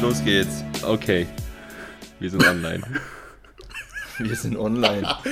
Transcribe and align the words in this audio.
Los 0.00 0.22
geht's. 0.24 0.64
Okay. 0.82 1.26
Wir 2.20 2.30
sind 2.30 2.46
online. 2.46 2.82
Wir 4.18 4.34
sind 4.36 4.56
online. 4.56 5.02
ja. 5.02 5.22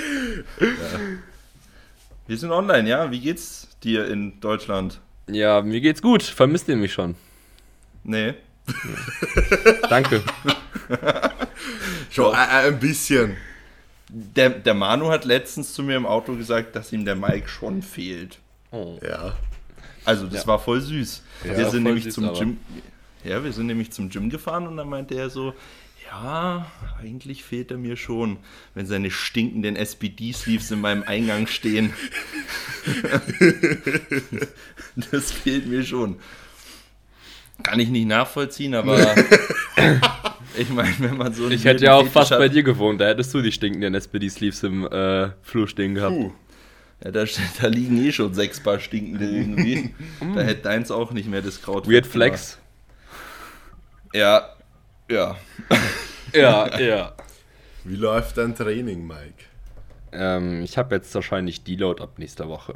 Wir 2.27 2.37
sind 2.37 2.51
online, 2.51 2.89
ja. 2.89 3.11
Wie 3.11 3.21
geht's 3.21 3.69
dir 3.83 4.07
in 4.09 4.41
Deutschland? 4.41 5.01
Ja, 5.29 5.63
mir 5.63 5.81
geht's 5.81 6.03
gut. 6.03 6.23
Vermisst 6.23 6.69
ihr 6.69 6.77
mich 6.77 6.93
schon? 6.93 7.15
Nee. 8.05 8.35
Danke. 9.89 10.23
Schon 12.11 12.35
ein, 12.35 12.49
ein 12.49 12.79
bisschen. 12.81 13.37
Der, 14.09 14.51
der 14.51 14.75
Manu 14.75 15.09
hat 15.11 15.25
letztens 15.25 15.73
zu 15.75 15.83
mir 15.83 15.97
im 15.97 16.07
Auto 16.07 16.35
gesagt, 16.37 16.75
dass 16.77 16.93
ihm 16.93 17.05
der 17.05 17.17
Mike 17.17 17.49
schon 17.49 17.83
fehlt. 17.83 18.39
Oh. 18.71 18.99
Ja. 19.07 19.35
Also 20.05 20.27
das 20.27 20.43
Ja. 20.43 20.47
war 20.47 20.59
voll 20.61 20.81
süß. 20.81 21.23
Ja, 21.45 21.57
wir 21.59 21.71
sind 21.71 21.83
nämlich 21.83 22.05
süß, 22.05 22.15
zum 22.15 22.25
aber. 22.27 22.39
Gym. 22.39 22.59
Ja, 23.27 23.43
wir 23.43 23.53
sind 23.53 23.67
nämlich 23.67 23.91
zum 23.91 24.09
Gym 24.09 24.31
gefahren 24.31 24.67
und 24.67 24.77
dann 24.77 24.89
meinte 24.89 25.15
er 25.15 25.31
so, 25.31 25.55
ja, 26.09 26.71
eigentlich 27.01 27.43
fehlt 27.43 27.73
er 27.73 27.79
mir 27.79 27.97
schon, 27.97 28.37
wenn 28.75 28.87
seine 28.87 29.11
stinkenden 29.11 29.75
SPD-Sleeves 29.75 30.71
in 30.71 30.81
meinem 30.81 31.03
Eingang 31.03 31.49
stehen. 31.49 31.93
das 35.11 35.33
fehlt 35.33 35.67
mir 35.67 35.83
schon. 35.83 36.17
Kann 37.63 37.81
ich 37.81 37.89
nicht 37.89 38.07
nachvollziehen, 38.07 38.75
aber 38.75 38.99
ich 40.57 40.69
meine, 40.69 40.95
wenn 40.99 41.17
man 41.17 41.33
so 41.33 41.49
Ich 41.49 41.65
hätte 41.65 41.87
ja 41.87 41.95
auch 41.95 42.07
fast 42.07 42.31
hat- 42.31 42.39
bei 42.39 42.49
dir 42.49 42.63
gewohnt. 42.63 43.01
Da 43.01 43.09
hättest 43.09 43.35
du 43.35 43.43
die 43.43 43.51
stinkenden 43.51 43.95
SPD-Sleeves 43.95 44.63
im 44.63 44.87
äh, 44.87 45.31
Flur 45.43 45.67
stehen 45.67 45.95
gehabt. 45.95 46.15
Puh. 46.15 46.33
Ja, 47.05 47.11
da, 47.11 47.25
da 47.61 47.67
liegen 47.67 48.03
eh 48.05 48.13
schon 48.13 48.33
sechs 48.35 48.63
Paar 48.63 48.79
stinkende 48.79 49.29
irgendwie. 49.29 49.95
da 50.35 50.43
hätte 50.43 50.63
deins 50.63 50.91
auch 50.91 51.13
nicht 51.13 51.29
mehr 51.29 51.43
das 51.43 51.61
Kraut. 51.61 51.91
Weird. 51.91 52.07
Flex. 52.07 52.59
Ja, 54.17 54.49
ja. 55.11 55.37
Ja, 56.33 56.79
ja. 56.79 57.13
Wie 57.85 57.97
läuft 57.97 58.37
dein 58.37 58.55
Training, 58.55 59.07
Mike? 59.07 59.45
Ähm, 60.13 60.63
ich 60.63 60.77
habe 60.77 60.95
jetzt 60.97 61.15
wahrscheinlich 61.15 61.65
Deload 61.65 62.03
ab 62.03 62.19
nächster 62.19 62.49
Woche. 62.49 62.75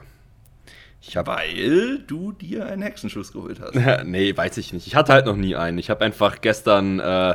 Ich 1.02 1.16
habe 1.16 1.32
Weil 1.32 1.98
du 2.06 2.32
dir 2.32 2.66
einen 2.66 2.82
Hexenschuss 2.82 3.32
geholt 3.32 3.60
hast. 3.60 3.74
nee, 4.04 4.34
weiß 4.34 4.56
ich 4.58 4.72
nicht. 4.72 4.86
Ich 4.86 4.94
hatte 4.94 5.12
halt 5.12 5.26
noch 5.26 5.36
nie 5.36 5.56
einen. 5.56 5.78
Ich 5.78 5.90
habe 5.90 6.04
einfach 6.04 6.40
gestern, 6.40 7.00
äh, 7.00 7.34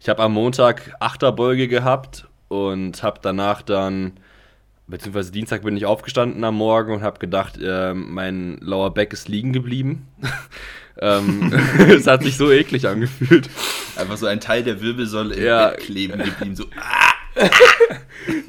ich 0.00 0.08
habe 0.08 0.22
am 0.22 0.32
Montag 0.32 0.94
Achterbeuge 0.98 1.68
gehabt 1.68 2.26
und 2.48 3.02
habe 3.02 3.20
danach 3.22 3.62
dann, 3.62 4.12
beziehungsweise 4.90 5.32
Dienstag 5.32 5.62
bin 5.62 5.76
ich 5.76 5.86
aufgestanden 5.86 6.42
am 6.44 6.56
Morgen 6.56 6.92
und 6.92 7.02
habe 7.02 7.18
gedacht, 7.18 7.58
äh, 7.62 7.94
mein 7.94 8.58
Lower 8.60 8.92
Back 8.92 9.12
ist 9.12 9.28
liegen 9.28 9.52
geblieben. 9.52 10.08
ähm, 11.00 11.52
es 11.88 12.06
hat 12.06 12.22
sich 12.22 12.36
so 12.36 12.50
eklig 12.50 12.86
angefühlt. 12.86 13.48
Einfach 13.96 14.16
so 14.16 14.26
ein 14.26 14.40
Teil 14.40 14.62
der 14.62 14.80
Wirbelsäule 14.82 15.34
im 15.34 15.44
Ja. 15.44 15.68
Bett 15.68 15.80
kleben 15.80 16.18
geblieben. 16.18 16.56
So, 16.56 16.64
ah, 16.76 17.10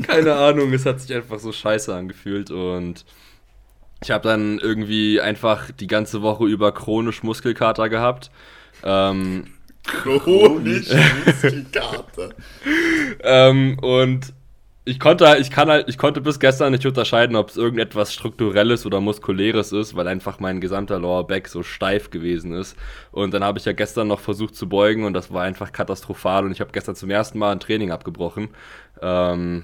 Keine 0.07 0.33
Ahnung, 0.33 0.73
es 0.73 0.85
hat 0.85 0.99
sich 0.99 1.13
einfach 1.13 1.39
so 1.39 1.51
scheiße 1.51 1.93
angefühlt 1.93 2.51
und 2.51 3.05
ich 4.03 4.11
habe 4.11 4.27
dann 4.27 4.57
irgendwie 4.59 5.21
einfach 5.21 5.69
die 5.71 5.87
ganze 5.87 6.21
Woche 6.21 6.45
über 6.45 6.71
chronisch 6.73 7.23
Muskelkater 7.23 7.89
gehabt. 7.89 8.31
Ähm, 8.83 9.45
Chronische 9.83 10.99
Muskelkater. 11.25 12.29
Ähm, 13.23 13.77
und 13.79 14.33
ich 14.91 14.99
konnte, 14.99 15.37
ich 15.39 15.49
kann 15.49 15.69
halt, 15.69 15.87
ich 15.87 15.97
konnte 15.97 16.19
bis 16.19 16.37
gestern 16.37 16.73
nicht 16.73 16.85
unterscheiden, 16.85 17.37
ob 17.37 17.49
es 17.49 17.55
irgendetwas 17.55 18.13
strukturelles 18.13 18.85
oder 18.85 18.99
muskuläres 18.99 19.71
ist, 19.71 19.95
weil 19.95 20.05
einfach 20.05 20.41
mein 20.41 20.59
gesamter 20.59 20.99
Lower 20.99 21.25
Back 21.25 21.47
so 21.47 21.63
steif 21.63 22.09
gewesen 22.09 22.51
ist. 22.53 22.75
Und 23.13 23.33
dann 23.33 23.41
habe 23.41 23.57
ich 23.57 23.63
ja 23.63 23.71
gestern 23.71 24.09
noch 24.09 24.19
versucht 24.19 24.53
zu 24.53 24.67
beugen 24.67 25.05
und 25.05 25.13
das 25.13 25.31
war 25.31 25.43
einfach 25.43 25.71
katastrophal 25.71 26.43
und 26.43 26.51
ich 26.51 26.59
habe 26.59 26.73
gestern 26.73 26.95
zum 26.95 27.09
ersten 27.09 27.39
Mal 27.39 27.53
ein 27.53 27.61
Training 27.61 27.89
abgebrochen. 27.91 28.49
Ähm, 29.01 29.63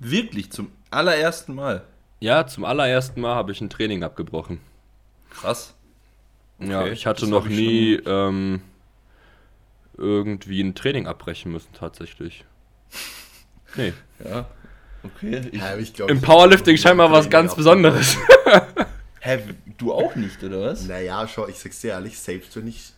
wirklich 0.00 0.50
zum 0.50 0.72
allerersten 0.90 1.54
Mal. 1.54 1.82
ja, 2.20 2.46
zum 2.46 2.64
allerersten 2.64 3.20
Mal 3.20 3.34
habe 3.34 3.52
ich 3.52 3.60
ein 3.60 3.68
Training 3.68 4.02
abgebrochen. 4.02 4.60
Krass. 5.28 5.74
ja, 6.58 6.80
Okay, 6.80 6.92
ich 6.92 7.06
hatte 7.06 7.26
noch 7.28 7.44
ich 7.46 7.56
nie 7.56 7.92
ähm, 8.06 8.62
irgendwie 9.98 10.62
ein 10.62 10.74
Training 10.74 11.06
abbrechen 11.06 11.52
müssen 11.52 11.72
tatsächlich. 11.74 12.46
Nee. 13.76 13.92
Ja. 14.24 14.46
Okay. 15.04 15.48
Ich, 15.52 15.60
Ja, 15.60 15.76
ich 15.76 15.92
glaub, 15.92 16.10
Im 16.10 16.20
Powerlifting 16.20 16.76
scheinbar 16.76 17.10
was 17.12 17.28
ganz 17.28 17.54
Besonderes. 17.54 18.16
hä, 19.20 19.38
du 19.78 19.92
auch 19.92 20.14
nicht, 20.16 20.42
oder 20.42 20.60
was? 20.62 20.84
Naja, 20.86 21.26
schau, 21.28 21.48
ich 21.48 21.58
sag's 21.58 21.80
dir 21.80 21.92
ehrlich, 21.92 22.18
selbst 22.18 22.56
wenn 22.56 22.66
ich 22.68 22.92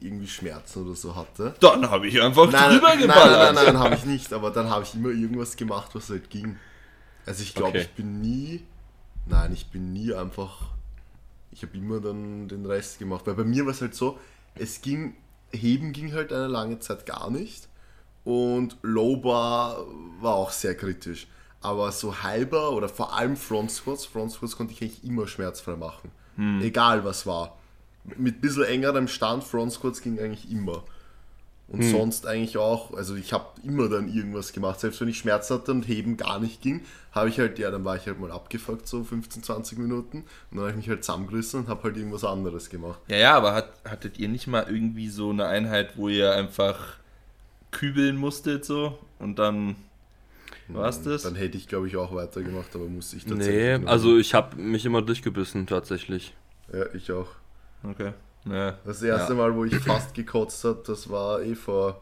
irgendwie 0.00 0.26
Schmerzen 0.26 0.84
oder 0.86 0.94
so 0.94 1.14
hatte. 1.14 1.54
Dann 1.60 1.90
habe 1.90 2.06
ich 2.06 2.20
einfach 2.20 2.50
Nein, 2.50 2.70
drüber 2.72 2.88
nein, 2.88 2.98
nein, 3.00 3.08
geballert. 3.08 3.54
nein, 3.54 3.64
nein, 3.66 3.78
habe 3.78 3.94
ich 3.94 4.04
nicht, 4.06 4.32
aber 4.32 4.50
dann 4.50 4.70
habe 4.70 4.84
ich 4.84 4.94
immer 4.94 5.10
irgendwas 5.10 5.56
gemacht, 5.56 5.90
was 5.94 6.08
halt 6.08 6.30
ging. 6.30 6.56
Also 7.26 7.42
ich 7.42 7.54
glaube, 7.54 7.70
Okay. 7.70 7.80
ich 7.82 7.90
bin 7.90 8.20
nie, 8.22 8.64
nein, 9.26 9.52
ich 9.52 9.66
bin 9.66 9.92
nie 9.92 10.14
einfach, 10.14 10.68
ich 11.52 11.62
habe 11.62 11.76
immer 11.76 12.00
dann 12.00 12.48
den 12.48 12.64
Rest 12.64 12.98
gemacht, 12.98 13.26
weil 13.26 13.34
bei 13.34 13.44
mir 13.44 13.66
war 13.66 13.72
es 13.72 13.80
halt 13.82 13.94
so, 13.94 14.18
es 14.54 14.80
ging, 14.80 15.14
Heben 15.52 15.92
ging 15.92 16.12
halt 16.14 16.32
eine 16.32 16.46
lange 16.48 16.78
Zeit 16.78 17.04
gar 17.06 17.30
nicht 17.30 17.68
und 18.24 18.76
Low 18.82 19.16
Bar 19.16 19.84
war 20.20 20.34
auch 20.34 20.50
sehr 20.50 20.74
kritisch. 20.74 21.26
Aber 21.60 21.92
so 21.92 22.22
halber 22.22 22.72
oder 22.72 22.88
vor 22.88 23.14
allem 23.16 23.36
Front 23.36 23.70
Squats, 23.70 24.04
Front 24.04 24.32
Squats 24.32 24.56
konnte 24.56 24.72
ich 24.72 24.82
eigentlich 24.82 25.04
immer 25.04 25.26
schmerzfrei 25.26 25.76
machen. 25.76 26.10
Egal 26.60 27.04
was 27.04 27.26
war. 27.26 27.56
Mit 28.16 28.36
ein 28.36 28.40
bisschen 28.40 28.64
engerem 28.64 29.08
Stand, 29.08 29.44
Front 29.44 29.72
Squats 29.72 30.02
ging 30.02 30.18
eigentlich 30.18 30.50
immer. 30.50 30.84
Und 31.68 31.82
sonst 31.82 32.26
eigentlich 32.26 32.58
auch, 32.58 32.92
also 32.92 33.14
ich 33.14 33.32
habe 33.32 33.46
immer 33.62 33.88
dann 33.88 34.12
irgendwas 34.12 34.52
gemacht. 34.52 34.78
Selbst 34.80 35.00
wenn 35.00 35.08
ich 35.08 35.16
Schmerzen 35.16 35.54
hatte 35.54 35.70
und 35.70 35.88
heben 35.88 36.18
gar 36.18 36.38
nicht 36.38 36.60
ging, 36.60 36.82
habe 37.12 37.30
ich 37.30 37.38
halt, 37.38 37.58
ja, 37.58 37.70
dann 37.70 37.84
war 37.86 37.96
ich 37.96 38.06
halt 38.06 38.20
mal 38.20 38.30
abgefuckt, 38.30 38.86
so 38.86 39.02
15, 39.02 39.42
20 39.42 39.78
Minuten. 39.78 40.24
Und 40.50 40.58
dann 40.58 40.60
habe 40.60 40.70
ich 40.72 40.76
mich 40.76 40.88
halt 40.90 41.02
zusammengerissen 41.02 41.60
und 41.60 41.68
habe 41.68 41.84
halt 41.84 41.96
irgendwas 41.96 42.24
anderes 42.24 42.68
gemacht. 42.68 43.00
Ja, 43.08 43.16
ja, 43.16 43.34
aber 43.36 43.54
hat, 43.54 43.70
hattet 43.84 44.18
ihr 44.18 44.28
nicht 44.28 44.46
mal 44.46 44.66
irgendwie 44.68 45.08
so 45.08 45.30
eine 45.30 45.46
Einheit, 45.46 45.96
wo 45.96 46.10
ihr 46.10 46.32
einfach 46.32 46.98
kübeln 47.74 48.16
musstet 48.16 48.64
so 48.64 48.98
und 49.18 49.38
dann 49.38 49.76
war's 50.68 51.02
das? 51.02 51.24
Dann 51.24 51.34
hätte 51.34 51.58
ich, 51.58 51.68
glaube 51.68 51.88
ich, 51.88 51.96
auch 51.96 52.14
weitergemacht, 52.14 52.74
aber 52.74 52.86
musste 52.86 53.16
ich 53.16 53.24
tatsächlich. 53.26 53.80
Nee, 53.80 53.86
also 53.86 54.16
ich 54.16 54.32
habe 54.32 54.56
mich 54.56 54.86
immer 54.86 55.02
durchgebissen 55.02 55.66
tatsächlich. 55.66 56.34
Ja, 56.72 56.86
ich 56.94 57.12
auch. 57.12 57.26
Okay. 57.82 58.12
Ja. 58.46 58.78
Das 58.86 59.02
erste 59.02 59.32
Ja. 59.34 59.38
Mal, 59.38 59.54
wo 59.54 59.64
ich 59.66 59.74
fast 59.76 60.14
gekotzt 60.14 60.64
habe, 60.64 60.82
das 60.86 61.10
war 61.10 61.42
eh 61.42 61.54
vor. 61.54 62.00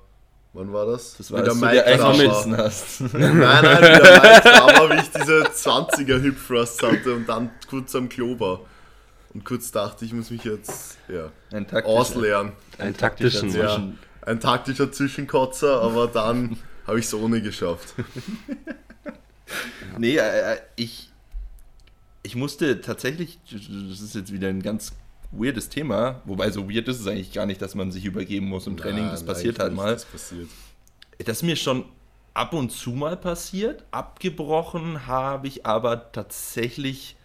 Wann 0.54 0.70
war 0.72 0.84
das? 0.84 1.16
Das 1.16 1.32
war, 1.32 1.38
Wie 1.44 1.48
als 1.48 1.58
du 1.58 1.64
der 1.66 1.72
dir 1.72 1.86
eingeschmissen 1.86 2.52
war. 2.52 2.58
hast. 2.64 3.00
Nein, 3.14 3.38
nein, 3.38 3.64
wie 3.64 4.02
der 4.02 4.20
Mike 4.20 4.44
war, 4.44 4.90
wie 4.90 5.00
ich 5.00 5.10
diese 5.10 5.42
20er 5.44 6.20
Hip 6.20 6.36
Thrust 6.46 6.82
hatte 6.82 7.14
und 7.14 7.26
dann 7.26 7.50
kurz 7.70 7.94
am 7.94 8.08
Klo 8.10 8.38
war. 8.38 8.60
Und 9.32 9.46
kurz 9.46 9.70
dachte, 9.72 10.04
ich 10.04 10.12
muss 10.12 10.30
mich 10.30 10.44
jetzt 10.44 10.98
ja, 11.08 11.30
Ein 11.52 11.66
taktischer, 11.66 11.86
ausleeren. 11.86 12.52
Einen 12.78 12.94
taktischen. 12.94 13.48
taktischer 13.48 13.64
Ja, 13.64 13.74
Zwischen- 13.76 13.98
ein 14.22 14.40
taktischer 14.40 14.90
Zwischenkotzer, 14.90 15.80
aber 15.82 16.06
dann 16.06 16.56
habe 16.86 16.98
ich 16.98 17.06
es 17.06 17.14
ohne 17.14 17.42
geschafft. 17.42 17.94
Nee, 19.98 20.16
äh, 20.16 20.54
äh, 20.54 20.56
ich, 20.76 21.10
ich 22.22 22.36
musste 22.36 22.80
tatsächlich, 22.80 23.38
das 23.50 24.00
ist 24.00 24.14
jetzt 24.14 24.32
wieder 24.32 24.48
ein 24.48 24.62
ganz 24.62 24.92
weirdes 25.30 25.68
Thema, 25.68 26.22
wobei 26.24 26.50
so 26.50 26.70
weird 26.70 26.88
ist 26.88 27.00
es 27.00 27.06
eigentlich 27.06 27.32
gar 27.32 27.46
nicht, 27.46 27.60
dass 27.62 27.74
man 27.74 27.90
sich 27.90 28.04
übergeben 28.04 28.48
muss 28.48 28.66
im 28.66 28.76
Training, 28.76 29.04
das 29.10 29.24
passiert 29.24 29.58
halt 29.58 29.74
mal. 29.74 29.92
Das 29.92 30.04
passiert. 30.04 30.48
Das 31.18 31.38
ist 31.38 31.42
mir 31.42 31.56
schon 31.56 31.84
ab 32.34 32.52
und 32.52 32.70
zu 32.70 32.90
mal 32.90 33.16
passiert. 33.16 33.84
Abgebrochen 33.90 35.06
habe 35.06 35.46
ich 35.46 35.66
aber 35.66 36.12
tatsächlich 36.12 37.16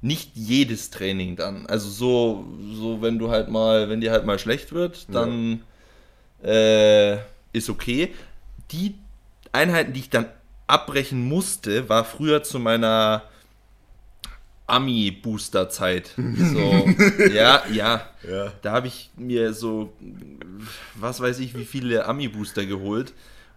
nicht 0.00 0.32
jedes 0.34 0.90
Training 0.90 1.36
dann. 1.36 1.66
Also 1.66 1.88
so, 1.88 2.44
so 2.74 3.02
wenn 3.02 3.18
du 3.18 3.30
halt 3.30 3.48
mal, 3.48 3.88
wenn 3.88 4.00
dir 4.00 4.10
halt 4.10 4.26
mal 4.26 4.38
schlecht 4.38 4.72
wird, 4.72 5.06
dann 5.14 5.62
äh, 6.42 7.18
ist 7.52 7.70
okay. 7.70 8.14
Die 8.70 8.94
Einheiten, 9.52 9.92
die 9.92 10.00
ich 10.00 10.10
dann 10.10 10.26
abbrechen 10.66 11.26
musste, 11.28 11.88
war 11.88 12.04
früher 12.04 12.42
zu 12.42 12.58
meiner 12.58 13.22
Ami-Booster-Zeit. 14.66 16.14
So, 16.16 16.88
ja, 17.32 17.62
ja. 17.70 18.08
Ja. 18.28 18.52
Da 18.62 18.72
habe 18.72 18.86
ich 18.86 19.10
mir 19.16 19.52
so, 19.52 19.92
was 20.94 21.20
weiß 21.20 21.40
ich, 21.40 21.54
wie 21.56 21.64
viele 21.64 22.06
Ami-Booster 22.06 22.64
geholt 22.64 23.12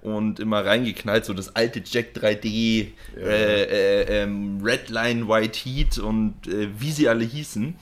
und 0.05 0.39
immer 0.39 0.63
reingeknallt, 0.65 1.25
so 1.25 1.33
das 1.33 1.55
alte 1.55 1.81
Jack 1.85 2.13
3D, 2.15 2.87
Ja. 3.15 3.21
äh, 3.21 3.63
äh, 3.63 4.23
ähm, 4.23 4.61
Redline 4.63 5.27
White 5.27 5.59
Heat 5.63 5.97
und 5.97 6.47
äh, 6.47 6.69
wie 6.79 6.91
sie 6.91 7.09
alle 7.09 7.25
hießen. 7.25 7.75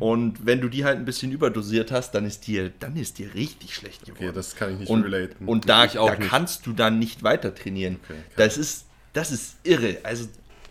Und 0.00 0.44
wenn 0.44 0.60
du 0.60 0.68
die 0.68 0.84
halt 0.84 0.98
ein 0.98 1.04
bisschen 1.04 1.30
überdosiert 1.30 1.92
hast, 1.92 2.10
dann 2.16 2.24
ist 2.24 2.48
dir, 2.48 2.72
dann 2.80 2.96
ist 2.96 3.18
dir 3.18 3.32
richtig 3.34 3.72
schlecht 3.76 4.04
geworden. 4.04 4.24
Okay, 4.24 4.32
das 4.34 4.56
kann 4.56 4.72
ich 4.72 4.80
nicht 4.80 4.88
und, 4.90 5.04
relaten. 5.04 5.46
und 5.46 5.68
da, 5.68 5.86
da 5.86 6.16
kannst 6.16 6.66
du 6.66 6.72
dann 6.72 6.98
nicht 6.98 7.22
weiter 7.22 7.54
trainieren. 7.54 8.00
Okay, 8.02 8.18
das 8.36 8.58
ist, 8.58 8.86
das 9.12 9.30
ist 9.30 9.58
irre. 9.62 9.98
Also, 10.02 10.26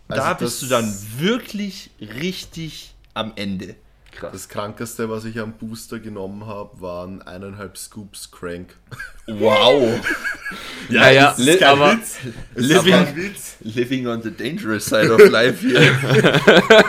da 0.09 0.15
Also 0.33 0.43
bist 0.45 0.61
du 0.63 0.65
dann 0.67 0.93
wirklich 1.17 1.91
richtig 2.01 2.93
am 3.13 3.31
Ende. 3.37 3.75
Krass. 4.11 4.31
Das 4.33 4.49
krankeste, 4.49 5.09
was 5.09 5.23
ich 5.25 5.39
am 5.39 5.53
Booster 5.53 5.99
genommen 5.99 6.45
habe, 6.47 6.81
waren 6.81 7.21
eineinhalb 7.21 7.77
Scoops 7.77 8.31
Crank. 8.31 8.75
Wow. 9.27 9.99
Ja, 10.89 11.11
ja, 11.11 11.25
das 11.29 11.37
ist 11.39 11.59
kein 11.59 11.67
aber 11.69 11.91
Witz. 11.93 12.17
Living- 12.55 12.91
kein 12.93 13.15
Witz. 13.15 13.57
Living 13.61 14.07
on 14.07 14.23
the 14.23 14.31
dangerous 14.31 14.85
side 14.87 15.13
of 15.13 15.29
life 15.29 15.59
hier. 15.67 15.81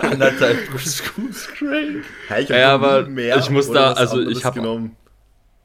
Anderthalb 0.00 0.58
Scoops 0.80 1.46
Crank. 1.48 2.04
Hey, 2.28 2.42
ich 2.44 2.48
Ja, 2.48 2.72
aber 2.74 3.06
mehr 3.06 3.36
ich 3.36 3.50
muss 3.50 3.70
da- 3.70 3.92
also 3.92 4.20
ich 4.28 4.44
hab- 4.44 4.54
genommen. 4.54 4.96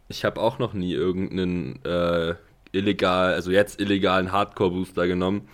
ich 0.09 0.25
habe 0.25 0.41
auch 0.41 0.59
noch 0.59 0.73
nie 0.73 0.93
irgendeinen 0.93 1.79
äh, 1.85 2.35
illegal, 2.73 3.33
also 3.33 3.51
jetzt 3.51 3.79
illegalen 3.79 4.31
Hardcore-Booster 4.31 5.07
genommen. 5.07 5.47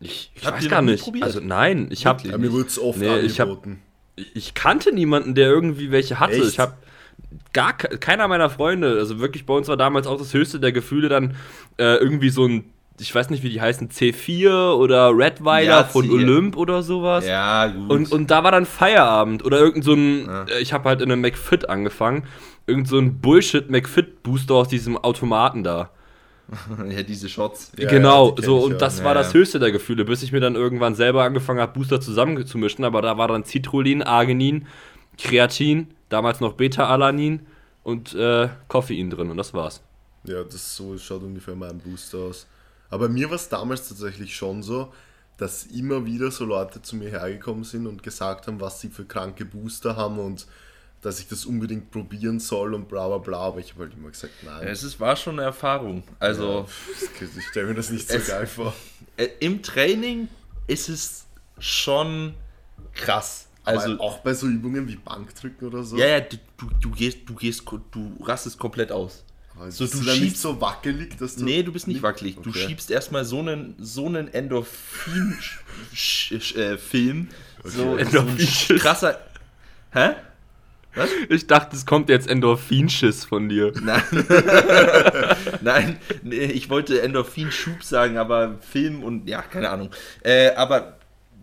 Ich, 0.00 0.30
ich 0.34 0.44
weiß 0.44 0.68
gar 0.68 0.82
nicht. 0.82 1.04
probiert? 1.04 1.24
Also 1.24 1.40
nein, 1.40 1.86
ich 1.90 2.04
habe 2.04 2.26
Ja, 2.28 2.36
mir 2.36 2.52
wurde 2.52 2.66
es 2.66 2.78
oft 2.78 2.98
Nee, 2.98 3.08
angeboten. 3.08 3.80
Ich, 4.34 4.54
kannte 4.54 4.92
niemanden, 4.94 5.34
der 5.34 5.48
irgendwie 5.48 5.90
welche 5.90 6.18
hatte. 6.20 6.34
Echt? 6.36 6.44
Ich 6.48 6.58
habe 6.58 6.74
gar 7.52 7.76
ke- 7.76 7.98
keiner 7.98 8.28
meiner 8.28 8.50
Freunde, 8.50 8.96
also 8.98 9.18
wirklich 9.20 9.46
bei 9.46 9.54
uns 9.54 9.68
war 9.68 9.76
damals 9.76 10.06
auch 10.06 10.18
das 10.18 10.32
höchste 10.34 10.58
der 10.60 10.72
Gefühle 10.72 11.08
dann 11.08 11.36
äh, 11.78 11.96
irgendwie 11.96 12.30
so 12.30 12.46
ein 12.46 12.64
ich 12.98 13.14
weiß 13.14 13.28
nicht, 13.28 13.42
wie 13.42 13.50
die 13.50 13.60
heißen, 13.60 13.90
C4 13.90 14.72
oder 14.72 15.10
Redweiler 15.10 15.68
Ja, 15.80 15.84
von 15.84 16.10
Olymp 16.10 16.56
oder 16.56 16.82
sowas. 16.82 17.26
Ja, 17.26 17.66
gut. 17.66 17.90
Und, 17.90 18.10
und 18.10 18.30
da 18.30 18.42
war 18.42 18.52
dann 18.52 18.64
Feierabend 18.64 19.44
oder 19.44 19.58
irgend 19.58 19.84
so 19.84 19.92
ein, 19.92 20.24
Ja. 20.24 20.44
äh, 20.44 20.60
ich 20.62 20.72
habe 20.72 20.88
halt 20.88 21.02
in 21.02 21.12
einem 21.12 21.20
McFit 21.20 21.68
angefangen, 21.68 22.24
irgend 22.66 22.88
so 22.88 22.96
ein 22.98 23.20
Bullshit 23.20 23.68
McFit 23.68 24.22
Booster 24.22 24.54
aus 24.54 24.68
diesem 24.68 24.96
Automaten 24.96 25.62
da. 25.62 25.90
ja, 26.88 27.02
diese 27.02 27.28
Shots. 27.28 27.72
Ja, 27.76 27.88
genau, 27.88 28.30
ja, 28.30 28.34
die 28.36 28.42
so 28.42 28.58
und 28.64 28.72
ja. 28.72 28.78
das 28.78 29.00
Ja, 29.00 29.04
war 29.04 29.14
ja. 29.14 29.22
das 29.22 29.34
höchste 29.34 29.58
der 29.58 29.72
Gefühle, 29.72 30.04
bis 30.04 30.22
ich 30.22 30.32
mir 30.32 30.40
dann 30.40 30.54
irgendwann 30.54 30.94
selber 30.94 31.24
angefangen 31.24 31.60
habe, 31.60 31.72
Booster 31.72 32.00
zusammenzumischen, 32.00 32.84
aber 32.84 33.02
da 33.02 33.18
war 33.18 33.28
dann 33.28 33.44
Citrullin, 33.44 34.02
Arginin, 34.02 34.66
Kreatin, 35.18 35.88
damals 36.08 36.40
noch 36.40 36.54
Beta-Alanin 36.54 37.46
und 37.82 38.14
äh, 38.14 38.48
Koffein 38.68 39.10
drin 39.10 39.30
und 39.30 39.36
das 39.36 39.54
war's. 39.54 39.82
Ja, 40.24 40.42
das 40.44 40.76
so 40.76 40.98
schaut 40.98 41.22
ungefähr 41.22 41.54
mein 41.54 41.78
Booster 41.80 42.18
aus. 42.18 42.46
Aber 42.90 43.08
mir 43.08 43.28
war 43.28 43.36
es 43.36 43.48
damals 43.48 43.88
tatsächlich 43.88 44.34
schon 44.36 44.62
so, 44.62 44.92
dass 45.36 45.64
immer 45.66 46.04
wieder 46.06 46.30
so 46.30 46.44
Leute 46.44 46.82
zu 46.82 46.96
mir 46.96 47.10
hergekommen 47.10 47.64
sind 47.64 47.86
und 47.86 48.02
gesagt 48.02 48.46
haben, 48.46 48.60
was 48.60 48.80
sie 48.80 48.88
für 48.88 49.04
kranke 49.04 49.44
Booster 49.44 49.96
haben 49.96 50.18
und 50.18 50.46
dass 51.06 51.20
ich 51.20 51.28
das 51.28 51.46
unbedingt 51.46 51.90
probieren 51.92 52.40
soll 52.40 52.74
und 52.74 52.88
bla 52.88 53.06
bla 53.06 53.18
bla. 53.18 53.38
Aber 53.38 53.60
ich 53.60 53.72
habe 53.72 53.84
halt 53.84 53.94
immer 53.94 54.10
gesagt, 54.10 54.32
nein. 54.44 54.66
Es 54.66 54.82
ist, 54.82 54.98
war 54.98 55.14
schon 55.16 55.34
eine 55.34 55.42
Erfahrung. 55.42 56.02
Also 56.18 56.66
Ja, 57.20 57.26
ich 57.36 57.46
stelle 57.46 57.68
mir 57.68 57.74
das 57.74 57.90
nicht 57.90 58.08
so 58.08 58.16
Es- 58.16 58.26
geil 58.26 58.46
vor. 58.46 58.74
äh, 59.16 59.28
im 59.40 59.62
Training 59.62 60.28
ist 60.66 60.88
es 60.88 61.26
schon 61.58 62.34
krass. 62.92 63.46
Also 63.64 63.80
Also 63.90 64.00
auch 64.00 64.18
bei 64.18 64.32
so 64.34 64.46
Übungen 64.46 64.86
wie 64.88 64.96
Bankdrücken 64.96 65.66
oder 65.68 65.82
so. 65.82 65.96
ja, 65.96 66.06
ja, 66.06 66.20
du, 66.20 66.36
du, 66.56 66.66
du 66.80 66.90
gehst, 66.90 67.18
du 67.26 67.34
gehst, 67.34 67.62
du 67.92 68.16
rastest 68.22 68.58
komplett 68.58 68.90
aus. 68.92 69.22
Aber 69.56 69.70
so, 69.70 69.84
bist 69.84 69.94
du 69.94 69.98
du 70.00 70.04
dann 70.06 70.20
nicht 70.20 70.36
schiebst- 70.36 70.40
so 70.42 70.60
wackelig, 70.60 71.16
dass 71.18 71.36
du. 71.36 71.44
Nee, 71.44 71.62
du 71.62 71.72
bist 71.72 71.86
nicht 71.88 72.02
wackelig. 72.02 72.36
Du 72.42 72.50
Okay. 72.50 72.66
schiebst 72.66 72.90
erstmal 72.90 73.24
so 73.24 73.38
einen, 73.40 73.74
so 73.78 74.04
einen 74.06 74.28
Endorphin-Film. 75.92 77.28
So, 77.64 77.98
so 78.10 78.20
ein 78.20 78.36
krasser. 78.78 79.18
Hä? 79.92 80.14
Ich 81.28 81.46
dachte, 81.46 81.76
es 81.76 81.86
kommt 81.86 82.08
jetzt 82.08 82.28
Endorphinschiss 82.28 83.24
von 83.24 83.48
dir. 83.48 83.72
Nein. 83.82 84.02
Nein, 85.60 85.98
nee, 86.22 86.44
ich 86.44 86.70
wollte 86.70 87.00
Endorphin-Schub 87.02 87.82
sagen, 87.82 88.16
aber 88.18 88.56
Film 88.60 89.02
und 89.02 89.28
ja, 89.28 89.42
keine 89.42 89.70
Ahnung. 89.70 89.90
Äh, 90.22 90.54
aber 90.54 90.98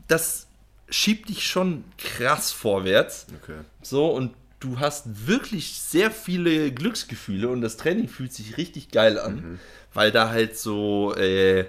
das 0.08 0.48
schiebt 0.90 1.30
dich 1.30 1.48
schon 1.48 1.84
krass 1.98 2.52
vorwärts. 2.52 3.28
Okay. 3.44 3.60
So, 3.82 4.08
und 4.08 4.34
du 4.60 4.80
hast 4.80 5.28
wirklich 5.28 5.80
sehr 5.80 6.12
viele 6.12 6.72
Glücksgefühle 6.72 7.50
und 7.50 7.62
das 7.62 7.78
Training 7.78 8.08
fühlt 8.08 8.34
sich 8.34 8.58
richtig 8.58 8.90
geil 8.90 9.20
an, 9.20 9.60
weil 9.94 10.12
da 10.12 10.30
halt 10.30 10.58
so 10.58 11.14
äh, 11.16 11.66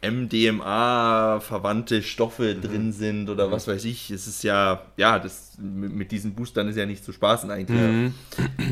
MDMA-verwandte 0.00 2.02
Stoffe 2.02 2.54
drin 2.54 2.92
sind 2.92 3.28
oder 3.28 3.50
was 3.50 3.66
weiß 3.66 3.84
ich. 3.84 4.10
Es 4.10 4.28
ist 4.28 4.44
ja, 4.44 4.82
ja, 4.96 5.18
das 5.18 5.54
mit 5.58 6.12
diesen 6.12 6.34
Boostern 6.34 6.68
ist 6.68 6.76
ja 6.76 6.86
nicht 6.86 7.04
zu 7.04 7.12
spaßen 7.12 7.50
eigentlich. 7.50 8.12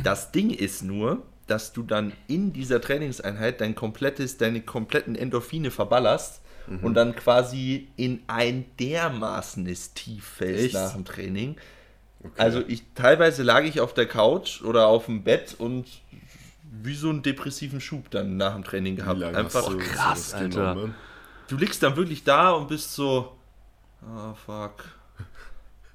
Das 0.05 0.31
Ding 0.31 0.50
ist 0.50 0.82
nur, 0.82 1.23
dass 1.46 1.73
du 1.73 1.82
dann 1.82 2.12
in 2.28 2.52
dieser 2.52 2.81
Trainingseinheit 2.81 3.61
dein 3.61 3.75
komplettes, 3.75 4.37
deine 4.37 4.61
kompletten 4.61 5.17
Endorphine 5.17 5.70
verballerst 5.70 6.43
und 6.82 6.94
dann 6.94 7.14
quasi 7.14 7.88
in 7.96 8.23
ein 8.26 8.64
dermaßenes 8.81 9.94
Tief 9.94 10.25
fällst 10.25 10.75
nach 10.75 10.94
dem 10.94 11.05
Training. 11.05 11.56
okay. 12.23 12.32
Also 12.37 12.62
ich 12.67 12.82
teilweise 12.94 13.43
lag 13.43 13.64
ich 13.64 13.81
auf 13.81 13.94
der 13.94 14.06
Couch 14.06 14.62
oder 14.62 14.88
auf 14.88 15.06
dem 15.06 15.23
Bett 15.23 15.55
und 15.58 15.87
wie 16.82 16.94
so 16.94 17.08
einen 17.08 17.23
depressiven 17.23 17.81
Schub 17.81 18.11
dann 18.11 18.37
nach 18.37 18.55
dem 18.55 18.64
Training 18.64 18.96
gehabt. 18.96 19.23
Einfach, 19.23 19.76
krass, 19.78 20.34
Alter. 20.34 20.75
genommen? 20.75 20.94
Du 21.49 21.57
liegst 21.57 21.83
dann 21.83 21.97
wirklich 21.97 22.25
da 22.25 22.51
und 22.53 22.69
bist 22.69 22.95
so, 22.95 23.33
ah 24.03 24.35
fuck, 24.35 24.85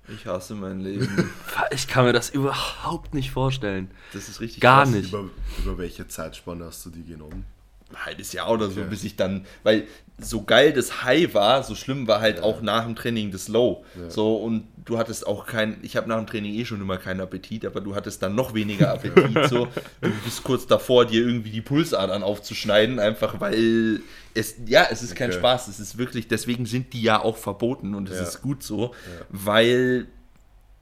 ich 0.08 0.26
hasse 0.26 0.56
mein 0.56 0.80
Leben. 0.82 1.30
Ich 1.74 1.88
kann 1.88 2.04
mir 2.06 2.12
das 2.14 2.30
überhaupt 2.30 3.14
nicht 3.14 3.32
vorstellen. 3.32 3.92
Das 4.14 4.28
ist 4.28 4.42
richtig 4.42 4.62
Gar 4.62 4.84
krass. 4.84 4.92
nicht. 4.94 5.10
Über, 5.14 5.30
über 5.64 5.78
welche 5.78 6.08
Zeitspanne 6.08 6.66
hast 6.66 6.86
du 6.86 6.90
die 6.90 7.06
genommen? 7.06 7.46
Ein 7.92 8.06
halbes 8.06 8.34
Jahr 8.34 8.50
oder 8.50 8.70
so, 8.70 8.82
Okay. 8.82 8.90
bis 8.90 9.04
ich 9.04 9.16
dann, 9.16 9.46
weil 9.64 9.88
so 10.18 10.44
geil 10.44 10.74
das 10.74 11.04
High 11.04 11.34
war, 11.34 11.64
so 11.64 11.76
schlimm 11.76 12.08
war 12.08 12.20
halt 12.22 12.42
auch 12.42 12.62
nach 12.62 12.84
dem 12.86 12.96
Training 12.96 13.32
das 13.32 13.48
Low. 13.48 13.86
Ja. 14.00 14.10
So 14.10 14.36
und 14.38 14.68
du 14.86 14.98
hattest 14.98 15.26
auch 15.28 15.46
kein, 15.46 15.78
ich 15.82 15.96
habe 15.98 16.08
nach 16.10 16.18
dem 16.18 16.28
Training 16.28 16.54
eh 16.56 16.66
schon 16.66 16.82
immer 16.82 16.98
keinen 16.98 17.22
Appetit, 17.22 17.66
aber 17.66 17.80
du 17.82 17.96
hattest 17.96 18.22
dann 18.24 18.34
noch 18.36 18.54
weniger 18.54 18.92
Appetit. 18.94 19.50
so, 19.50 19.68
du 20.02 20.10
bist 20.26 20.44
kurz 20.44 20.68
davor, 20.68 21.06
dir 21.06 21.22
irgendwie 21.26 21.52
die 21.52 21.62
Pulsadern 21.62 22.24
aufzuschneiden, 22.24 23.00
einfach 23.00 23.40
weil 23.40 24.02
es, 24.34 24.56
ja, 24.66 24.88
es 24.90 25.04
ist 25.04 25.16
kein 25.16 25.30
Okay. 25.30 25.40
Spaß, 25.40 25.68
es 25.68 25.80
ist 25.80 25.98
wirklich, 25.98 26.28
deswegen 26.28 26.66
sind 26.66 26.94
die 26.94 27.02
ja 27.02 27.22
auch 27.22 27.38
verboten 27.38 27.96
und 27.96 28.10
es 28.10 28.18
Ja. 28.18 28.24
ist 28.24 28.42
gut 28.42 28.64
so, 28.64 28.94
weil 29.30 30.08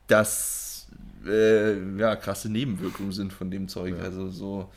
das 0.08 0.88
äh, 1.28 1.74
ja 1.98 2.16
krasse 2.16 2.50
Nebenwirkungen 2.50 3.12
sind 3.12 3.34
von 3.34 3.52
dem 3.52 3.68
Zeug. 3.68 3.96
Ja. 3.98 4.04
Also 4.06 4.30
so. 4.30 4.70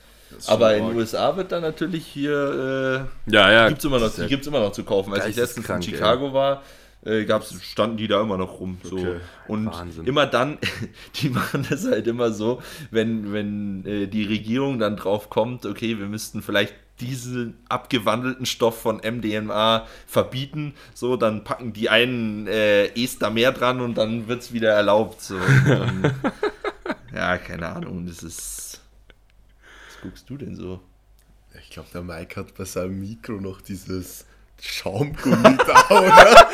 Aber 0.46 0.74
in 0.76 0.86
den. 0.88 0.96
USA 0.96 1.36
wird 1.36 1.52
dann 1.52 1.62
natürlich 1.62 2.06
hier, 2.06 3.06
Ja, 3.26 3.48
äh, 3.50 3.54
ja. 3.54 3.68
gibt's 3.68 3.84
immer 3.84 3.96
noch, 3.96 4.02
das 4.04 4.12
ist 4.12 4.16
die 4.18 4.22
ja- 4.22 4.28
gibt's 4.28 4.46
immer 4.46 4.60
noch 4.60 4.72
zu 4.72 4.82
kaufen. 4.84 5.12
Als 5.12 5.26
ich 5.26 5.36
letztens 5.36 5.66
in 5.68 5.74
Geisteskrank, 5.74 5.84
Chicago 5.84 6.32
war, 6.32 6.62
äh, 7.04 7.24
gab's, 7.26 7.54
standen 7.62 7.96
die 7.98 8.08
da 8.08 8.20
immer 8.22 8.38
noch 8.38 8.58
rum. 8.60 8.78
So. 8.82 8.96
Okay. 8.96 9.16
Und 9.46 9.66
Wahnsinn. 9.66 10.06
immer 10.06 10.26
dann, 10.26 10.58
die 11.20 11.28
machen 11.28 11.66
das 11.68 11.84
halt 11.86 12.06
immer 12.06 12.32
so, 12.32 12.62
wenn, 12.90 13.32
wenn 13.32 13.84
äh, 13.86 14.06
die 14.06 14.24
Regierung 14.24 14.78
dann 14.78 14.96
drauf 14.96 15.28
kommt, 15.28 15.66
okay, 15.66 15.98
wir 15.98 16.06
müssten 16.06 16.40
vielleicht 16.42 16.74
diesen 17.00 17.58
abgewandelten 17.68 18.46
Stoff 18.46 18.80
von 18.80 18.98
MDMA 18.98 19.86
verbieten, 20.06 20.74
so, 20.94 21.16
dann 21.16 21.42
packen 21.44 21.72
die 21.72 21.88
einen 21.88 22.46
äh, 22.46 22.86
Ester 22.94 23.30
mehr 23.30 23.50
dran 23.52 23.80
und 23.80 23.96
dann 23.98 24.28
wird's 24.28 24.52
wieder 24.52 24.70
erlaubt. 24.70 25.20
So. 25.20 25.36
Dann, 25.66 26.14
ja, 27.14 27.38
keine 27.38 27.68
Ahnung, 27.68 28.06
das 28.06 28.22
ist. 28.22 28.80
Was 29.88 30.00
guckst 30.02 30.30
du 30.30 30.36
denn 30.36 30.54
so? 30.54 30.80
Ich 31.60 31.70
glaube, 31.70 31.88
der 31.92 32.02
Mike 32.02 32.38
hat 32.40 32.54
bei 32.54 32.64
seinem 32.64 33.00
Mikro 33.00 33.34
noch 33.34 33.60
dieses 33.60 34.24
Schaumgummi 34.60 35.56
da, 35.66 35.88
oder? 35.88 36.48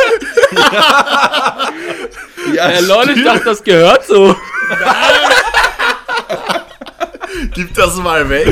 Ja, 2.54 2.71
Äh, 2.71 2.80
Lol, 2.80 3.11
ich 3.11 3.23
dachte, 3.25 3.45
das 3.45 3.62
gehört 3.62 4.07
so. 4.07 4.35
Gib 7.54 7.75
das 7.75 7.97
mal 7.97 8.28
weg. 8.28 8.47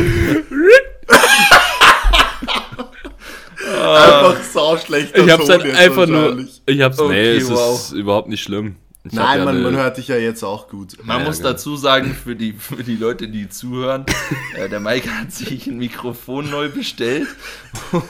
Einfach 3.88 4.43
sauschlechter 4.43 5.25
Ich 5.25 5.31
hab's 5.31 5.49
halt 5.49 5.75
einfach 5.75 6.07
nur. 6.07 6.45
Ich 6.66 6.81
hab's. 6.81 6.99
Okay, 6.99 7.12
nee, 7.12 7.37
es 7.37 7.50
wow. 7.50 7.75
ist 7.78 7.93
überhaupt 7.93 8.28
nicht 8.28 8.43
schlimm. 8.43 8.76
Ich 9.05 9.12
Nein, 9.12 9.38
ja 9.38 9.45
man, 9.45 9.55
eine- 9.55 9.62
man 9.64 9.76
hört 9.76 9.99
dich 9.99 10.09
ja 10.09 10.16
jetzt 10.16 10.43
auch 10.43 10.66
gut. 10.69 10.95
Man 11.05 11.21
Ja, 11.21 11.25
muss 11.26 11.37
genau. 11.37 11.50
dazu 11.50 11.76
sagen, 11.76 12.12
für 12.25 12.35
die, 12.35 12.55
für 12.55 12.83
die 12.83 12.97
Leute, 12.97 13.28
die 13.28 13.49
zuhören, 13.49 14.05
äh, 14.57 14.69
der 14.69 14.81
Mike 14.81 15.09
hat 15.09 15.31
sich 15.33 15.69
ein 15.69 15.78
Mikrofon 15.78 16.50
neu 16.50 16.69
bestellt 16.71 17.28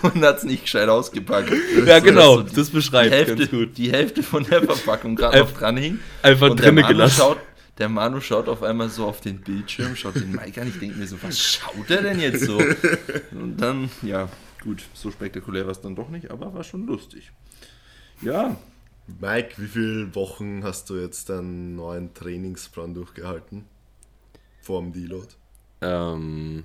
und 0.03 0.25
hat 0.25 0.39
es 0.39 0.45
nicht 0.45 0.63
gescheit 0.63 0.89
ausgepackt. 0.89 1.53
Ja, 1.85 1.99
genau, 1.99 2.37
So, 2.37 2.43
die- 2.45 2.55
das 2.55 2.69
Die 2.69 2.73
beschreibt 2.77 3.11
Hälfte, 3.13 3.37
ganz 3.37 3.51
gut. 3.51 3.77
die 3.77 3.93
Hälfte 3.93 4.23
von 4.23 4.45
der 4.45 4.63
Verpackung 4.63 5.17
gerade 5.17 5.39
noch 5.41 5.53
dran 5.53 5.77
hing. 5.77 5.99
Einfach 6.23 6.49
Und 6.51 6.61
der 6.61 6.67
drinnen 6.69 6.81
Manu, 6.83 6.95
gelassen. 6.95 7.17
schaut, 7.19 7.39
der 7.77 7.89
Manu 7.91 8.21
schaut 8.23 8.49
auf 8.49 8.63
einmal 8.63 8.89
so 8.89 9.05
auf 9.05 9.21
den 9.21 9.43
Bildschirm, 9.43 9.95
schaut 9.97 10.15
den 10.15 10.33
Mike 10.33 10.59
an. 10.63 10.69
Ich 10.69 10.79
denke 10.81 10.97
mir 10.97 11.07
so, 11.07 11.17
was 11.21 11.39
schaut 11.39 11.91
er 11.91 12.01
denn 12.01 12.19
jetzt 12.21 12.47
so? 12.47 12.57
Und 13.33 13.59
dann, 13.59 13.91
ja, 14.01 14.31
gut, 14.67 14.85
so 14.95 15.11
spektakulär 15.11 15.65
war 15.65 15.73
es 15.73 15.81
dann 15.81 15.97
doch 15.97 16.09
nicht, 16.11 16.31
aber 16.31 16.53
war 16.53 16.65
schon 16.65 16.87
lustig. 16.87 17.33
Ja, 18.21 18.57
Mike, 19.21 19.55
wie 19.63 19.67
viele 19.69 20.15
Wochen 20.15 20.63
hast 20.65 20.91
du 20.91 20.97
jetzt 20.97 21.29
deinen 21.31 21.77
neuen 21.77 22.13
Trainingsplan 22.13 22.93
durchgehalten? 22.95 23.65
Vor 24.61 24.83
dem 24.83 24.93
Deload? 24.93 25.29
Ähm, 25.81 26.65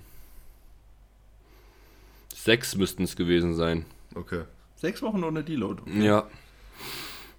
sechs 2.33 2.75
müssten 2.75 3.03
es 3.03 3.15
gewesen 3.15 3.53
sein. 3.55 3.85
Okay. 4.15 4.43
sechs 4.75 5.01
Wochen 5.01 5.23
ohne 5.23 5.43
Deload. 5.43 5.83
Ja. 6.03 6.27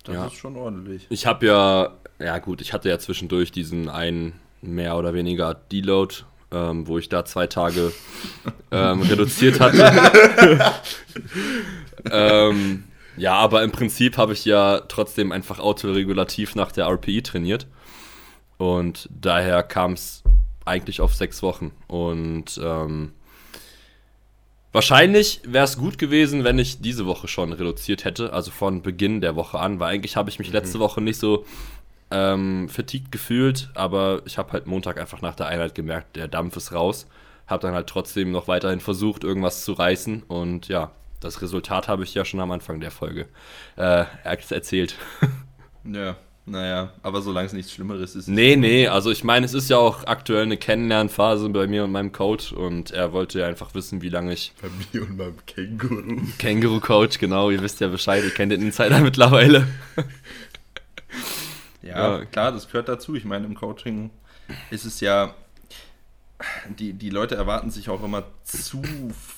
Das 0.05 0.15
Ja. 0.15 0.27
ist 0.27 0.35
schon 0.35 0.57
ordentlich. 0.57 1.07
Ich 1.11 1.27
habe 1.27 1.47
ja 1.47 1.97
ja 2.19 2.39
gut, 2.39 2.61
ich 2.61 2.73
hatte 2.73 2.89
ja 2.89 2.99
zwischendurch 2.99 3.51
diesen 3.53 3.89
einen 3.89 4.35
mehr 4.61 4.97
oder 4.97 5.13
weniger 5.15 5.55
Deload, 5.55 6.17
ähm, 6.53 6.87
wo 6.87 6.99
ich 6.99 7.09
da 7.09 7.25
zwei 7.25 7.47
Tage 7.47 7.93
ähm, 8.71 9.03
reduziert 9.03 9.61
hatte. 9.61 10.73
ähm, 12.11 12.85
ja, 13.17 13.35
aber 13.35 13.63
im 13.63 13.73
Prinzip 13.73 14.17
habe 14.17 14.33
ich 14.33 14.45
ja 14.45 14.81
trotzdem 14.89 15.33
einfach 15.33 15.59
autoregulativ 15.59 16.55
nach 16.55 16.73
der 16.73 16.87
RPI 16.87 17.23
trainiert. 17.23 17.67
Und 18.59 19.09
daher 19.11 19.63
kam 19.63 19.93
es 19.93 20.23
eigentlich 20.65 21.01
auf 21.01 21.15
sechs 21.15 21.43
Wochen. 21.43 21.73
Und 21.89 22.61
ähm, 22.63 23.13
wahrscheinlich 24.73 25.41
wäre 25.45 25.65
es 25.65 25.77
gut 25.77 25.99
gewesen, 25.99 26.45
wenn 26.45 26.59
ich 26.59 26.81
diese 26.81 27.07
Woche 27.07 27.29
schon 27.29 27.53
reduziert 27.53 28.05
hätte, 28.05 28.33
also 28.33 28.51
von 28.51 28.83
Beginn 28.83 29.21
der 29.21 29.37
Woche 29.37 29.59
an, 29.59 29.81
weil 29.81 29.95
eigentlich 29.95 30.17
habe 30.17 30.31
ich 30.31 30.39
mich 30.39 30.53
letzte 30.53 30.79
Woche 30.79 31.01
nicht 31.01 31.19
so 31.19 31.45
ähm, 32.13 32.69
fatigued 32.69 33.11
gefühlt, 33.11 33.71
aber 33.75 34.23
ich 34.27 34.39
habe 34.39 34.53
halt 34.53 34.67
Montag 34.67 35.01
einfach 35.01 35.23
nach 35.23 35.35
der 35.35 35.47
Einheit 35.47 35.75
gemerkt, 35.75 36.17
der 36.17 36.29
Dampf 36.29 36.57
ist 36.57 36.73
raus. 36.73 37.07
Habe 37.47 37.63
dann 37.63 37.75
halt 37.75 37.89
trotzdem 37.89 38.31
noch 38.31 38.49
weiterhin 38.49 38.81
versucht, 38.81 39.25
irgendwas 39.25 39.65
zu 39.65 39.73
reißen 39.73 40.23
und 40.23 40.69
ja, 40.69 40.93
das 41.21 41.41
Resultat 41.41 41.89
habe 41.89 42.05
ich 42.05 42.15
ja 42.15 42.25
schon 42.25 42.41
am 42.41 42.51
Anfang 42.51 42.81
der 42.81 42.91
Folge 42.91 43.27
äh, 43.77 44.05
erzählt. 44.25 44.97
Ja, 45.85 46.17
naja, 46.45 46.93
aber 47.03 47.23
solange 47.23 47.47
es 47.47 47.53
nichts 47.53 47.73
Schlimmeres 47.73 48.15
ist. 48.15 48.29
Nee, 48.29 48.55
nee, 48.55 48.87
also 48.87 49.11
ich 49.11 49.25
meine, 49.25 49.47
es 49.47 49.53
ist 49.53 49.69
ja 49.71 49.79
auch 49.79 50.05
aktuell 50.07 50.43
eine 50.43 50.57
Kennenlernphase 50.57 51.49
bei 51.49 51.67
mir 51.67 51.83
und 51.83 51.93
meinem 51.93 52.13
Coach 52.13 52.53
und 52.53 52.93
er 52.93 53.13
wollte 53.13 53.41
ja 53.41 53.47
einfach 53.47 53.75
wissen, 53.75 54.01
wie 54.01 54.09
lange 54.09 54.33
ich. 54.33 54.53
Bei 54.63 54.69
mir 54.93 55.03
und 55.03 55.17
meinem 55.17 55.37
Känguru. 55.47 56.23
Känguru-Coach, 56.39 57.19
genau, 57.19 57.51
ihr 57.51 57.63
wisst 57.63 57.81
ja 57.81 57.89
Bescheid, 57.89 58.23
ihr 58.23 58.31
kennt 58.31 58.53
den 58.53 58.63
Insider 58.63 59.01
mittlerweile. 59.01 59.67
Ja, 61.83 62.19
ja, 62.19 62.25
klar, 62.25 62.53
das 62.53 62.67
gehört 62.67 62.89
dazu. 62.89 63.15
Ich 63.15 63.25
meine, 63.25 63.47
im 63.47 63.55
Coaching 63.55 64.11
ist 64.71 64.85
es 64.85 65.01
ja, 65.01 65.35
die, 66.79 66.93
die 66.93 67.11
Leute 67.11 67.35
erwarten 67.35 67.71
sich 67.71 67.89
auch 67.89 68.03
immer 68.03 68.25
zu 68.45 68.83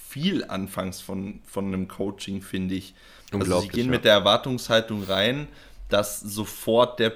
viel 0.08 0.44
anfangs 0.44 1.00
von, 1.00 1.40
von 1.44 1.66
einem 1.66 1.88
Coaching, 1.88 2.42
finde 2.42 2.74
ich. 2.74 2.94
Also 3.32 3.60
sie 3.60 3.68
gehen 3.68 3.86
ja. 3.86 3.90
mit 3.92 4.04
der 4.04 4.12
Erwartungshaltung 4.12 5.02
rein, 5.04 5.48
dass 5.88 6.20
sofort 6.20 7.00
der 7.00 7.12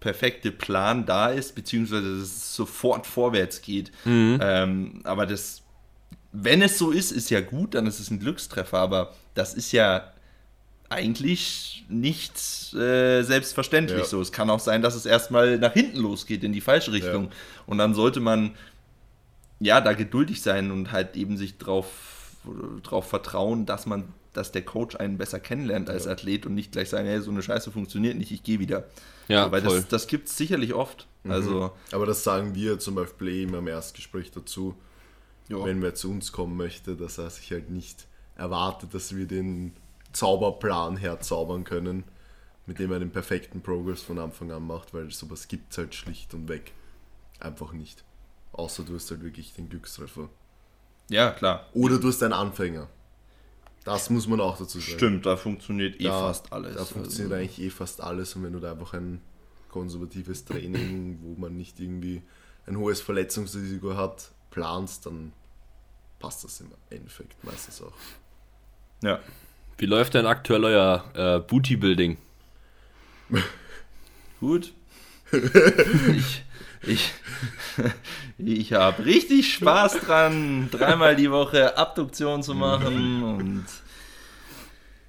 perfekte 0.00 0.50
Plan 0.50 1.04
da 1.06 1.28
ist, 1.28 1.54
beziehungsweise 1.54 2.18
dass 2.18 2.22
es 2.22 2.56
sofort 2.56 3.06
vorwärts 3.06 3.62
geht. 3.62 3.92
Mhm. 4.04 4.38
Ähm, 4.42 5.00
aber 5.04 5.26
das, 5.26 5.62
wenn 6.32 6.62
es 6.62 6.78
so 6.78 6.90
ist, 6.90 7.12
ist 7.12 7.30
ja 7.30 7.40
gut, 7.40 7.74
dann 7.74 7.86
ist 7.86 8.00
es 8.00 8.10
ein 8.10 8.18
Glückstreffer, 8.18 8.78
aber 8.78 9.14
das 9.34 9.54
ist 9.54 9.72
ja 9.72 10.12
eigentlich 10.90 11.84
nicht 11.88 12.34
äh, 12.74 13.22
selbstverständlich 13.22 14.00
ja. 14.00 14.04
so. 14.04 14.20
Es 14.20 14.32
kann 14.32 14.50
auch 14.50 14.58
sein, 14.58 14.82
dass 14.82 14.94
es 14.94 15.06
erstmal 15.06 15.56
nach 15.58 15.72
hinten 15.72 15.98
losgeht, 15.98 16.44
in 16.44 16.52
die 16.52 16.60
falsche 16.60 16.92
Richtung. 16.92 17.26
Ja. 17.26 17.30
Und 17.66 17.78
dann 17.78 17.94
sollte 17.94 18.20
man 18.20 18.54
ja 19.60 19.80
da 19.80 19.92
geduldig 19.92 20.42
sein 20.42 20.70
und 20.70 20.90
halt 20.90 21.16
eben 21.16 21.36
sich 21.36 21.58
drauf, 21.58 21.86
drauf 22.82 23.08
vertrauen, 23.08 23.66
dass 23.66 23.86
man, 23.86 24.12
dass 24.32 24.50
der 24.50 24.62
Coach 24.62 24.96
einen 24.96 25.16
besser 25.16 25.38
kennenlernt 25.38 25.88
als 25.88 26.06
ja. 26.06 26.12
Athlet 26.12 26.44
und 26.44 26.54
nicht 26.54 26.72
gleich 26.72 26.88
sagen, 26.88 27.06
hey, 27.06 27.20
so 27.20 27.30
eine 27.30 27.42
Scheiße 27.42 27.70
funktioniert 27.70 28.16
nicht, 28.16 28.32
ich 28.32 28.42
gehe 28.42 28.58
wieder. 28.58 28.84
Ja, 29.28 29.44
so, 29.44 29.52
weil 29.52 29.62
voll. 29.62 29.76
das, 29.76 29.88
das 29.88 30.06
gibt 30.08 30.26
es 30.26 30.36
sicherlich 30.36 30.74
oft. 30.74 31.06
Mhm. 31.22 31.30
Also, 31.30 31.72
Aber 31.92 32.06
das 32.06 32.24
sagen 32.24 32.56
wir 32.56 32.80
zum 32.80 32.96
Beispiel 32.96 33.42
immer 33.42 33.58
im 33.58 33.68
Erstgespräch 33.68 34.32
dazu, 34.32 34.74
wenn 35.48 35.82
wer 35.82 35.94
zu 35.94 36.10
uns 36.10 36.30
kommen 36.30 36.56
möchte, 36.56 36.94
dass 36.94 37.18
er 37.18 37.28
sich 37.28 37.50
halt 37.50 37.70
nicht 37.70 38.06
erwartet, 38.36 38.94
dass 38.94 39.16
wir 39.16 39.26
den 39.26 39.72
Zauberplan 40.12 40.96
herzaubern 40.96 41.64
können, 41.64 42.04
mit 42.66 42.78
dem 42.78 42.92
er 42.92 42.98
den 42.98 43.10
perfekten 43.10 43.62
Progress 43.62 44.02
von 44.02 44.18
Anfang 44.18 44.50
an 44.50 44.66
macht, 44.66 44.94
weil 44.94 45.10
sowas 45.10 45.48
gibt 45.48 45.72
es 45.72 45.78
halt 45.78 45.94
schlicht 45.94 46.34
und 46.34 46.48
weg 46.48 46.72
einfach 47.38 47.72
nicht. 47.72 48.04
Außer 48.52 48.82
du 48.82 48.94
hast 48.94 49.10
halt 49.10 49.22
wirklich 49.22 49.54
den 49.54 49.68
Glückstreffer. 49.68 50.28
Ja, 51.08 51.30
klar. 51.30 51.68
Oder 51.72 51.98
du 51.98 52.08
hast 52.08 52.22
einen 52.22 52.32
Anfänger. 52.32 52.88
Das 53.84 54.10
muss 54.10 54.26
man 54.26 54.40
auch 54.40 54.58
dazu 54.58 54.78
sagen. 54.78 54.92
Stimmt, 54.92 55.26
da 55.26 55.36
funktioniert 55.36 56.00
eh 56.00 56.04
da, 56.04 56.20
fast 56.20 56.52
alles. 56.52 56.76
Da 56.76 56.84
funktioniert 56.84 57.32
also. 57.32 57.42
eigentlich 57.42 57.60
eh 57.60 57.70
fast 57.70 58.00
alles 58.00 58.36
und 58.36 58.44
wenn 58.44 58.52
du 58.52 58.60
da 58.60 58.72
einfach 58.72 58.92
ein 58.94 59.20
konservatives 59.70 60.44
Training, 60.44 61.18
wo 61.22 61.40
man 61.40 61.56
nicht 61.56 61.80
irgendwie 61.80 62.22
ein 62.66 62.76
hohes 62.76 63.00
Verletzungsrisiko 63.00 63.96
hat, 63.96 64.32
planst, 64.50 65.06
dann 65.06 65.32
passt 66.18 66.44
das 66.44 66.60
im 66.60 66.70
Endeffekt 66.90 67.42
meistens 67.42 67.80
auch. 67.82 67.94
Ja. 69.02 69.20
Wie 69.80 69.86
läuft 69.86 70.12
denn 70.12 70.26
aktuell 70.26 70.62
euer 70.66 71.04
äh, 71.14 71.38
Booty-Building? 71.38 72.18
Gut. 74.40 74.74
ich 76.16 76.42
ich, 76.82 77.12
ich 78.36 78.72
habe 78.74 79.06
richtig 79.06 79.54
Spaß 79.54 80.00
dran, 80.00 80.68
dreimal 80.70 81.16
die 81.16 81.30
Woche 81.30 81.78
Abduktion 81.78 82.42
zu 82.42 82.54
machen 82.54 83.22
und 83.22 83.64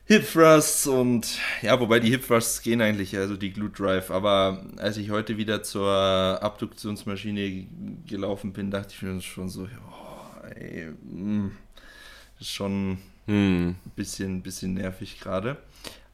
Hip 0.06 0.32
Thrusts 0.32 0.88
und 0.88 1.28
ja, 1.62 1.78
wobei 1.78 2.00
die 2.00 2.10
Hip 2.10 2.25
Thrusts 2.25 2.62
gehen 2.62 2.82
eigentlich, 2.82 3.18
also 3.18 3.36
die 3.36 3.51
Glute 3.51 3.84
Drive. 3.84 4.10
Aber 4.10 4.66
als 4.78 4.96
ich 4.96 5.10
heute 5.12 5.36
wieder 5.36 5.63
zur 5.63 5.90
Abduktionsmaschine 6.42 7.68
gelaufen 8.08 8.54
bin, 8.54 8.72
dachte 8.72 8.94
ich 8.96 9.01
mir 9.01 9.20
schon 9.20 9.50
so, 9.50 9.63
oh, 9.63 10.48
ey, 10.48 10.92
mh, 11.04 11.44
mm, 11.44 11.51
ist 12.40 12.51
schon 12.51 13.00
hm. 13.31 13.75
Bisschen, 13.95 14.41
bisschen 14.41 14.73
nervig 14.73 15.21
gerade. 15.21 15.55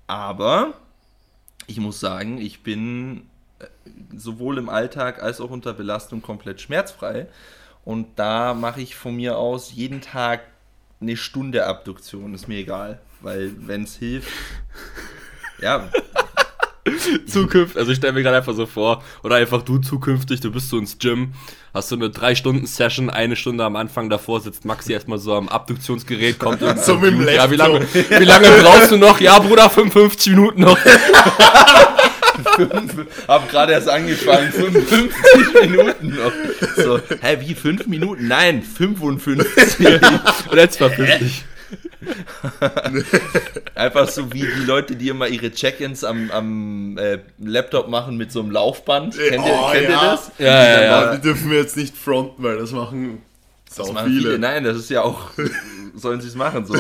Aber 0.05 0.75
ich 1.65 1.79
muss 1.79 2.00
sagen, 2.00 2.39
ich 2.39 2.62
bin 2.62 3.24
äh, 3.57 3.65
sowohl 4.15 4.59
im 4.59 4.69
Alltag 4.69 5.24
als 5.24 5.41
auch 5.41 5.50
unter 5.50 5.74
Belastung 5.74 6.21
komplett 6.21 6.62
schmerzfrei. 6.62 7.25
Und 7.83 8.19
da 8.19 8.53
mache 8.53 8.81
ich 8.81 8.95
von 8.95 9.15
mir 9.15 9.39
aus 9.39 9.74
jeden 9.74 10.01
Tag 10.01 10.41
eine 11.01 11.17
Stunde 11.17 11.65
Abduktion, 11.65 12.36
ist 12.36 12.47
mir 12.47 12.59
egal. 12.59 13.00
Weil 13.21 13.51
wenn 13.67 13.86
es 13.86 13.95
hilft, 13.95 14.31
ja, 15.59 15.89
zukünftig, 17.27 17.77
also 17.77 17.91
ich 17.91 17.98
stelle 17.98 18.13
mir 18.13 18.24
gerade 18.24 18.38
einfach 18.38 18.56
so 18.56 18.65
vor, 18.65 19.03
oder 19.24 19.36
einfach 19.36 19.62
du 19.62 19.79
zukünftig, 19.79 20.41
du 20.41 20.51
bist 20.51 20.70
so 20.70 20.77
ins 20.77 20.98
Gym, 21.00 21.34
hast 21.74 21.89
so 21.89 21.96
eine 21.96 22.08
3-Stunden-Session, 22.08 23.10
eine 23.10 23.36
Stunde 23.36 23.63
am 23.63 23.75
Anfang 23.75 24.10
davor 24.10 24.41
sitzt 24.41 24.65
Maxi 24.65 24.94
erstmal 24.94 25.20
so 25.20 25.36
am 25.36 25.50
Abduktionsgerät, 25.50 26.39
kommt 26.39 26.62
und 26.62 26.79
so 26.84 26.96
mit 26.96 27.13
dem 27.13 27.27
Ja, 27.27 27.50
wie 27.51 27.56
lange, 27.56 27.82
wie 27.82 28.25
lange 28.25 28.50
brauchst 28.62 28.91
du 28.91 28.98
noch? 28.98 29.20
Ja, 29.20 29.39
Bruder, 29.39 29.70
55 29.70 30.34
Minuten 30.34 30.62
noch. 30.62 30.77
hab 33.27 33.50
gerade 33.50 33.74
erst 33.74 33.89
angefangen, 33.89 34.51
55 34.51 35.70
Minuten 35.70 36.10
noch. 36.10 36.32
So, 36.75 37.00
hä, 37.22 37.38
wie 37.39 37.56
5 37.56 37.88
Minuten? 37.88 38.27
Nein, 38.27 38.62
55. 38.62 39.48
Und 40.51 40.58
jetzt 40.58 40.79
war 40.82 40.89
50. 40.89 41.46
Einfach 43.75 44.09
so 44.09 44.31
wie 44.33 44.41
die 44.41 44.65
Leute, 44.65 44.95
die 44.95 45.09
immer 45.09 45.27
ihre 45.27 45.51
Check-ins 45.51 46.03
am, 46.03 46.31
am 46.31 46.97
äh, 46.97 47.19
Laptop 47.39 47.89
machen 47.89 48.17
mit 48.17 48.31
so 48.31 48.41
einem 48.41 48.51
Laufband. 48.51 49.17
Kennt, 49.17 49.43
oh, 49.43 49.47
ihr, 49.47 49.79
kennt 49.79 49.89
ja. 49.89 49.89
ihr 49.89 50.09
das? 50.09 50.31
Ja, 50.38 50.65
ja, 50.65 50.81
ja. 50.81 51.15
Die 51.15 51.21
dürfen 51.21 51.51
wir 51.51 51.59
jetzt 51.59 51.77
nicht 51.77 51.95
fronten, 51.95 52.43
weil 52.43 52.57
das 52.57 52.71
machen 52.71 53.21
das 53.75 53.91
machen 53.91 54.07
viele. 54.07 54.21
viele. 54.21 54.39
Nein, 54.39 54.63
das 54.63 54.77
ist 54.77 54.89
ja 54.89 55.01
auch, 55.01 55.31
sollen 55.95 56.21
sie 56.21 56.27
es 56.27 56.36
machen. 56.36 56.65
So. 56.65 56.75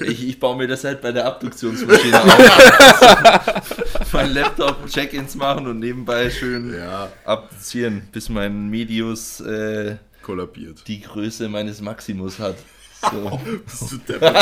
Ich, 0.00 0.26
ich 0.26 0.40
baue 0.40 0.56
mir 0.56 0.66
das 0.66 0.84
halt 0.84 1.02
bei 1.02 1.12
der 1.12 1.26
Abduktionsmaschine 1.26 2.22
auf. 2.22 4.02
mein 4.12 4.32
Laptop 4.32 4.86
Check-ins 4.86 5.34
machen 5.34 5.66
und 5.66 5.78
nebenbei 5.78 6.30
schön 6.30 6.74
ja. 6.74 7.10
abduzieren, 7.24 8.08
bis 8.12 8.28
mein 8.28 8.68
Medius 8.68 9.40
äh, 9.40 9.96
kollabiert. 10.22 10.86
Die 10.86 11.00
Größe 11.00 11.48
meines 11.48 11.80
Maximus 11.80 12.38
hat. 12.38 12.56
So. 13.00 13.40
Bist 13.64 13.92
du 13.92 13.96
deppert? 13.98 14.36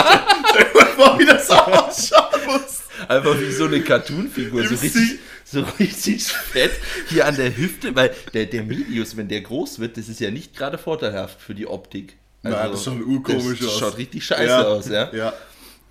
wie 1.19 1.27
das 1.27 1.51
ausschauen 1.51 2.47
muss. 2.47 2.83
Einfach 3.09 3.39
wie 3.39 3.53
so 3.53 3.67
eine 3.67 3.81
Cartoon-Figur. 3.81 4.63
So 4.65 4.75
richtig, 4.75 5.19
so 5.45 5.65
richtig 5.79 6.27
fett 6.27 6.73
hier 7.09 7.27
an 7.27 7.37
der 7.37 7.57
Hüfte, 7.57 7.95
weil 7.95 8.15
der, 8.35 8.47
der 8.47 8.63
Medius, 8.63 9.17
wenn 9.17 9.29
der 9.29 9.41
groß 9.43 9.79
wird, 9.79 9.97
das 9.97 10.09
ist 10.09 10.21
ja 10.21 10.31
nicht 10.31 10.57
gerade 10.57 10.79
vorteilhaft 10.79 11.41
für 11.41 11.55
die 11.55 11.67
Optik. 11.67 12.17
Also, 12.43 12.57
Nein, 12.57 12.71
das 12.71 12.85
schaut 12.85 13.01
urkomisch 13.01 13.63
aus. 13.63 13.79
schaut 13.79 13.99
richtig 13.99 14.25
scheiße 14.25 14.45
ja. 14.45 14.63
aus, 14.65 14.89
ja. 14.89 15.13
ja. 15.13 15.33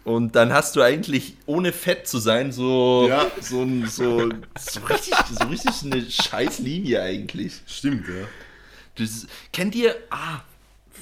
Und 0.04 0.36
dann 0.38 0.54
hast 0.54 0.76
du 0.78 0.82
eigentlich, 0.82 1.36
ohne 1.46 1.74
fett 1.74 2.08
zu 2.08 2.20
sein, 2.20 2.54
so, 2.54 3.08
ja. 3.10 3.30
so, 3.42 3.68
so, 3.88 4.30
so, 4.58 4.80
richtig, 4.86 5.14
so 5.38 5.48
richtig 5.48 5.84
eine 5.84 6.10
scheiß 6.10 6.60
Linie 6.60 7.02
eigentlich. 7.02 7.62
Stimmt, 7.68 8.08
ja. 8.08 8.26
Das, 8.96 9.28
kennt 9.52 9.76
ihr, 9.76 9.96
ah, 10.10 10.40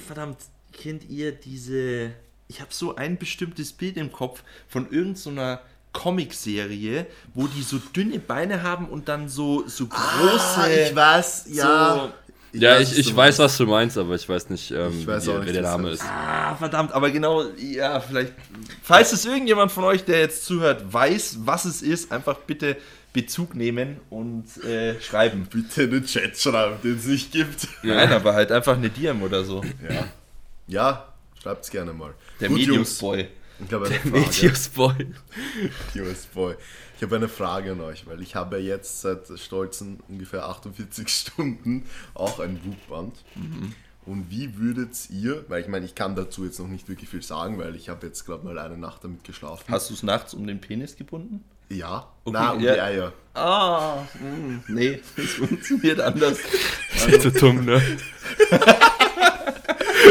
verdammt, 0.06 0.38
kennt 0.76 1.08
ihr 1.08 1.32
diese. 1.32 2.12
Ich 2.48 2.60
habe 2.60 2.72
so 2.72 2.94
ein 2.94 3.18
bestimmtes 3.18 3.72
Bild 3.72 3.96
im 3.96 4.12
Kopf 4.12 4.42
von 4.68 4.90
irgendeiner 4.90 5.56
so 5.56 5.60
Comicserie, 5.96 7.06
wo 7.34 7.46
die 7.46 7.62
so 7.62 7.78
dünne 7.78 8.18
Beine 8.18 8.62
haben 8.62 8.88
und 8.88 9.08
dann 9.08 9.28
so, 9.28 9.66
so 9.66 9.88
ah, 9.90 10.18
große. 10.18 10.60
Ah, 10.60 10.68
ich 10.68 10.94
weiß, 10.94 11.46
ja. 11.50 11.94
So, 11.94 12.12
ich 12.52 12.60
ja, 12.60 12.70
weiß, 12.72 12.92
ich, 12.92 13.08
ich 13.08 13.16
weiß, 13.16 13.38
was 13.38 13.56
du 13.56 13.66
meinst, 13.66 13.98
aber 13.98 14.14
ich 14.14 14.28
weiß 14.28 14.50
nicht, 14.50 14.70
ähm, 14.70 15.00
ich 15.00 15.06
weiß 15.06 15.26
wie, 15.26 15.30
nicht, 15.32 15.46
wer 15.46 15.52
der 15.54 15.62
Name 15.62 15.90
ist. 15.90 16.02
Ah, 16.02 16.54
verdammt, 16.54 16.92
aber 16.92 17.10
genau, 17.10 17.44
ja, 17.58 17.98
vielleicht. 18.00 18.32
Falls 18.82 19.12
es 19.12 19.24
irgendjemand 19.24 19.72
von 19.72 19.84
euch, 19.84 20.04
der 20.04 20.20
jetzt 20.20 20.44
zuhört, 20.44 20.92
weiß, 20.92 21.38
was 21.40 21.64
es 21.64 21.82
ist, 21.82 22.12
einfach 22.12 22.36
bitte 22.40 22.76
Bezug 23.12 23.54
nehmen 23.54 23.96
und 24.10 24.44
äh, 24.64 25.00
schreiben. 25.00 25.48
Bitte 25.50 25.84
in 25.84 25.90
den 25.90 26.04
Chat 26.04 26.38
schreiben, 26.38 26.76
den 26.84 26.96
es 26.96 27.06
nicht 27.06 27.32
gibt. 27.32 27.68
Nein, 27.82 28.12
aber 28.12 28.34
halt 28.34 28.52
einfach 28.52 28.76
eine 28.76 28.90
DM 28.90 29.22
oder 29.22 29.44
so. 29.44 29.62
Ja. 29.88 30.04
Ja, 30.66 31.12
schreibt's 31.40 31.70
gerne 31.70 31.92
mal. 31.92 32.14
Der 32.40 32.48
Jungs, 32.48 32.60
Mediumsboy. 32.66 33.28
Ich 33.64 33.72
habe 33.72 33.86
eine 33.86 33.94
Frage. 33.94 34.10
Mediusboy. 34.18 35.06
Mediums 35.94 36.26
Boy. 36.26 36.54
Ich 36.96 37.02
habe 37.02 37.16
eine 37.16 37.28
Frage 37.28 37.72
an 37.72 37.80
euch, 37.80 38.06
weil 38.06 38.20
ich 38.22 38.34
habe 38.34 38.58
ja 38.58 38.76
jetzt 38.76 39.00
seit 39.00 39.26
stolzen 39.38 40.00
ungefähr 40.08 40.44
48 40.46 41.08
Stunden 41.14 41.84
auch 42.14 42.40
ein 42.40 42.60
Wubband. 42.64 43.16
Und 44.04 44.30
wie 44.30 44.56
würdet 44.58 44.94
ihr, 45.10 45.44
weil 45.48 45.62
ich 45.62 45.68
meine, 45.68 45.84
ich 45.86 45.94
kann 45.94 46.14
dazu 46.16 46.44
jetzt 46.44 46.58
noch 46.60 46.68
nicht 46.68 46.88
wirklich 46.88 47.08
viel 47.10 47.22
sagen, 47.22 47.58
weil 47.58 47.74
ich 47.76 47.88
habe 47.88 48.06
jetzt 48.06 48.24
gerade 48.24 48.44
mal 48.44 48.58
eine 48.58 48.76
Nacht 48.76 49.04
damit 49.04 49.24
geschlafen. 49.24 49.64
Hast 49.68 49.90
du 49.90 49.94
es 49.94 50.02
nachts 50.02 50.32
um 50.34 50.46
den 50.46 50.60
Penis 50.60 50.96
gebunden? 50.96 51.42
Ja, 51.68 52.06
Okay, 52.24 52.38
na, 52.38 52.52
um 52.52 52.60
ja. 52.60 52.74
die 52.74 52.80
Eier. 52.80 53.12
Ah, 53.34 54.02
mh, 54.20 54.62
nee, 54.68 55.00
das 55.16 55.26
funktioniert 55.26 56.00
anders. 56.00 56.38
so 57.20 57.30
dumm, 57.30 57.64
ne? 57.64 57.82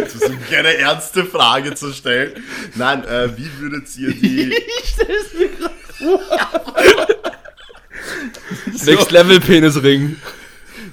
Das 0.02 0.16
ist 0.16 0.50
keine 0.50 0.76
ernste 0.78 1.26
Frage 1.26 1.76
zu 1.76 1.94
stellen. 1.94 2.44
Nein, 2.76 3.04
äh, 3.06 3.30
wie 3.38 3.50
würdet 3.60 3.96
ihr 3.98 4.12
die... 4.12 4.54
Ich 4.84 4.90
stell's 4.90 5.34
mir 5.34 5.50
gerade 5.50 5.76
Next 8.86 9.12
Level 9.12 9.40
Penisring. 9.40 10.18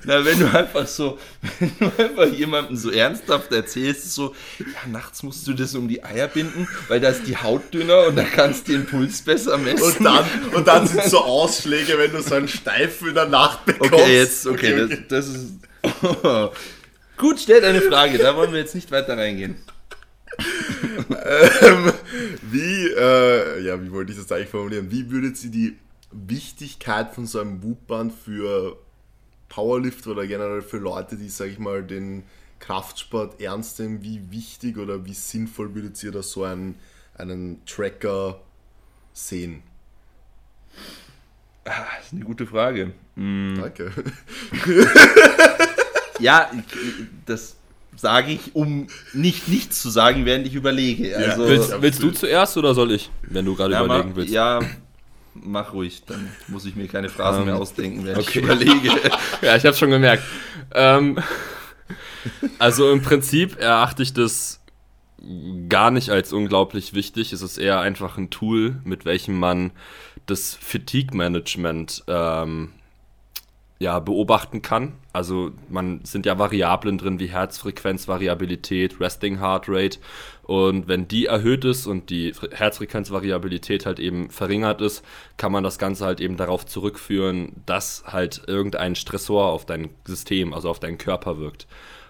Na, 0.04 0.24
wenn 0.24 0.38
du 0.38 0.52
einfach 0.52 0.86
so, 0.86 1.18
wenn 1.58 1.72
du 1.78 2.02
einfach 2.02 2.26
jemandem 2.26 2.76
so 2.76 2.90
ernsthaft 2.90 3.52
erzählst, 3.52 4.12
so, 4.12 4.34
ja, 4.58 4.88
nachts 4.90 5.22
musst 5.22 5.46
du 5.46 5.52
das 5.52 5.74
um 5.74 5.86
die 5.86 6.02
Eier 6.02 6.26
binden, 6.26 6.66
weil 6.88 7.00
da 7.00 7.10
ist 7.10 7.26
die 7.26 7.36
Haut 7.36 7.72
dünner 7.72 8.06
und 8.06 8.16
da 8.16 8.24
kannst 8.24 8.66
du 8.66 8.72
den 8.72 8.86
Puls 8.86 9.22
besser 9.22 9.58
messen. 9.58 9.82
Und 9.82 10.04
dann, 10.04 10.24
und 10.54 10.66
dann 10.66 10.88
sind 10.88 11.04
so 11.04 11.20
Ausschläge, 11.20 11.98
wenn 11.98 12.12
du 12.12 12.22
so 12.22 12.34
einen 12.34 12.48
Steifen 12.48 13.08
in 13.08 13.14
der 13.14 13.28
Nacht 13.28 13.64
bekommst. 13.64 13.92
Okay, 13.92 14.16
jetzt, 14.16 14.46
okay, 14.46 15.04
Das, 15.08 15.08
das 15.08 15.28
ist. 15.28 15.52
Gut, 17.22 17.38
stellt 17.38 17.62
eine 17.62 17.80
Frage, 17.80 18.18
da 18.18 18.34
wollen 18.34 18.50
wir 18.50 18.58
jetzt 18.58 18.74
nicht 18.74 18.90
weiter 18.90 19.16
reingehen. 19.16 19.54
Ähm, 21.24 21.92
wie, 22.50 22.88
äh, 22.88 23.62
ja, 23.64 23.80
wie 23.80 23.92
wollte 23.92 24.10
ich 24.10 24.18
das 24.18 24.32
eigentlich 24.32 24.48
formulieren? 24.48 24.90
Wie 24.90 25.08
würdet 25.08 25.42
ihr 25.44 25.50
die 25.50 25.78
Wichtigkeit 26.10 27.14
von 27.14 27.26
so 27.26 27.38
einem 27.38 27.62
Wubband 27.62 28.12
für 28.12 28.76
Powerlift 29.48 30.04
oder 30.08 30.26
generell 30.26 30.62
für 30.62 30.78
Leute, 30.78 31.16
die, 31.16 31.28
sag 31.28 31.46
ich 31.46 31.60
mal, 31.60 31.84
den 31.84 32.24
Kraftsport 32.58 33.40
ernst 33.40 33.78
nehmen, 33.78 34.02
wie 34.02 34.32
wichtig 34.32 34.76
oder 34.76 35.04
wie 35.04 35.14
sinnvoll 35.14 35.76
würdet 35.76 36.02
ihr 36.02 36.10
da 36.10 36.24
so 36.24 36.42
einen, 36.42 36.74
einen 37.14 37.64
Tracker 37.66 38.40
sehen? 39.12 39.62
Ah, 41.66 41.84
das 41.98 42.06
ist 42.06 42.12
eine 42.14 42.24
gute 42.24 42.48
Frage. 42.48 42.94
Hm, 43.14 43.58
Danke. 43.60 43.92
Ja, 46.22 46.50
das 47.26 47.56
sage 47.96 48.32
ich, 48.32 48.54
um 48.54 48.86
nicht 49.12 49.48
nichts 49.48 49.82
zu 49.82 49.90
sagen, 49.90 50.24
während 50.24 50.46
ich 50.46 50.54
überlege. 50.54 51.16
Also, 51.16 51.46
Willst, 51.46 51.82
willst 51.82 52.02
du 52.02 52.10
zuerst 52.10 52.56
oder 52.56 52.74
soll 52.74 52.92
ich, 52.92 53.10
wenn 53.22 53.44
du 53.44 53.54
gerade 53.54 53.74
ja, 53.74 53.84
überlegen 53.84 54.10
mach, 54.10 54.16
willst? 54.16 54.32
ja, 54.32 54.60
mach 55.34 55.72
ruhig, 55.72 56.02
dann 56.06 56.28
muss 56.48 56.64
ich 56.64 56.74
mir 56.74 56.88
keine 56.88 57.08
Phrasen 57.08 57.40
Ähm, 57.42 57.46
mehr 57.46 57.56
ausdenken, 57.56 58.04
während 58.04 58.22
okay. 58.22 58.38
ich 58.38 58.44
überlege. 58.44 58.90
Ja, 59.42 59.56
ich 59.56 59.64
habe 59.64 59.76
schon 59.76 59.90
gemerkt. 59.90 60.22
Ähm, 60.74 61.18
also 62.58 62.90
im 62.92 63.02
Prinzip 63.02 63.58
erachte 63.58 64.02
ich 64.02 64.12
das 64.12 64.60
gar 65.68 65.90
nicht 65.90 66.10
als 66.10 66.32
unglaublich 66.32 66.94
wichtig. 66.94 67.32
Es 67.32 67.42
ist 67.42 67.58
eher 67.58 67.80
einfach 67.80 68.18
ein 68.18 68.30
Tool, 68.30 68.76
mit 68.84 69.04
welchem 69.04 69.38
man 69.38 69.72
das 70.26 70.54
Fatigue-Management 70.54 72.04
ähm, 72.06 72.72
ja, 73.82 73.98
beobachten 73.98 74.62
kann. 74.62 74.92
Also 75.12 75.50
man 75.68 76.04
sind 76.04 76.24
ja 76.24 76.38
Variablen 76.38 76.96
drin 76.98 77.18
wie 77.20 77.26
Herzfrequenz, 77.26 78.06
Variabilität, 78.08 79.00
Resting 79.00 79.40
Heart 79.40 79.64
Rate. 79.68 79.98
Und 80.44 80.88
wenn 80.88 81.08
die 81.08 81.26
erhöht 81.26 81.64
ist 81.64 81.86
und 81.86 82.08
die 82.10 82.32
Fre- 82.32 82.52
Herzfrequenzvariabilität 82.54 83.84
halt 83.86 83.98
eben 83.98 84.30
verringert 84.30 84.80
ist, 84.80 85.04
kann 85.36 85.52
man 85.52 85.64
das 85.64 85.78
Ganze 85.78 86.04
halt 86.04 86.20
eben 86.20 86.36
darauf 86.36 86.64
zurückführen, 86.66 87.52
dass 87.66 88.04
halt 88.06 88.42
irgendein 88.46 88.94
Stressor 88.94 89.46
auf 89.46 89.66
dein 89.66 89.90
System, 90.06 90.54
also 90.54 90.68
auf 90.70 90.80
deinen 90.80 90.98
Körper 90.98 91.38
wirkt. 91.38 91.66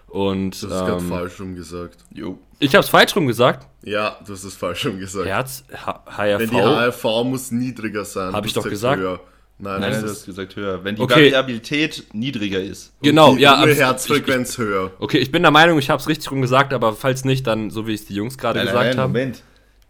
Und 0.07 0.51
Das 0.51 0.63
ist 0.63 0.69
gerade 0.69 1.01
ähm, 1.03 1.09
falsch 1.09 1.39
rum 1.39 1.55
gesagt. 1.55 1.97
Jo. 2.13 2.37
ich 2.59 2.75
habe 2.75 2.83
es 2.83 2.89
falsch 2.89 3.15
rum 3.15 3.25
gesagt. 3.25 3.67
Ja, 3.83 4.17
du 4.25 4.33
hast 4.33 4.43
es 4.43 4.55
falsch 4.55 4.85
rum 4.85 4.99
gesagt. 4.99 5.25
Herz, 5.27 5.63
H 5.73 6.03
Wenn 6.37 6.49
die 6.51 6.55
HRV. 6.55 7.03
HRV 7.03 7.23
muss 7.25 7.51
niedriger 7.51 8.05
sein. 8.05 8.31
Hab 8.33 8.43
du 8.43 8.47
ich 8.47 8.53
doch 8.53 8.63
gesagt. 8.63 9.01
Höher. 9.01 9.19
Nein, 9.59 9.81
Nein, 9.81 9.91
das 9.91 9.99
du 10.01 10.05
ist 10.07 10.11
hast 10.17 10.25
gesagt 10.25 10.55
höher. 10.55 10.83
Wenn 10.83 10.95
die 10.95 11.01
Okay. 11.01 11.25
Variabilität 11.31 12.03
niedriger 12.13 12.59
ist. 12.59 12.91
Genau, 13.01 13.35
die 13.35 13.41
ja. 13.43 13.55
Abs- 13.55 13.77
Herzfrequenz 13.77 14.57
höher. 14.57 14.91
Okay, 14.99 15.19
ich 15.19 15.31
bin 15.31 15.41
der 15.43 15.51
Meinung, 15.51 15.77
ich 15.79 15.89
habe 15.89 16.01
es 16.01 16.07
richtig 16.07 16.31
rum 16.31 16.41
gesagt, 16.41 16.73
aber 16.73 16.93
falls 16.93 17.23
nicht, 17.23 17.47
dann 17.47 17.69
so 17.69 17.87
wie 17.87 17.93
es 17.93 18.05
die 18.05 18.15
Jungs 18.15 18.37
gerade 18.37 18.59
gesagt 18.61 18.75
nein, 18.89 18.97
haben. 18.97 19.11
Moment. 19.11 19.41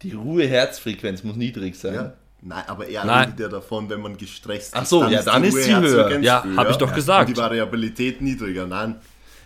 Die 0.02 0.12
Ruhe-Herzfrequenz 0.12 1.24
muss 1.24 1.36
niedrig 1.36 1.76
sein. 1.76 1.94
Ja. 1.94 2.12
Nein, 2.42 2.62
aber 2.66 2.86
er 2.88 3.04
Nein. 3.06 3.24
redet 3.30 3.40
ja 3.40 3.48
davon, 3.48 3.88
wenn 3.88 4.02
man 4.02 4.18
gestresst 4.18 4.74
Ach 4.76 4.84
so, 4.84 5.02
ja, 5.06 5.22
dann 5.22 5.42
die 5.42 5.48
ist 5.48 5.64
sie 5.64 5.74
höher. 5.74 6.20
Ja, 6.20 6.44
hab 6.56 6.70
ich 6.70 6.76
doch 6.76 6.94
gesagt. 6.94 7.28
Und 7.28 7.36
die 7.36 7.40
Variabilität 7.40 8.20
niedriger. 8.20 8.66
Nein. 8.66 8.96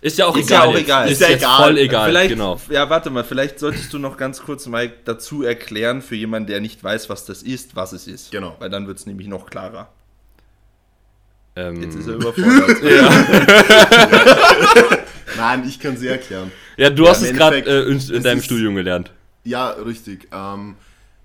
Ist 0.01 0.17
ja 0.17 0.25
auch 0.27 0.35
Ist 0.37 0.47
egal. 0.49 0.65
ja 0.67 0.69
auch 0.73 0.77
egal. 0.77 1.05
Ist, 1.05 1.13
Ist 1.13 1.21
ja 1.21 1.29
jetzt 1.29 1.41
egal. 1.43 1.57
voll 1.63 1.77
egal. 1.77 2.09
Vielleicht, 2.09 2.29
genau. 2.29 2.59
ja, 2.69 2.89
warte 2.89 3.09
mal, 3.09 3.23
vielleicht 3.23 3.59
solltest 3.59 3.91
du 3.93 3.99
noch 3.99 4.17
ganz 4.17 4.41
kurz 4.41 4.65
mal 4.67 4.91
dazu 5.05 5.43
erklären, 5.43 6.01
für 6.01 6.15
jemanden, 6.15 6.47
der 6.47 6.59
nicht 6.61 6.83
weiß, 6.83 7.09
was 7.09 7.25
das 7.25 7.41
ist, 7.41 7.75
was 7.77 7.93
es 7.93 8.07
ist. 8.07 8.31
Genau. 8.31 8.55
Weil 8.59 8.69
dann 8.69 8.85
wird 8.87 8.97
es 8.99 9.05
nämlich 9.05 9.27
noch 9.27 9.49
klarer. 9.49 9.89
Ähm, 11.67 11.81
Jetzt 11.81 11.95
ist 11.95 12.07
er 12.07 12.15
überfordert. 12.15 12.81
Nein, 15.37 15.63
ich 15.67 15.79
kann 15.79 15.97
sie 15.97 16.07
erklären. 16.07 16.51
ja, 16.77 16.89
du 16.89 17.03
Ja, 17.03 17.11
hast 17.11 17.21
es 17.21 17.33
gerade 17.33 17.57
äh, 17.59 17.91
in, 17.91 17.99
in 17.99 18.23
deinem 18.23 18.39
ist- 18.39 18.45
Studium 18.45 18.75
gelernt. 18.75 19.11
Ja, 19.43 19.69
richtig. 19.71 20.27
Ähm, 20.31 20.75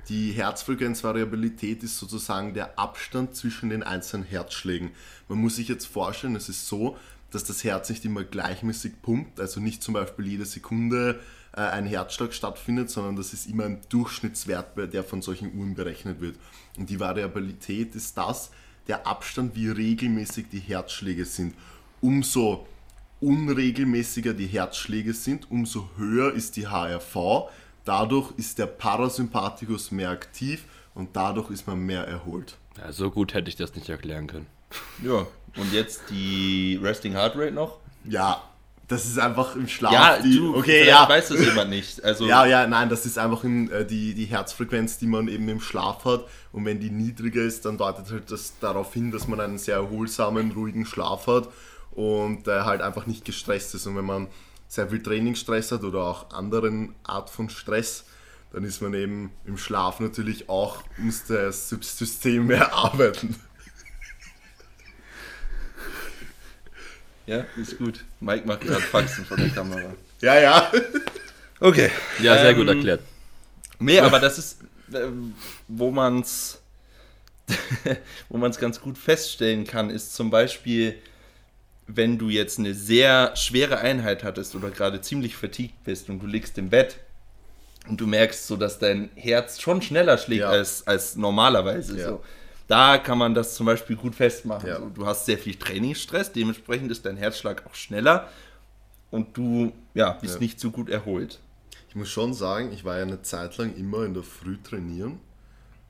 die 0.09 0.33
Herzfrequenzvariabilität 0.33 1.83
ist 1.83 1.99
sozusagen 1.99 2.55
der 2.55 2.79
Abstand 2.79 3.35
zwischen 3.35 3.70
den 3.70 3.83
einzelnen 3.83 4.25
Herzschlägen. 4.25 4.90
Man 5.29 5.38
muss 5.38 5.57
sich 5.57 5.68
jetzt 5.68 5.87
vorstellen, 5.87 6.37
es 6.37 6.49
ist 6.49 6.68
so, 6.68 6.97
dass 7.31 7.44
das 7.44 7.64
Herz 7.64 7.88
nicht 7.88 8.05
immer 8.05 8.23
gleichmäßig 8.23 9.03
pumpt, 9.03 9.40
also 9.40 9.61
nicht 9.61 9.83
zum 9.83 9.94
Beispiel 9.94 10.27
jede 10.27 10.44
Sekunde 10.44 11.18
äh, 11.57 11.61
ein 11.61 11.87
Herzschlag 11.87 12.33
stattfindet, 12.35 12.90
sondern 12.90 13.16
das 13.16 13.33
ist 13.33 13.49
immer 13.49 13.64
ein 13.64 13.81
Durchschnittswert, 13.88 14.77
der 14.92 15.03
von 15.05 15.23
solchen 15.23 15.55
Uhren 15.59 15.75
berechnet 15.75 16.20
wird. 16.20 16.37
Und 16.79 16.90
die 16.90 17.01
Variabilität 17.01 17.94
ist 17.97 18.16
das, 18.16 18.51
der 18.88 19.07
Abstand, 19.07 19.55
wie 19.55 19.68
regelmäßig 19.68 20.47
die 20.51 20.61
Herzschläge 20.61 21.25
sind. 21.25 21.55
Umso 22.01 22.66
unregelmäßiger 23.20 24.35
die 24.35 24.47
Herzschläge 24.47 25.14
sind, 25.14 25.51
umso 25.51 25.88
höher 25.97 26.33
ist 26.33 26.57
die 26.57 26.68
HRV. 26.68 27.49
Dadurch 27.85 28.33
ist 28.37 28.59
der 28.59 28.66
Parasympathikus 28.66 29.90
mehr 29.90 30.11
aktiv 30.11 30.64
und 30.94 31.16
dadurch 31.16 31.51
ist 31.51 31.66
man 31.66 31.79
mehr 31.81 32.07
erholt. 32.07 32.57
Ja, 32.79 32.92
so 32.92 33.11
gut 33.11 33.35
hätte 33.35 33.49
ich 33.49 33.57
das 33.57 33.75
nicht 33.75 33.88
erklären 33.88 34.27
können. 34.27 34.47
ja, 35.03 35.27
und 35.57 35.73
jetzt 35.73 36.03
die 36.11 36.79
Resting 36.83 37.12
Heart 37.12 37.37
Rate 37.37 37.53
noch? 37.53 37.79
Ja, 38.05 38.42
das 38.88 39.07
ist 39.07 39.18
einfach 39.18 39.57
im 39.57 39.68
Schlaf. 39.68 39.92
Ja, 39.92 40.18
die, 40.18 40.37
du, 40.37 40.57
okay, 40.57 40.87
ja. 40.87 41.09
weiß 41.09 41.29
das 41.29 41.40
jemand 41.40 41.70
nicht. 41.70 42.03
Also, 42.05 42.27
Ja, 42.27 42.44
ja, 42.44 42.66
nein, 42.66 42.88
das 42.88 43.07
ist 43.07 43.18
einfach 43.18 43.44
in, 43.44 43.70
äh, 43.70 43.87
die, 43.87 44.14
die 44.14 44.27
Herzfrequenz, 44.27 44.99
die 44.99 45.07
man 45.07 45.29
eben 45.29 45.49
im 45.49 45.61
Schlaf 45.61 46.05
hat. 46.05 46.27
Und 46.53 46.64
wenn 46.64 46.81
die 46.81 46.90
niedriger 46.90 47.42
ist, 47.42 47.64
dann 47.64 47.79
deutet 47.79 48.11
halt 48.11 48.31
das 48.31 48.55
darauf 48.61 48.92
hin, 48.92 49.11
dass 49.11 49.27
man 49.27 49.40
einen 49.40 49.59
sehr 49.59 49.77
erholsamen, 49.77 50.53
ruhigen 50.53 50.85
Schlaf 50.85 51.27
hat 51.27 51.49
und 51.92 52.47
äh, 52.47 52.62
halt 52.62 52.83
einfach 52.83 53.07
nicht 53.07 53.25
gestresst 53.25 53.75
ist. 53.75 53.87
Und 53.87 53.97
wenn 53.97 54.05
man 54.05 54.29
sehr 54.68 54.88
viel 54.88 55.03
Trainingsstress 55.03 55.73
hat 55.73 55.83
oder 55.83 56.01
auch 56.01 56.31
anderen 56.31 56.94
Art 57.05 57.31
von 57.31 57.49
Stress, 57.49 58.05
dann 58.53 58.64
ist 58.64 58.83
man 58.83 58.94
eben 58.94 59.33
im 59.44 59.57
Schlaf 59.57 59.99
natürlich 60.01 60.49
auch, 60.49 60.79
muss 60.99 61.25
das 61.25 61.70
System 61.70 62.47
mehr 62.49 62.73
arbeiten. 62.75 63.35
Ja, 67.27 67.45
ist 67.57 67.79
gut. 67.79 68.05
Mike 68.21 68.47
macht 68.47 68.63
gerade 68.63 68.81
Faxen 68.83 69.25
von 69.25 69.39
der 69.39 69.49
Kamera. 69.51 69.93
Ja, 70.21 70.39
ja. 70.41 70.73
Okay. 71.61 71.91
Ja, 72.21 72.35
sehr 72.39 72.51
Ähm, 72.51 72.57
gut 72.57 72.69
erklärt. 72.69 73.01
Nee, 73.79 74.01
aber 74.01 74.21
das 74.21 74.39
ist, 74.39 74.59
ähm, 74.93 75.35
wo 75.69 75.91
man 75.91 76.21
es 76.21 76.61
wo 78.29 78.39
man 78.39 78.51
es 78.51 78.59
ganz 78.59 78.81
gut 78.81 78.97
feststellen 78.97 79.65
kann, 79.67 79.91
ist 79.91 80.15
zum 80.15 80.31
Beispiel, 80.31 80.95
wenn 81.87 82.17
du 82.19 82.31
jetzt 82.31 82.59
eine 82.59 82.73
sehr 82.75 83.37
schwere 83.37 83.79
Einheit 83.79 84.25
hattest 84.25 84.55
oder 84.55 84.71
gerade 84.71 85.01
ziemlich 85.03 85.37
fatigued 85.37 85.85
bist 85.85 86.09
und 86.09 86.21
du 86.21 86.27
liegst 86.27 86.57
im 86.57 86.71
Bett 86.71 86.97
und 87.87 88.01
du 88.01 88.07
merkst 88.07 88.47
so, 88.47 88.57
dass 88.57 88.79
dein 88.79 89.11
Herz 89.15 89.61
schon 89.61 89.83
schneller 89.83 90.17
schlägt 90.17 90.41
Ja. 90.41 90.49
als, 90.51 90.87
als 90.87 91.17
normalerweise. 91.17 91.99
Ja. 91.99 92.09
So. 92.09 92.25
Da 92.66 92.98
kann 92.98 93.18
man 93.18 93.35
das 93.35 93.55
zum 93.55 93.66
Beispiel 93.66 93.96
gut 93.96 94.14
festmachen. 94.14 94.68
Ja. 94.68 94.79
Du 94.79 95.07
hast 95.07 95.27
sehr 95.27 95.38
viel 95.38 95.55
Trainingsstress, 95.55 96.33
dementsprechend 96.33 96.90
ist 96.90 97.05
dein 97.05 97.16
Herzschlag 97.16 97.66
auch 97.66 97.74
schneller 97.74 98.29
und 99.11 99.37
du 99.37 99.72
ja, 99.92 100.12
bist 100.12 100.35
Ja. 100.35 100.40
nicht 100.40 100.59
so 100.59 100.70
gut 100.70 100.88
erholt. 100.88 101.40
Ich 101.88 101.94
muss 101.94 102.09
schon 102.09 102.33
sagen, 102.35 102.72
ich 102.72 102.85
war 102.85 102.96
ja 102.96 103.03
eine 103.03 103.22
Zeit 103.22 103.57
lang 103.59 103.77
immer 103.77 104.05
in 104.05 104.14
der 104.14 104.22
Früh 104.22 104.57
trainieren 104.62 105.20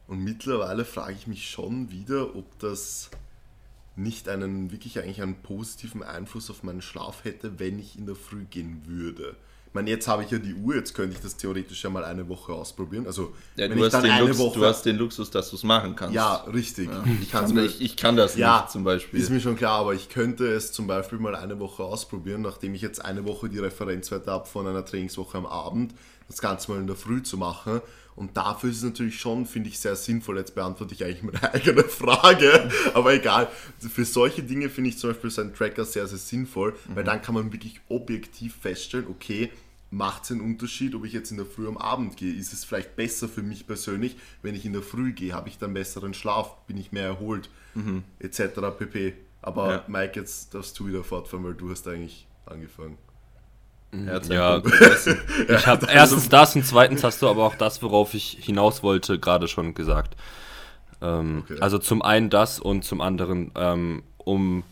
und 0.08 0.18
mittlerweile 0.18 0.84
frage 0.84 1.14
ich 1.14 1.26
mich 1.26 1.48
schon 1.48 1.90
wieder, 1.90 2.34
ob 2.34 2.58
das 2.58 3.10
nicht 3.96 4.28
einen 4.28 4.72
wirklich 4.72 4.98
eigentlich 4.98 5.22
einen 5.22 5.36
positiven 5.36 6.02
Einfluss 6.02 6.50
auf 6.50 6.64
meinen 6.64 6.82
Schlaf 6.82 7.24
hätte, 7.24 7.60
wenn 7.60 7.78
ich 7.78 7.96
in 7.96 8.06
der 8.06 8.16
Früh 8.16 8.44
gehen 8.44 8.82
würde. 8.86 9.36
Ich 9.74 9.76
meine, 9.76 9.90
jetzt 9.90 10.06
habe 10.06 10.22
ich 10.22 10.30
ja 10.30 10.38
die 10.38 10.54
Uhr, 10.54 10.76
jetzt 10.76 10.94
könnte 10.94 11.16
ich 11.16 11.20
das 11.20 11.36
theoretisch 11.36 11.82
ja 11.82 11.90
mal 11.90 12.04
eine 12.04 12.28
Woche 12.28 12.52
ausprobieren. 12.52 13.08
Also, 13.08 13.32
Ja, 13.56 13.68
wenn 13.68 13.76
du, 13.76 13.78
ich 13.78 13.84
hast 13.86 13.92
dann 13.94 14.02
den 14.04 14.12
eine 14.12 14.26
Lux, 14.28 14.38
Woche. 14.38 14.58
du 14.60 14.64
hast 14.66 14.82
den 14.86 14.96
Luxus, 14.98 15.32
dass 15.32 15.50
du 15.50 15.56
es 15.56 15.64
machen 15.64 15.96
kannst. 15.96 16.14
ja, 16.14 16.36
richtig. 16.44 16.88
Ich, 17.06 17.22
Ich 17.22 17.32
kann, 17.32 17.52
mir, 17.52 17.64
ich, 17.64 17.80
ich 17.80 17.96
kann 17.96 18.14
das 18.16 18.36
Ja, 18.36 18.60
nicht 18.60 18.70
zum 18.70 18.84
Beispiel. 18.84 19.18
Ist 19.18 19.30
mir 19.30 19.40
schon 19.40 19.56
klar, 19.56 19.80
aber 19.80 19.92
ich 19.92 20.08
könnte 20.10 20.46
es 20.46 20.70
zum 20.70 20.86
Beispiel 20.86 21.18
mal 21.18 21.34
eine 21.34 21.58
Woche 21.58 21.82
ausprobieren, 21.82 22.42
nachdem 22.42 22.72
ich 22.76 22.82
jetzt 22.82 23.04
eine 23.04 23.24
Woche 23.24 23.48
die 23.48 23.58
Referenzwerte 23.58 24.30
habe 24.30 24.46
von 24.46 24.64
einer 24.68 24.84
Trainingswoche 24.84 25.38
am 25.38 25.46
Abend, 25.46 25.92
das 26.28 26.40
Ganze 26.40 26.70
mal 26.70 26.78
in 26.78 26.86
der 26.86 26.94
Früh 26.94 27.24
zu 27.24 27.36
machen. 27.36 27.80
Und 28.16 28.36
dafür 28.36 28.70
ist 28.70 28.78
es 28.78 28.82
natürlich 28.84 29.18
schon, 29.18 29.44
finde 29.44 29.68
ich, 29.68 29.78
sehr 29.78 29.96
sinnvoll. 29.96 30.38
Jetzt 30.38 30.54
beantworte 30.54 30.94
ich 30.94 31.04
eigentlich 31.04 31.22
meine 31.24 31.42
eigene 31.54 31.84
Frage, 31.84 32.70
aber 32.94 33.12
egal. 33.14 33.48
Für 33.78 34.04
solche 34.04 34.42
Dinge 34.42 34.68
finde 34.70 34.90
ich 34.90 34.98
zum 34.98 35.10
Beispiel 35.10 35.30
so 35.30 35.42
ein 35.42 35.54
Tracker 35.54 35.84
sehr, 35.84 36.06
sehr 36.06 36.18
sinnvoll, 36.18 36.74
weil 36.94 37.02
dann 37.04 37.20
kann 37.22 37.34
man 37.34 37.52
wirklich 37.52 37.80
objektiv 37.88 38.54
feststellen, 38.60 39.06
okay, 39.08 39.50
macht 39.90 40.24
es 40.24 40.32
einen 40.32 40.40
Unterschied, 40.40 40.94
ob 40.94 41.04
ich 41.04 41.12
jetzt 41.12 41.30
in 41.30 41.36
der 41.36 41.46
Früh 41.46 41.68
am 41.68 41.76
Abend 41.76 42.16
gehe? 42.16 42.34
Ist 42.34 42.52
es 42.52 42.64
vielleicht 42.64 42.96
besser 42.96 43.28
für 43.28 43.42
mich 43.42 43.66
persönlich, 43.66 44.16
wenn 44.42 44.54
ich 44.54 44.64
in 44.64 44.72
der 44.72 44.82
Früh 44.82 45.12
gehe? 45.12 45.32
Habe 45.32 45.48
ich 45.48 45.58
dann 45.58 45.72
besseren 45.74 46.14
Schlaf? 46.14 46.56
Bin 46.66 46.76
ich 46.76 46.92
mehr 46.92 47.04
erholt? 47.06 47.48
Etc. 48.18 48.40
pp. 48.78 49.14
Aber 49.42 49.70
Ja. 49.70 49.84
Mike, 49.88 50.18
jetzt 50.18 50.54
darfst 50.54 50.78
du 50.78 50.86
wieder 50.86 51.04
fortfahren, 51.04 51.44
weil 51.44 51.54
du 51.54 51.70
hast 51.70 51.86
eigentlich 51.86 52.26
angefangen. 52.46 52.96
Hat's 54.08 54.28
Ja. 54.28 54.62
Ich 55.48 55.66
habe 55.66 55.86
erstens 55.90 56.28
das 56.28 56.54
und 56.56 56.64
zweitens 56.64 57.04
hast 57.04 57.22
du 57.22 57.28
aber 57.28 57.44
auch 57.44 57.56
das, 57.56 57.82
worauf 57.82 58.14
ich 58.14 58.38
hinaus 58.40 58.82
wollte, 58.82 59.18
gerade 59.18 59.48
schon 59.48 59.74
gesagt. 59.74 60.16
Ähm, 61.02 61.44
Okay. 61.48 61.60
Also 61.60 61.78
zum 61.78 62.02
einen 62.02 62.30
das 62.30 62.58
und 62.58 62.84
zum 62.84 63.00
anderen, 63.00 63.50
ähm, 63.56 64.02
um 64.18 64.64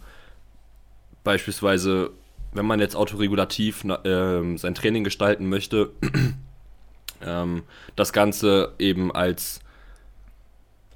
beispielsweise, 1.24 2.10
wenn 2.52 2.66
man 2.66 2.80
jetzt 2.80 2.96
autoregulativ 2.96 3.84
ähm, 4.04 4.58
sein 4.58 4.74
Training 4.74 5.04
gestalten 5.04 5.48
möchte, 5.48 5.90
ähm, 7.24 7.62
das 7.96 8.12
Ganze 8.12 8.72
eben 8.78 9.12
als 9.14 9.60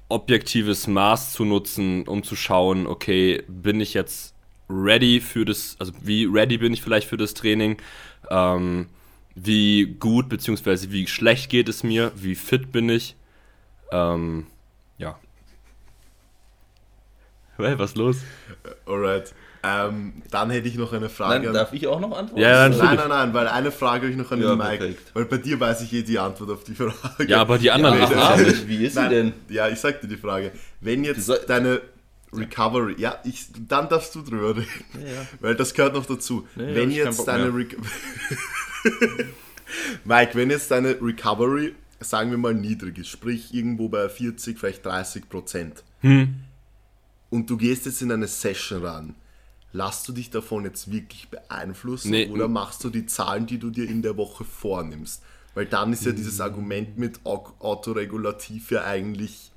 objektives 0.09 0.87
Maß 0.87 1.33
zu 1.33 1.45
nutzen, 1.45 2.07
um 2.07 2.23
zu 2.23 2.35
schauen, 2.35 2.87
okay, 2.87 3.43
bin 3.47 3.81
ich 3.81 3.93
jetzt 3.93 4.33
ready 4.69 5.21
für 5.21 5.45
das, 5.45 5.75
also 5.79 5.93
wie 6.01 6.25
ready 6.25 6.57
bin 6.57 6.73
ich 6.73 6.81
vielleicht 6.81 7.07
für 7.07 7.17
das 7.17 7.33
Training, 7.33 7.77
ähm, 8.29 8.87
wie 9.35 9.85
gut 9.99 10.29
bzw. 10.29 10.87
wie 10.91 11.07
schlecht 11.07 11.49
geht 11.49 11.69
es 11.69 11.83
mir, 11.83 12.11
wie 12.15 12.35
fit 12.35 12.71
bin 12.71 12.89
ich, 12.89 13.15
ähm, 13.91 14.47
ja. 14.97 15.17
Hey, 17.57 17.77
was 17.79 17.95
los? 17.95 18.17
Alright. 18.85 19.33
Ähm, 19.63 20.21
dann 20.29 20.51
hätte 20.51 20.67
ich 20.67 20.75
noch 20.75 20.93
eine 20.93 21.09
Frage. 21.09 21.47
An- 21.47 21.53
darf 21.53 21.73
ich 21.73 21.87
auch 21.87 21.99
noch 21.99 22.15
antworten? 22.15 22.41
Ja, 22.41 22.69
nein, 22.69 22.95
nein, 22.95 23.09
nein, 23.09 23.33
weil 23.33 23.47
eine 23.47 23.71
Frage 23.71 24.03
habe 24.03 24.11
ich 24.11 24.17
noch 24.17 24.31
an 24.31 24.39
Ja, 24.41 24.49
den 24.49 24.57
Mike. 24.59 24.77
perfekt. 24.77 25.11
Weil 25.15 25.25
bei 25.25 25.37
dir 25.37 25.59
weiß 25.59 25.81
ich 25.81 25.91
eh 25.93 26.03
die 26.03 26.19
Antwort 26.19 26.51
auf 26.51 26.63
die 26.63 26.75
Frage. 26.75 27.25
Ja, 27.27 27.41
aber 27.41 27.57
die 27.57 27.71
anderen 27.71 27.99
Ja, 27.99 28.37
nicht. 28.37 28.67
Wie 28.67 28.85
ist 28.85 28.93
sie 28.93 28.99
Nein, 28.99 29.09
denn? 29.09 29.33
Ja, 29.49 29.67
ich 29.67 29.79
sag 29.79 29.99
dir 30.01 30.07
die 30.07 30.17
Frage. 30.17 30.51
Wenn 30.79 31.03
jetzt 31.03 31.27
deine 31.49 31.81
Recovery, 32.33 32.95
ja, 32.99 33.19
ich, 33.23 33.47
dann 33.67 33.87
darfst 33.89 34.13
du 34.15 34.21
drüber 34.21 34.55
reden, 34.57 34.67
ja. 34.93 35.25
weil 35.39 35.55
das 35.55 35.73
gehört 35.73 35.93
noch 35.93 36.05
dazu. 36.05 36.47
Nee, 36.55 36.75
wenn 36.75 36.91
jetzt 36.91 37.25
deine 37.27 37.51
Mike, 40.05 40.35
wenn 40.35 40.49
jetzt 40.49 40.71
deine 40.71 40.99
Recovery, 41.01 41.75
sagen 41.99 42.31
wir 42.31 42.37
mal, 42.37 42.53
niedrig 42.53 42.97
ist, 42.97 43.09
sprich 43.09 43.53
irgendwo 43.53 43.89
bei 43.89 44.07
40, 44.09 44.57
vielleicht 44.59 44.85
30 44.85 45.29
Prozent, 45.29 45.83
Hm. 46.01 46.35
und 47.29 47.49
du 47.49 47.57
gehst 47.57 47.85
jetzt 47.85 48.01
in 48.01 48.11
eine 48.11 48.27
Session 48.27 48.83
ran, 48.85 49.15
Lass 49.73 50.03
du 50.05 50.13
dich 50.13 50.29
davon 50.29 50.63
jetzt 50.63 50.91
wirklich 50.91 51.27
beeinflussen 51.27 52.11
Nee. 52.11 52.29
oder 52.29 52.47
machst 52.47 52.83
du 52.85 52.89
die 52.89 53.05
Zahlen, 53.05 53.45
die 53.47 53.59
du 53.59 53.69
dir 53.69 53.87
in 53.87 54.01
der 54.01 54.15
Woche 54.15 54.45
vornimmst? 54.45 55.21
Weil 55.53 55.65
dann 55.65 55.91
ist 55.91 56.05
ja 56.05 56.13
dieses 56.13 56.39
Argument 56.39 56.97
mit 56.97 57.19
Au- 57.25 57.53
Autoregulativ 57.59 58.71
ja 58.71 58.85
eigentlich 58.85 59.51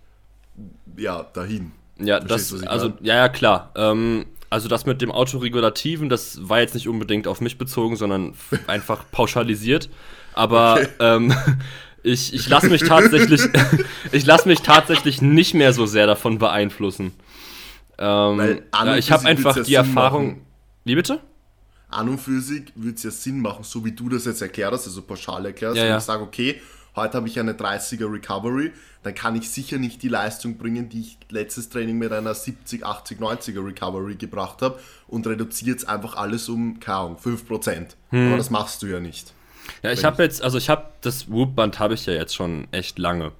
ja 0.96 1.22
dahin. 1.22 1.70
Ja, 2.00 2.20
Verstehst 2.20 2.52
das, 2.52 2.66
also, 2.66 2.92
ja, 3.00 3.16
ja, 3.16 3.28
klar. 3.28 3.72
Ähm, 3.76 4.26
also 4.48 4.68
das 4.68 4.84
mit 4.86 5.00
dem 5.00 5.12
Autoregulativen, 5.12 6.08
das 6.08 6.48
war 6.48 6.60
jetzt 6.60 6.74
nicht 6.74 6.88
unbedingt 6.88 7.28
auf 7.28 7.40
mich 7.40 7.56
bezogen, 7.58 7.96
sondern 7.96 8.34
einfach 8.66 9.04
pauschalisiert. 9.12 9.88
Aber 10.32 10.80
ähm, 10.98 11.32
ich, 12.02 12.34
ich 12.34 12.48
lasse 12.48 12.68
mich 12.68 12.82
tatsächlich, 12.82 13.42
ich 14.12 14.26
lasse 14.26 14.48
mich 14.48 14.60
tatsächlich 14.62 15.22
nicht 15.22 15.54
mehr 15.54 15.72
so 15.72 15.86
sehr 15.86 16.06
davon 16.06 16.38
beeinflussen. 16.38 17.12
Ähm, 17.98 18.62
ja, 18.72 18.96
ich 18.96 19.12
habe 19.12 19.26
einfach 19.26 19.54
die 19.62 19.72
ja 19.72 19.84
Sinn 19.84 19.94
Erfahrung. 19.96 20.26
machen. 20.28 20.46
Wie 20.84 20.94
bitte? 20.94 21.20
An 21.90 22.08
und 22.08 22.18
für 22.18 22.40
sich 22.40 22.72
würde 22.76 22.94
es 22.94 23.02
ja 23.02 23.10
Sinn 23.10 23.40
machen, 23.40 23.64
so 23.64 23.84
wie 23.84 23.92
du 23.92 24.08
das 24.08 24.24
jetzt 24.24 24.40
erklärst, 24.40 24.86
also 24.86 25.02
pauschal 25.02 25.44
erklärst, 25.44 25.76
Ja, 25.76 25.82
wenn 25.82 25.90
ja. 25.90 25.98
ich 25.98 26.04
sage, 26.04 26.22
okay, 26.22 26.60
heute 26.96 27.18
habe 27.18 27.28
ich 27.28 27.38
eine 27.38 27.52
30er 27.52 28.12
Recovery, 28.12 28.72
dann 29.02 29.14
kann 29.14 29.36
ich 29.36 29.50
sicher 29.50 29.78
nicht 29.78 30.02
die 30.02 30.08
Leistung 30.08 30.58
bringen, 30.58 30.88
die 30.88 31.00
ich 31.00 31.18
letztes 31.30 31.68
Training 31.68 31.98
mit 31.98 32.12
einer 32.12 32.34
70, 32.34 32.84
80, 32.84 33.18
90er 33.18 33.64
Recovery 33.64 34.16
gebracht 34.16 34.62
habe 34.62 34.78
und 35.08 35.26
reduziere 35.26 35.70
jetzt 35.70 35.88
einfach 35.88 36.16
alles 36.16 36.48
um, 36.48 36.80
keine 36.80 36.98
Ahnung, 36.98 37.16
5%. 37.16 37.86
Hm. 38.10 38.28
Aber 38.28 38.36
das 38.36 38.50
machst 38.50 38.82
du 38.82 38.86
ja 38.86 39.00
nicht. 39.00 39.32
Ja, 39.82 39.92
ich 39.92 40.04
habe 40.04 40.22
jetzt, 40.22 40.42
also 40.42 40.58
ich 40.58 40.68
habe 40.68 40.86
das 41.00 41.30
Whoop-Band 41.30 41.78
habe 41.78 41.94
ich 41.94 42.06
ja 42.06 42.12
jetzt 42.12 42.34
schon 42.34 42.66
echt 42.72 42.98
lange. 42.98 43.32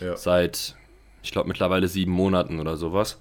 Ja. 0.00 0.16
Seit, 0.16 0.76
ich 1.22 1.32
glaube, 1.32 1.48
mittlerweile 1.48 1.88
sieben 1.88 2.12
Monaten 2.12 2.60
oder 2.60 2.76
sowas. 2.76 3.18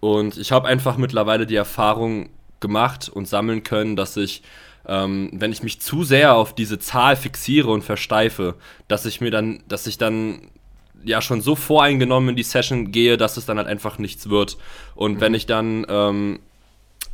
Und 0.00 0.36
ich 0.36 0.52
habe 0.52 0.68
einfach 0.68 0.96
mittlerweile 0.96 1.46
die 1.46 1.56
Erfahrung 1.56 2.30
gemacht 2.60 3.08
und 3.08 3.28
sammeln 3.28 3.62
können, 3.62 3.96
dass 3.96 4.16
ich, 4.16 4.42
ähm, 4.86 5.30
wenn 5.32 5.52
ich 5.52 5.62
mich 5.62 5.80
zu 5.80 6.04
sehr 6.04 6.34
auf 6.34 6.54
diese 6.54 6.78
Zahl 6.78 7.16
fixiere 7.16 7.70
und 7.70 7.82
versteife, 7.82 8.56
dass 8.88 9.06
ich 9.06 9.20
mir 9.20 9.30
dann, 9.30 9.62
dass 9.68 9.86
ich 9.86 9.98
dann 9.98 10.50
ja 11.04 11.20
schon 11.20 11.40
so 11.40 11.54
voreingenommen 11.54 12.30
in 12.30 12.36
die 12.36 12.42
Session 12.42 12.92
gehe, 12.92 13.16
dass 13.16 13.36
es 13.36 13.46
dann 13.46 13.58
halt 13.58 13.68
einfach 13.68 13.98
nichts 13.98 14.28
wird. 14.28 14.56
Und 14.94 15.20
wenn 15.20 15.34
ich 15.34 15.46
dann 15.46 15.86
ähm, 15.88 16.40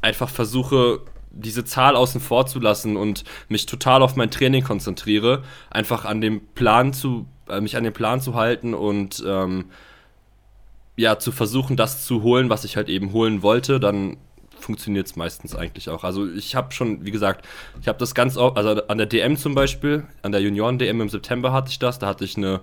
einfach 0.02 0.28
versuche, 0.28 1.00
diese 1.30 1.64
Zahl 1.64 1.96
außen 1.96 2.20
vor 2.20 2.46
zu 2.46 2.58
lassen 2.58 2.96
und 2.96 3.24
mich 3.48 3.66
total 3.66 4.02
auf 4.02 4.16
mein 4.16 4.30
Training 4.30 4.64
konzentriere, 4.64 5.42
einfach 5.70 6.04
an 6.04 6.20
dem 6.20 6.40
Plan 6.54 6.92
zu, 6.92 7.26
äh, 7.48 7.60
mich 7.60 7.76
an 7.76 7.84
den 7.84 7.92
Plan 7.92 8.20
zu 8.20 8.34
halten 8.34 8.74
und 8.74 9.22
ähm, 9.26 9.66
ja, 10.96 11.18
zu 11.18 11.30
versuchen, 11.30 11.76
das 11.76 12.04
zu 12.04 12.22
holen, 12.22 12.50
was 12.50 12.64
ich 12.64 12.76
halt 12.76 12.88
eben 12.88 13.12
holen 13.12 13.42
wollte, 13.42 13.78
dann 13.78 14.16
funktioniert 14.60 15.06
es 15.06 15.16
meistens 15.16 15.54
eigentlich 15.54 15.88
auch. 15.88 16.04
Also 16.04 16.28
ich 16.28 16.54
habe 16.54 16.72
schon, 16.72 17.04
wie 17.04 17.10
gesagt, 17.10 17.46
ich 17.80 17.88
habe 17.88 17.98
das 17.98 18.14
ganz 18.14 18.36
oft, 18.36 18.56
also 18.56 18.82
an 18.86 18.98
der 18.98 19.06
DM 19.06 19.36
zum 19.36 19.54
Beispiel, 19.54 20.04
an 20.22 20.32
der 20.32 20.40
Junioren-DM 20.40 21.00
im 21.00 21.08
September 21.08 21.52
hatte 21.52 21.70
ich 21.70 21.78
das, 21.78 21.98
da 21.98 22.06
hatte 22.06 22.24
ich 22.24 22.36
eine, 22.36 22.60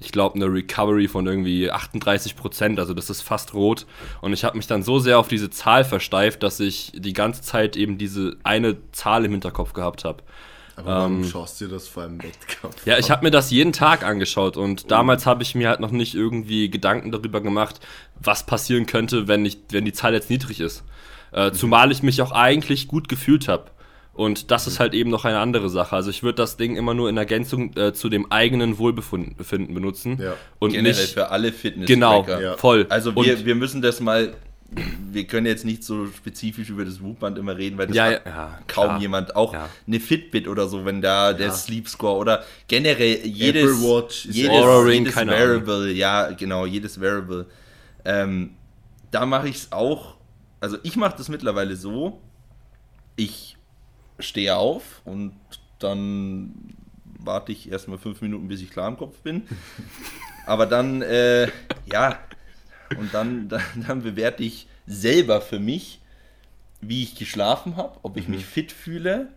ich 0.00 0.12
glaube, 0.12 0.36
eine 0.36 0.46
Recovery 0.46 1.08
von 1.08 1.26
irgendwie 1.26 1.70
38 1.70 2.36
Prozent, 2.36 2.78
also 2.78 2.94
das 2.94 3.10
ist 3.10 3.22
fast 3.22 3.54
rot. 3.54 3.86
Und 4.20 4.32
ich 4.32 4.44
habe 4.44 4.56
mich 4.56 4.66
dann 4.66 4.82
so 4.82 4.98
sehr 4.98 5.18
auf 5.18 5.28
diese 5.28 5.50
Zahl 5.50 5.84
versteift, 5.84 6.42
dass 6.42 6.60
ich 6.60 6.92
die 6.94 7.12
ganze 7.12 7.42
Zeit 7.42 7.76
eben 7.76 7.98
diese 7.98 8.36
eine 8.42 8.76
Zahl 8.92 9.24
im 9.24 9.32
Hinterkopf 9.32 9.72
gehabt 9.72 10.04
habe. 10.04 10.22
Aber 10.76 10.86
warum 10.86 11.22
Ähm, 11.22 11.28
schaust 11.28 11.60
du 11.60 11.66
dir 11.66 11.72
das 11.72 11.88
vor 11.88 12.04
einem 12.04 12.22
Wettkampf 12.22 12.86
Ja, 12.86 12.98
ich 12.98 13.10
habe 13.10 13.24
mir 13.24 13.30
das 13.30 13.50
jeden 13.50 13.72
Tag 13.72 14.04
angeschaut 14.04 14.56
und 14.56 14.90
damals 14.90 15.26
habe 15.26 15.42
ich 15.42 15.54
mir 15.54 15.68
halt 15.68 15.80
noch 15.80 15.90
nicht 15.90 16.14
irgendwie 16.14 16.70
Gedanken 16.70 17.12
darüber 17.12 17.40
gemacht, 17.40 17.80
was 18.18 18.46
passieren 18.46 18.86
könnte, 18.86 19.28
wenn, 19.28 19.44
ich, 19.44 19.58
wenn 19.70 19.84
die 19.84 19.92
Zahl 19.92 20.14
jetzt 20.14 20.30
niedrig 20.30 20.60
ist. 20.60 20.82
Äh, 21.32 21.52
zumal 21.52 21.90
ich 21.92 22.02
mich 22.02 22.20
auch 22.22 22.32
eigentlich 22.32 22.88
gut 22.88 23.08
gefühlt 23.08 23.48
habe. 23.48 23.64
Und 24.14 24.50
das 24.50 24.66
ist 24.66 24.78
halt 24.78 24.92
eben 24.92 25.08
noch 25.08 25.24
eine 25.24 25.38
andere 25.38 25.70
Sache. 25.70 25.96
Also 25.96 26.10
ich 26.10 26.22
würde 26.22 26.36
das 26.36 26.58
Ding 26.58 26.76
immer 26.76 26.92
nur 26.92 27.08
in 27.08 27.16
Ergänzung 27.16 27.74
äh, 27.76 27.94
zu 27.94 28.10
dem 28.10 28.30
eigenen 28.30 28.76
Wohlbefinden 28.76 29.36
Befinden 29.36 29.72
benutzen. 29.72 30.18
Ja. 30.20 30.34
Und 30.58 30.72
Generell 30.72 31.00
nicht. 31.00 31.14
für 31.14 31.30
alle 31.30 31.50
fitness 31.50 31.86
Genau, 31.86 32.26
Ja. 32.28 32.56
voll. 32.58 32.84
Also 32.90 33.14
wir, 33.16 33.38
und, 33.38 33.46
wir 33.46 33.54
müssen 33.54 33.80
das 33.80 34.00
mal, 34.00 34.34
wir 35.10 35.24
können 35.24 35.46
jetzt 35.46 35.64
nicht 35.64 35.82
so 35.82 36.06
spezifisch 36.08 36.68
über 36.68 36.84
das 36.84 37.00
Whoop-Band 37.02 37.38
immer 37.38 37.56
reden, 37.56 37.78
weil 37.78 37.86
das 37.86 37.96
Ja, 37.96 38.04
hat 38.04 38.26
ja, 38.26 38.58
kaum 38.66 38.84
klar. 38.84 39.00
jemand. 39.00 39.34
Auch 39.34 39.54
Ja. 39.54 39.70
eine 39.86 39.98
Fitbit 40.00 40.46
oder 40.46 40.68
so, 40.68 40.84
wenn 40.84 41.00
da 41.00 41.32
der 41.32 41.46
Ja. 41.46 41.52
Sleep 41.54 41.88
Score 41.88 42.18
oder 42.18 42.44
generell 42.68 43.20
jedes, 43.24 43.62
Apple 43.62 43.88
Watch 43.88 44.26
jedes, 44.26 44.50
Aura 44.50 44.80
Ring, 44.80 45.00
jedes 45.04 45.14
keine 45.14 45.32
Variable, 45.32 45.90
ja 45.92 46.30
genau, 46.32 46.66
jedes 46.66 47.00
Variable. 47.00 47.46
Ähm, 48.04 48.50
da 49.10 49.24
mache 49.24 49.48
ich 49.48 49.56
es 49.56 49.72
auch, 49.72 50.16
also 50.62 50.78
ich 50.84 50.96
mache 50.96 51.16
das 51.18 51.28
mittlerweile 51.28 51.74
so, 51.74 52.20
ich 53.16 53.56
stehe 54.20 54.56
auf 54.56 55.02
und 55.04 55.34
dann 55.80 56.54
warte 57.18 57.50
ich 57.50 57.70
erstmal 57.70 57.98
fünf 57.98 58.20
Minuten, 58.20 58.46
bis 58.46 58.62
ich 58.62 58.70
klar 58.70 58.86
im 58.86 58.96
Kopf 58.96 59.18
bin. 59.18 59.42
Aber 60.46 60.66
dann, 60.66 61.02
äh, 61.02 61.48
ja, 61.86 62.20
und 62.96 63.12
dann, 63.12 63.48
dann, 63.48 63.62
dann 63.86 64.02
bewerte 64.02 64.44
ich 64.44 64.68
selber 64.86 65.40
für 65.40 65.58
mich, 65.58 66.00
wie 66.80 67.02
ich 67.02 67.16
geschlafen 67.16 67.76
habe, 67.76 67.98
ob 68.02 68.16
ich 68.16 68.28
mich 68.28 68.44
fit 68.44 68.70
fühle 68.70 69.32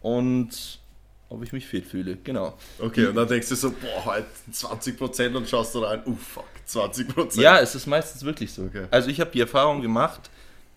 und 0.00 0.80
ob 1.28 1.44
ich 1.44 1.52
mich 1.52 1.66
fit 1.66 1.86
fühle, 1.86 2.16
genau. 2.16 2.58
Okay, 2.80 3.06
und 3.06 3.14
dann 3.14 3.28
denkst 3.28 3.48
du 3.48 3.54
so, 3.54 3.70
boah, 3.70 4.04
heute 4.04 4.26
20% 4.52 5.36
und 5.36 5.48
schaust 5.48 5.76
du 5.76 5.80
rein, 5.80 6.02
uh 6.06 6.16
fuck, 6.16 6.44
20%. 6.68 7.40
Ja, 7.40 7.60
es 7.60 7.76
ist 7.76 7.86
meistens 7.86 8.24
wirklich 8.24 8.52
so. 8.52 8.64
Okay. 8.64 8.86
Also 8.90 9.10
ich 9.10 9.20
habe 9.20 9.30
die 9.30 9.40
Erfahrung 9.40 9.80
gemacht, 9.80 10.28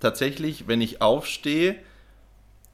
tatsächlich, 0.04 0.68
wenn 0.68 0.82
ich 0.82 1.02
aufstehe, 1.02 1.76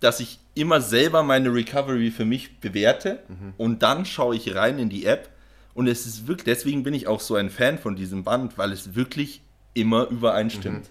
dass 0.01 0.19
ich 0.19 0.39
immer 0.55 0.81
selber 0.81 1.23
meine 1.23 1.53
Recovery 1.53 2.11
für 2.11 2.25
mich 2.25 2.59
bewerte 2.59 3.19
und 3.57 3.83
dann 3.83 4.05
schaue 4.05 4.35
ich 4.35 4.55
rein 4.55 4.79
in 4.79 4.89
die 4.89 5.05
App 5.05 5.29
und 5.73 5.87
es 5.87 6.05
ist 6.05 6.27
wirklich, 6.27 6.45
deswegen 6.45 6.83
bin 6.83 6.93
ich 6.93 7.07
auch 7.07 7.21
so 7.21 7.35
ein 7.35 7.49
Fan 7.49 7.77
von 7.77 7.95
diesem 7.95 8.23
Band, 8.23 8.57
weil 8.57 8.71
es 8.73 8.95
wirklich 8.95 9.41
immer 9.73 10.07
übereinstimmt. 10.07 10.89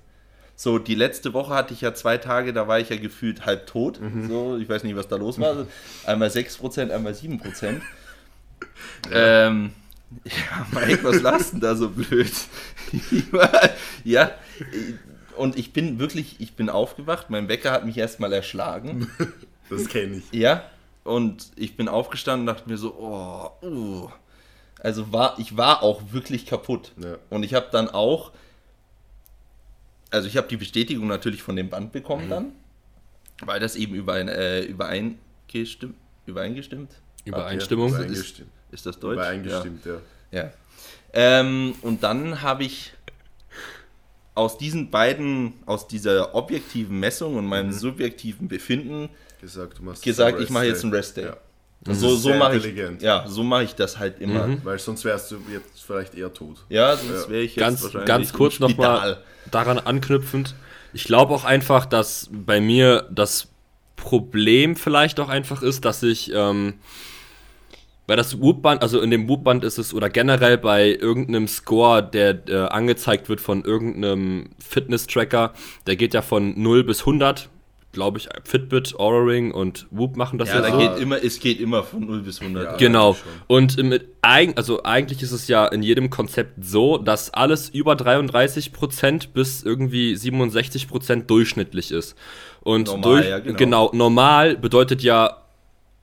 So, 0.57 0.79
die 0.79 0.95
letzte 0.95 1.35
Woche 1.35 1.55
hatte 1.55 1.73
ich 1.75 1.83
ja 1.83 1.95
zwei 1.95 2.19
Tage, 2.19 2.53
da 2.53 2.67
war 2.67 2.81
ich 2.81 2.89
ja 2.89 2.97
gefühlt 2.97 3.47
halb 3.47 3.67
tot. 3.67 4.01
So, 4.29 4.57
ich 4.57 4.69
weiß 4.69 4.83
nicht, 4.85 4.97
was 4.97 5.07
da 5.07 5.17
los 5.17 5.39
war. 5.39 5.67
Einmal 6.05 6.29
6%, 6.29 6.91
einmal 6.91 7.13
7%. 7.13 7.81
ähm, 9.13 9.73
ja, 10.25 10.67
Mike, 10.73 11.05
was 11.05 11.21
lachst 11.23 11.53
denn 11.53 11.61
da 11.61 11.77
so 11.77 11.91
blöd? 11.91 12.33
ja, 14.05 14.33
und 15.39 15.57
ich 15.57 15.73
bin 15.73 15.99
wirklich, 15.99 16.37
ich 16.41 16.55
bin 16.55 16.69
aufgewacht, 16.69 17.31
mein 17.31 17.49
Wecker 17.49 17.73
hat 17.73 17.85
mich 17.85 17.99
erstmal 17.99 18.33
erschlagen. 18.33 19.11
Das 19.71 19.87
kenne 19.89 20.17
ich. 20.17 20.33
Ja, 20.33 20.65
und 21.05 21.51
ich 21.55 21.77
bin 21.77 21.89
aufgestanden 21.89 22.49
und 22.49 22.55
dachte 22.55 22.71
mir 22.71 22.79
so, 22.79 22.95
oh, 22.95 23.67
uh. 23.67 24.09
Also 24.81 25.13
war, 25.13 25.39
ich 25.39 25.59
war 25.59 25.83
auch 25.83 26.13
wirklich 26.13 26.47
kaputt. 26.47 26.93
Ja. 26.97 27.19
Und 27.29 27.43
ich 27.43 27.53
habe 27.53 27.67
dann 27.71 27.91
auch, 27.91 28.33
also 30.11 30.27
ich 30.27 30.37
habe 30.37 30.49
die 30.49 30.57
Bestätigung 30.57 31.07
natürlich 31.07 31.43
von 31.43 31.55
dem 31.55 31.69
Band 31.69 31.93
bekommen 31.93 32.31
dann, 32.31 32.53
weil 33.43 33.61
das 33.61 33.77
eben 33.77 33.95
überein, 33.95 34.29
äh, 34.29 34.63
übereingestimmt, 34.63 35.97
übereingestimmt? 36.27 36.93
Übereinstimmung. 37.25 37.89
Ja, 37.89 37.97
Ist, 37.97 38.05
Übereingestimmt. 38.05 38.51
ist 38.71 38.87
das 38.87 39.01
Deutsch? 39.01 39.15
Übereingestimmt, 39.17 39.85
ja. 39.85 40.01
Ja. 40.31 40.43
ja. 40.45 40.53
Ähm, 41.13 41.75
und 41.83 42.03
dann 42.03 42.43
habe 42.43 42.65
ich 42.65 42.93
aus 44.39 44.57
diesen 44.57 44.91
beiden, 44.91 45.55
aus 45.67 45.87
dieser 45.89 46.35
objektiven 46.35 46.99
Messung 46.99 47.37
und 47.37 47.47
meinem 47.47 47.73
subjektiven 47.73 48.49
Befinden 48.49 49.09
Gesagt, 49.41 49.79
du 49.79 49.85
machst 49.85 50.03
gesagt, 50.03 50.41
ich 50.41 50.51
mache 50.51 50.67
jetzt 50.67 50.83
einen 50.83 50.93
Rest 50.93 51.17
Day. 51.17 51.27
Ja. 51.27 51.95
So, 51.95 52.17
so 52.17 52.35
mache 52.35 52.57
ich, 52.57 52.65
intelligent. 52.65 53.03
ja, 53.03 53.25
so 53.29 53.45
mache 53.45 53.63
ich 53.65 53.75
das 53.77 53.99
halt 53.99 54.21
immer. 54.21 54.49
Weil 54.65 54.79
sonst 54.81 55.05
wärst 55.05 55.31
du 55.31 55.37
jetzt 55.53 55.81
vielleicht 55.87 56.15
eher 56.17 56.33
tot. 56.33 56.57
Ja, 56.69 56.97
sonst 56.97 57.25
Ja. 57.27 57.29
wäre 57.31 57.43
ich 57.43 57.55
jetzt 57.55 57.65
ganz, 57.65 57.83
wahrscheinlich 57.85 58.07
ganz 58.09 58.33
kurz 58.33 58.59
nochmal 58.59 59.23
daran 59.51 59.79
anknüpfend. 59.79 60.55
Ich 60.93 61.05
glaube 61.05 61.33
auch 61.35 61.45
einfach, 61.45 61.87
dass 61.87 62.29
bei 62.33 62.61
mir 62.61 63.07
das 63.13 63.47
Problem 63.95 64.75
vielleicht 64.75 65.21
auch 65.21 65.29
einfach 65.29 65.63
ist, 65.63 65.85
dass 65.85 66.03
ich, 66.03 66.33
ähm, 66.35 66.75
weil 68.09 68.17
das 68.17 68.41
Whoop-Band, 68.41 68.83
also 68.83 69.01
in 69.01 69.11
dem 69.13 69.29
Whoop-Band 69.29 69.63
ist 69.63 69.79
es, 69.79 69.95
oder 69.95 70.09
generell 70.11 70.59
bei 70.59 70.89
irgendeinem 70.95 71.47
Score, 71.47 72.03
der 72.03 72.41
äh, 72.49 72.57
angezeigt 72.69 73.29
wird 73.29 73.41
von 73.41 73.63
irgendeinem 73.65 74.51
Fitness-Tracker, 74.59 75.53
der 75.87 75.95
geht 75.97 76.15
ja 76.15 76.23
von 76.23 76.61
0 76.61 76.83
bis 76.85 77.01
100, 77.01 77.49
glaube 77.93 78.19
ich, 78.19 78.29
Fitbit, 78.45 78.95
Aura 78.99 79.25
Ring 79.25 79.51
und 79.51 79.87
Whoop 79.91 80.17
machen 80.17 80.39
das 80.39 80.49
Ja, 80.51 80.57
ja, 80.57 80.61
da 80.63 80.71
so. 80.73 80.79
geht 80.79 80.99
immer, 81.03 81.23
es 81.23 81.39
geht 81.41 81.61
immer 81.61 81.83
von 81.83 82.07
0 82.07 82.21
bis 82.23 82.41
100. 82.41 82.65
Ja. 82.65 82.77
Genau. 82.77 83.17
Und 83.47 83.77
eig- 84.23 84.57
also 84.57 84.83
eigentlich 84.85 85.23
ist 85.23 85.33
es 85.33 85.49
ja 85.49 85.67
in 85.67 85.83
jedem 85.83 86.09
Konzept 86.11 86.65
so, 86.65 86.99
dass 86.99 87.33
alles 87.35 87.69
über 87.71 87.95
33% 87.95 89.29
bis 89.33 89.63
irgendwie 89.63 90.15
67% 90.15 91.27
durchschnittlich 91.27 91.91
ist. 91.91 92.17
Und 92.61 92.89
Normal, 92.89 93.03
durch, 93.03 93.29
ja, 93.29 93.39
genau. 93.39 93.57
genau. 93.57 93.91
normal 93.95 94.57
bedeutet 94.57 95.03
ja 95.03 95.45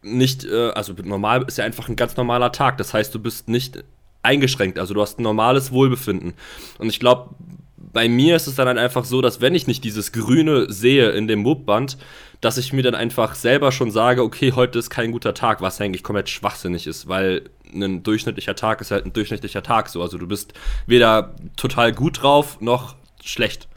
nicht, 0.05 0.45
äh, 0.45 0.69
also 0.69 0.93
normal 1.03 1.43
ist 1.47 1.57
ja 1.57 1.65
einfach 1.65 1.89
ein 1.89 1.95
ganz 1.95 2.15
normaler 2.15 2.51
Tag. 2.51 2.77
Das 2.77 2.93
heißt, 2.93 3.13
du 3.13 3.19
bist 3.19 3.49
nicht 3.49 3.83
eingeschränkt, 4.21 4.79
also 4.79 4.93
du 4.93 5.01
hast 5.01 5.19
ein 5.19 5.23
normales 5.23 5.71
Wohlbefinden. 5.71 6.33
Und 6.79 6.89
ich 6.89 6.99
glaube, 6.99 7.35
bei 7.77 8.09
mir 8.09 8.35
ist 8.35 8.47
es 8.47 8.55
dann 8.55 8.67
halt 8.67 8.77
einfach 8.77 9.05
so, 9.05 9.21
dass 9.21 9.39
wenn 9.39 9.55
ich 9.55 9.67
nicht 9.67 9.83
dieses 9.83 10.11
Grüne 10.11 10.71
sehe 10.71 11.11
in 11.11 11.27
dem 11.27 11.45
Whoop-Band, 11.45 11.97
dass 12.41 12.57
ich 12.57 12.73
mir 12.73 12.83
dann 12.83 12.95
einfach 12.95 13.35
selber 13.35 13.71
schon 13.71 13.89
sage, 13.89 14.21
okay, 14.21 14.51
heute 14.51 14.79
ist 14.79 14.89
kein 14.89 15.11
guter 15.11 15.33
Tag, 15.33 15.61
was 15.61 15.79
eigentlich 15.79 16.03
komplett 16.03 16.29
schwachsinnig 16.29 16.87
ist, 16.87 17.07
weil 17.07 17.49
ein 17.73 18.03
durchschnittlicher 18.03 18.55
Tag 18.55 18.81
ist 18.81 18.91
halt 18.91 19.05
ein 19.05 19.13
durchschnittlicher 19.13 19.63
Tag 19.63 19.89
so. 19.89 20.01
Also 20.01 20.17
du 20.17 20.27
bist 20.27 20.53
weder 20.87 21.35
total 21.55 21.93
gut 21.93 22.21
drauf 22.21 22.59
noch 22.59 22.95
schlecht. 23.23 23.67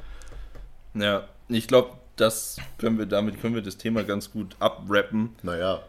Ja, 0.94 1.28
ich 1.48 1.68
glaube, 1.68 1.90
das 2.16 2.58
können 2.78 2.98
wir, 2.98 3.06
damit 3.06 3.40
können 3.40 3.54
wir 3.54 3.62
das 3.62 3.76
Thema 3.76 4.02
ganz 4.02 4.32
gut 4.32 4.56
abrappen. 4.58 5.36
Naja, 5.42 5.82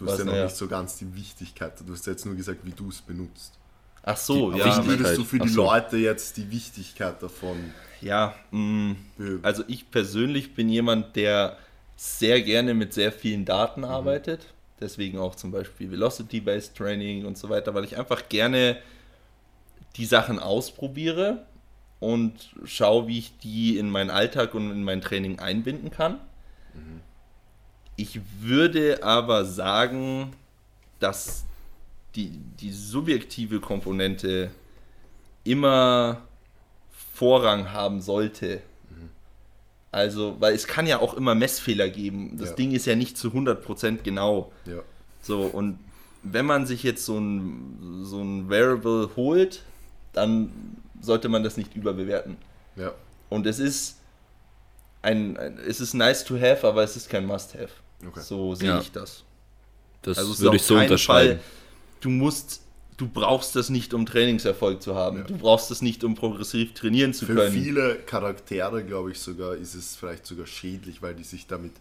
du 0.00 0.06
hast 0.06 0.12
Was, 0.14 0.18
ja 0.18 0.24
noch 0.24 0.32
naja? 0.32 0.44
nicht 0.46 0.56
so 0.56 0.66
ganz 0.68 0.96
die 0.98 1.14
Wichtigkeit. 1.14 1.72
Du 1.86 1.92
hast 1.92 2.06
jetzt 2.06 2.26
nur 2.26 2.34
gesagt, 2.34 2.60
wie 2.64 2.72
du 2.72 2.88
es 2.88 3.00
benutzt. 3.00 3.58
Ach 4.02 4.16
so, 4.16 4.54
Wie 4.54 4.58
ja. 4.58 4.84
würdest 4.86 5.18
du 5.18 5.24
für 5.24 5.38
die 5.38 5.48
so. 5.48 5.62
Leute 5.64 5.96
jetzt 5.98 6.36
die 6.38 6.50
Wichtigkeit 6.50 7.22
davon 7.22 7.74
Ja, 8.00 8.34
mh, 8.50 8.96
behören? 9.16 9.44
also 9.44 9.62
ich 9.68 9.90
persönlich 9.90 10.54
bin 10.54 10.68
jemand, 10.70 11.16
der 11.16 11.58
sehr 11.96 12.40
gerne 12.42 12.72
mit 12.74 12.94
sehr 12.94 13.12
vielen 13.12 13.44
Daten 13.44 13.84
arbeitet. 13.84 14.46
Deswegen 14.80 15.18
auch 15.18 15.34
zum 15.34 15.50
Beispiel 15.52 15.90
Velocity-Based 15.90 16.74
Training 16.74 17.26
und 17.26 17.36
so 17.36 17.50
weiter, 17.50 17.74
weil 17.74 17.84
ich 17.84 17.98
einfach 17.98 18.28
gerne 18.30 18.78
die 19.96 20.06
Sachen 20.06 20.38
ausprobiere 20.38 21.44
und 21.98 22.54
schaue, 22.64 23.06
wie 23.06 23.18
ich 23.18 23.36
die 23.38 23.76
in 23.76 23.90
meinen 23.90 24.10
Alltag 24.10 24.54
und 24.54 24.70
in 24.70 24.82
mein 24.82 25.02
Training 25.02 25.38
einbinden 25.40 25.90
kann. 25.90 26.18
Ich 28.00 28.18
würde 28.40 29.02
aber 29.02 29.44
sagen, 29.44 30.32
dass 31.00 31.44
die, 32.14 32.30
die 32.60 32.72
subjektive 32.72 33.60
Komponente 33.60 34.50
immer 35.44 36.22
Vorrang 37.12 37.72
haben 37.72 38.00
sollte. 38.00 38.62
Also, 39.92 40.36
weil 40.38 40.54
es 40.54 40.66
kann 40.66 40.86
ja 40.86 41.00
auch 41.00 41.12
immer 41.12 41.34
Messfehler 41.34 41.90
geben. 41.90 42.38
Das 42.38 42.50
Ja. 42.50 42.54
Ding 42.54 42.72
ist 42.72 42.86
ja 42.86 42.96
nicht 42.96 43.18
zu 43.18 43.28
100% 43.28 43.98
genau. 44.02 44.50
ja. 44.64 44.82
So, 45.20 45.42
und 45.42 45.78
wenn 46.22 46.46
man 46.46 46.64
sich 46.64 46.82
jetzt 46.82 47.04
so 47.04 47.18
ein, 47.18 48.02
so 48.04 48.22
ein 48.22 48.48
Variable 48.48 49.10
holt, 49.16 49.62
dann 50.14 50.50
sollte 51.02 51.28
man 51.28 51.42
das 51.44 51.58
nicht 51.58 51.76
überbewerten. 51.76 52.38
ja. 52.76 52.92
Und 53.28 53.46
es 53.46 53.58
ist 53.58 53.98
ein, 55.02 55.36
ein 55.36 55.58
es 55.58 55.80
ist 55.80 55.92
nice 55.92 56.24
to 56.24 56.36
have, 56.40 56.66
aber 56.66 56.82
es 56.82 56.96
ist 56.96 57.10
kein 57.10 57.26
must 57.26 57.54
have. 57.54 57.70
Okay. 58.06 58.20
So 58.20 58.54
sehe 58.54 58.68
Ja. 58.68 58.80
ich 58.80 58.90
das. 58.92 59.24
Das 60.02 60.18
Also 60.18 60.38
würde 60.40 60.56
ich 60.56 60.62
so 60.62 60.76
unterscheiden. 60.76 61.38
Fall, 61.38 61.44
du 62.00 62.08
musst, 62.08 62.62
du 62.96 63.06
brauchst 63.08 63.54
das 63.56 63.68
nicht, 63.68 63.92
um 63.92 64.06
Trainingserfolg 64.06 64.82
zu 64.82 64.94
haben. 64.94 65.18
Ja. 65.18 65.24
Du 65.24 65.36
brauchst 65.36 65.70
das 65.70 65.82
nicht, 65.82 66.02
um 66.04 66.14
progressiv 66.14 66.72
trainieren 66.74 67.12
zu 67.12 67.26
Für 67.26 67.34
können. 67.34 67.52
viele 67.52 67.96
Charaktere, 67.96 68.82
glaube 68.84 69.10
ich 69.12 69.18
sogar, 69.18 69.54
ist 69.54 69.74
es 69.74 69.96
vielleicht 69.96 70.26
sogar 70.26 70.46
schädlich, 70.46 71.02
weil 71.02 71.14
die 71.14 71.24
sich 71.24 71.46
damit 71.46 71.72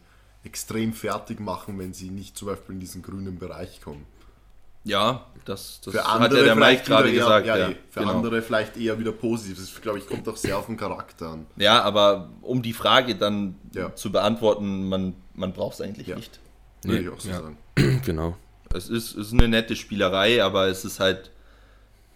extrem 0.44 0.94
fertig 0.94 1.40
machen, 1.40 1.78
wenn 1.80 1.94
sie 1.94 2.10
nicht 2.10 2.38
zum 2.38 2.48
Beispiel 2.50 2.76
in 2.76 2.82
diesen 2.82 3.02
grünen 3.02 3.40
Bereich 3.40 3.82
kommen. 3.82 4.06
Ja, 4.84 5.26
das, 5.46 5.82
das 5.84 5.94
Für 5.94 6.04
hat 6.04 6.22
andere 6.22 6.40
ja 6.40 6.46
der 6.46 6.56
Mike 6.56 6.66
vielleicht 6.66 6.86
gerade 6.86 7.12
wieder 7.12 7.24
gesagt. 7.24 7.48
eher, 7.48 7.58
Ja, 7.58 7.70
eh, 7.70 7.76
für 7.90 8.00
genau. 8.00 8.12
andere 8.14 8.42
vielleicht 8.42 8.78
eher 8.78 9.00
wieder 9.00 9.12
positiv. 9.12 9.58
Das, 9.58 9.82
glaube 9.82 10.00
ich, 10.00 10.08
kommt 10.08 10.28
auch 10.28 10.38
sehr 10.38 10.58
auf 10.58 10.68
den 10.68 10.78
Charakter 10.78 11.30
an. 11.30 11.48
ja, 11.58 11.82
aber 11.82 12.30
um 12.42 12.62
die 12.62 12.74
Frage 12.74 13.16
dann 13.16 13.56
Ja. 13.74 13.94
zu 13.96 14.12
beantworten, 14.12 14.88
man, 14.90 15.16
man 15.34 15.54
braucht 15.54 15.76
es 15.76 15.82
eigentlich 15.82 16.08
Ja. 16.08 16.16
nicht. 16.16 16.40
Würde 16.84 16.98
Nee, 17.02 17.08
ich 17.08 17.14
auch 17.14 17.20
so 17.20 17.30
ja. 17.30 17.42
sagen. 17.42 17.58
genau. 18.06 18.38
Es 18.74 18.88
ist, 18.90 19.12
es 19.16 19.28
ist 19.28 19.34
eine 19.34 19.48
nette 19.48 19.76
Spielerei, 19.76 20.44
aber 20.44 20.68
es 20.68 20.86
ist 20.86 21.00
halt, 21.00 21.32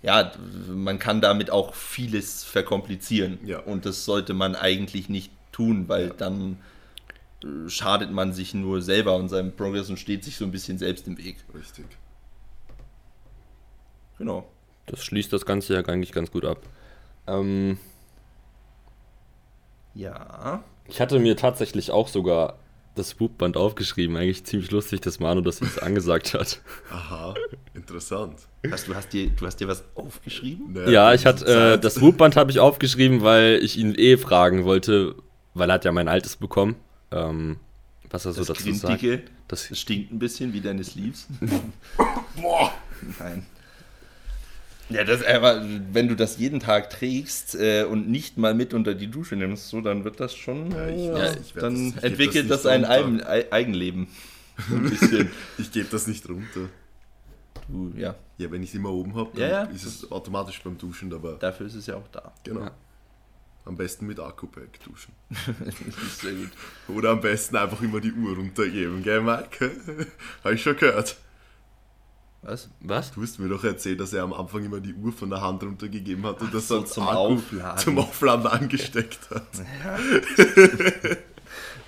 ja, 0.04 0.32
man 0.69 0.99
kann 0.99 1.19
damit 1.19 1.49
auch 1.49 1.73
vieles 1.73 2.43
verkomplizieren. 2.43 3.39
Ja. 3.45 3.60
Und 3.60 3.86
das 3.86 4.06
sollte 4.06 4.34
man 4.34 4.56
eigentlich 4.56 5.10
nicht 5.10 5.32
tun, 5.52 5.89
weil 5.89 6.08
Ja. 6.10 6.13
dann 6.17 6.58
äh, 7.43 7.69
schadet 7.69 8.12
man 8.12 8.32
sich 8.34 8.54
nur 8.54 8.82
selber 8.82 9.15
und 9.15 9.28
seinem 9.30 9.52
Progress 9.54 9.89
und 9.89 9.97
steht 9.99 10.23
sich 10.23 10.38
so 10.38 10.45
ein 10.45 10.52
bisschen 10.52 10.78
selbst 10.78 11.08
im 11.08 11.17
Weg. 11.17 11.38
Richtig. 11.54 11.86
Genau. 14.17 14.47
Das 14.86 15.04
schließt 15.04 15.32
das 15.34 15.45
Ganze 15.45 15.73
ja 15.76 15.80
eigentlich 15.86 16.12
ganz 16.12 16.32
gut 16.32 16.45
ab. 16.45 16.60
Ähm, 17.28 17.78
Ja. 19.95 20.63
ich 20.88 20.99
hatte 20.99 21.19
mir 21.19 21.38
tatsächlich 21.38 21.91
auch 21.91 22.08
sogar 22.08 22.58
das 22.95 23.19
Whoop-Band 23.19 23.58
aufgeschrieben. 23.58 24.15
Eigentlich 24.17 24.43
ziemlich 24.45 24.69
lustig, 24.71 25.02
dass 25.02 25.19
Manu 25.19 25.41
das 25.41 25.60
jetzt 25.62 25.82
angesagt 25.82 26.34
hat. 26.36 26.62
Aha, 26.91 27.34
interessant. 27.73 28.36
Hast, 28.69 28.88
du, 28.88 28.93
hast 28.95 29.13
dir, 29.13 29.30
du 29.30 29.45
hast 29.47 29.58
dir 29.60 29.67
was 29.67 29.84
aufgeschrieben? 29.95 30.73
Naja, 30.73 30.89
Ja, 30.91 31.13
ich 31.13 31.26
hatte 31.26 31.45
äh, 31.73 31.80
das 31.80 32.02
Whoop-Band 32.02 32.36
habe 32.36 32.52
ich 32.52 32.60
aufgeschrieben, 32.60 33.21
weil 33.23 33.60
ich 33.63 33.78
ihn 33.78 33.95
eh 33.95 34.17
fragen 34.17 34.63
wollte, 34.63 35.15
weil 35.56 35.69
er 35.69 35.73
hat 35.76 35.86
ja 35.86 35.91
mein 35.91 36.08
altes 36.08 36.36
bekommen. 36.36 36.76
Ähm, 37.12 37.58
was 38.12 38.26
er 38.26 38.34
so 38.34 38.43
Das 38.43 38.58
dazu 38.60 38.73
sagt. 38.73 39.04
Das, 39.47 39.69
das 39.69 39.80
stinkt 39.80 40.12
ein 40.12 40.19
bisschen 40.19 40.54
wie 40.54 40.62
deine 40.62 40.84
Sleeves. 40.84 41.28
Boah! 42.39 42.71
Nein. 43.19 43.45
Ja, 44.89 45.04
das 45.04 45.24
aber, 45.26 45.65
wenn 45.91 46.08
du 46.08 46.15
das 46.15 46.38
jeden 46.38 46.60
Tag 46.60 46.89
trägst 46.89 47.56
äh, 47.56 47.84
und 47.86 48.10
nicht 48.10 48.38
mal 48.38 48.54
mit 48.54 48.74
unter 48.74 48.93
die 48.93 49.08
Dusche 49.08 49.36
nimmst, 49.36 49.69
so, 49.69 49.82
dann 49.82 50.04
wird 50.04 50.19
das 50.19 50.36
schon. 50.36 50.72
Ja, 50.72 50.88
ich 50.89 51.02
äh, 51.08 51.13
weiß, 51.13 51.36
ich 51.46 51.54
dann 51.54 51.93
das- 51.96 52.04
entwickelt 52.04 52.50
das 52.50 52.63
das, 52.63 52.72
ein. 52.72 52.86
Eigen, 52.86 53.24
Ei- 53.24 53.52
Eigenleben. 53.52 54.08
Ein 54.69 54.89
bisschen. 54.89 55.32
Ich 55.58 55.72
gebe 55.72 55.88
das 55.89 56.06
nicht 56.06 56.28
runter. 56.30 56.69
du, 57.67 57.91
ja, 57.98 58.13
Ja, 58.38 58.52
wenn 58.52 58.62
ich 58.62 58.69
es 58.69 58.76
immer 58.76 58.91
oben 58.91 59.15
habe, 59.15 59.39
Ja, 59.39 59.48
ja. 59.48 59.63
ist 59.63 59.84
es 59.86 60.12
automatisch 60.12 60.62
beim 60.62 60.78
Duschen 60.78 61.10
dabei. 61.10 61.38
dafür 61.39 61.65
ist 61.65 61.76
es 61.76 61.88
ja 61.88 61.96
auch 61.96 62.08
da. 62.12 62.32
Genau. 62.43 62.62
Ja. 62.62 62.72
Am 63.65 63.78
besten 63.78 64.06
mit 64.06 64.19
Akku-Pack 64.19 64.84
duschen. 64.84 65.13
Das 65.30 65.76
ist 66.06 66.19
sehr 66.22 66.34
gut. 66.34 66.50
Oder 66.89 67.12
am 67.12 67.22
besten 67.22 67.56
einfach 67.56 67.82
immer 67.82 68.02
die 68.02 68.12
Uhr 68.12 68.36
runtergeben, 68.36 69.02
gell, 69.02 69.22
Mike? 69.22 69.72
Habe 70.43 70.54
ich 70.56 70.62
schon 70.62 70.76
gehört. 70.76 71.15
Was? 72.43 72.69
Was? 72.82 73.12
Du 73.12 73.21
hast 73.21 73.39
mir 73.39 73.47
doch 73.49 73.63
erzählt, 73.63 73.99
dass 73.99 74.12
er 74.13 74.23
am 74.23 74.34
Anfang 74.34 74.65
immer 74.65 74.79
die 74.82 74.93
Uhr 74.93 75.13
von 75.13 75.29
der 75.29 75.39
Hand 75.41 75.63
runtergegeben 75.63 76.25
hat 76.25 76.41
und 76.41 76.53
das 76.53 76.67
so, 76.67 76.77
dann 76.79 76.88
zum 76.88 77.03
Akku 77.08 77.17
Aufladen. 77.17 77.77
zum 77.77 77.99
Aufladen 77.99 78.47
angesteckt 78.47 79.19
hat. 79.29 79.43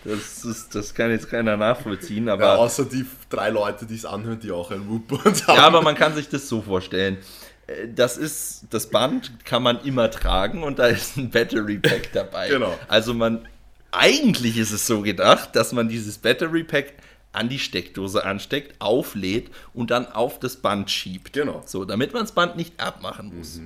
Das, 0.03 0.45
ist, 0.45 0.75
das 0.75 0.93
kann 0.93 1.09
jetzt 1.09 1.29
keiner 1.31 1.57
nachvollziehen, 1.57 2.29
aber. 2.29 2.43
Ja, 2.43 2.55
außer 2.57 2.85
die 2.85 3.05
drei 3.29 3.49
Leute, 3.49 3.87
die 3.87 3.95
es 3.95 4.05
anhören, 4.05 4.39
die 4.39 4.51
auch 4.51 4.69
ein 4.69 4.87
Whoopboard 4.87 5.47
haben. 5.47 5.57
Ja, 5.57 5.65
aber 5.65 5.81
man 5.81 5.95
kann 5.95 6.13
sich 6.13 6.29
das 6.29 6.47
so 6.47 6.61
vorstellen. 6.61 7.17
Äh, 7.65 7.87
Das 7.95 8.15
ist, 8.15 8.65
das 8.69 8.87
Band 8.91 9.43
kann 9.45 9.63
man 9.63 9.81
immer 9.81 10.11
tragen 10.11 10.61
und 10.61 10.77
da 10.77 10.85
ist 10.85 11.17
ein 11.17 11.31
Battery 11.31 11.79
Pack 11.79 12.11
dabei. 12.13 12.49
Genau. 12.49 12.77
Also 12.87 13.15
man, 13.15 13.47
eigentlich 13.91 14.57
ist 14.59 14.71
es 14.71 14.85
so 14.85 15.01
gedacht, 15.01 15.55
dass 15.55 15.71
man 15.71 15.89
dieses 15.89 16.19
Battery 16.19 16.63
Pack 16.63 16.93
an 17.35 17.49
die 17.49 17.59
Steckdose 17.59 18.25
ansteckt, 18.25 18.79
auflädt 18.79 19.49
und 19.73 19.91
dann 19.91 20.07
auf 20.07 20.39
das 20.39 20.57
Band 20.57 20.89
schiebt. 20.89 21.33
Genau. 21.33 21.63
So, 21.65 21.85
damit 21.85 22.13
man 22.13 22.23
das 22.23 22.31
Band 22.31 22.55
nicht 22.55 22.79
abmachen 22.79 23.33
muss. 23.35 23.59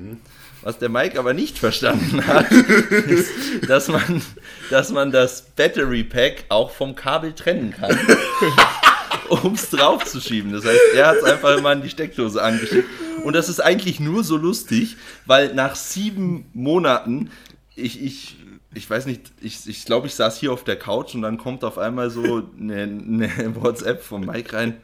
Was 0.62 0.78
der 0.78 0.90
Mike 0.90 1.18
aber 1.18 1.34
nicht 1.34 1.58
verstanden 1.58 2.26
hat, 2.28 2.52
ist, 2.52 3.32
dass 3.68 3.88
man, 3.88 4.22
dass 4.70 4.92
man 4.92 5.12
das 5.12 5.42
Battery 5.42 6.04
Pack 6.04 6.46
auch 6.50 6.72
vom 6.72 6.96
Kabel 6.96 7.34
trennen 7.34 7.72
kann 7.72 7.98
um 9.30 9.54
es 9.54 9.70
draufzuschieben. 9.70 10.52
Das 10.52 10.66
heißt, 10.66 10.80
er 10.96 11.08
hat 11.08 11.18
es 11.18 11.24
einfach 11.24 11.58
immer 11.58 11.70
an 11.70 11.82
die 11.82 11.90
Steckdose 11.90 12.42
angesteckt. 12.42 12.88
Und 13.24 13.34
das 13.34 13.50
ist 13.50 13.60
eigentlich 13.60 14.00
nur 14.00 14.24
so 14.24 14.38
lustig, 14.38 14.98
weil 15.26 15.54
nach 15.54 15.76
sieben 15.76 16.46
Monaten, 16.54 17.32
ich, 17.76 18.02
ich, 18.02 18.38
ich 18.74 18.90
weiß 18.90 19.06
nicht, 19.08 19.32
ich, 19.42 19.68
ich 19.68 19.86
glaube, 19.86 20.08
ich 20.08 20.16
saß 20.16 20.40
hier 20.40 20.54
auf 20.54 20.64
der 20.64 20.78
Couch 20.78 21.16
und 21.16 21.24
dann 21.24 21.38
kommt 21.38 21.64
auf 21.64 21.78
einmal 21.78 22.10
so 22.10 22.44
eine, 22.60 22.84
eine 22.84 23.56
WhatsApp 23.62 24.04
von 24.04 24.26
Mike 24.26 24.56
rein. 24.56 24.78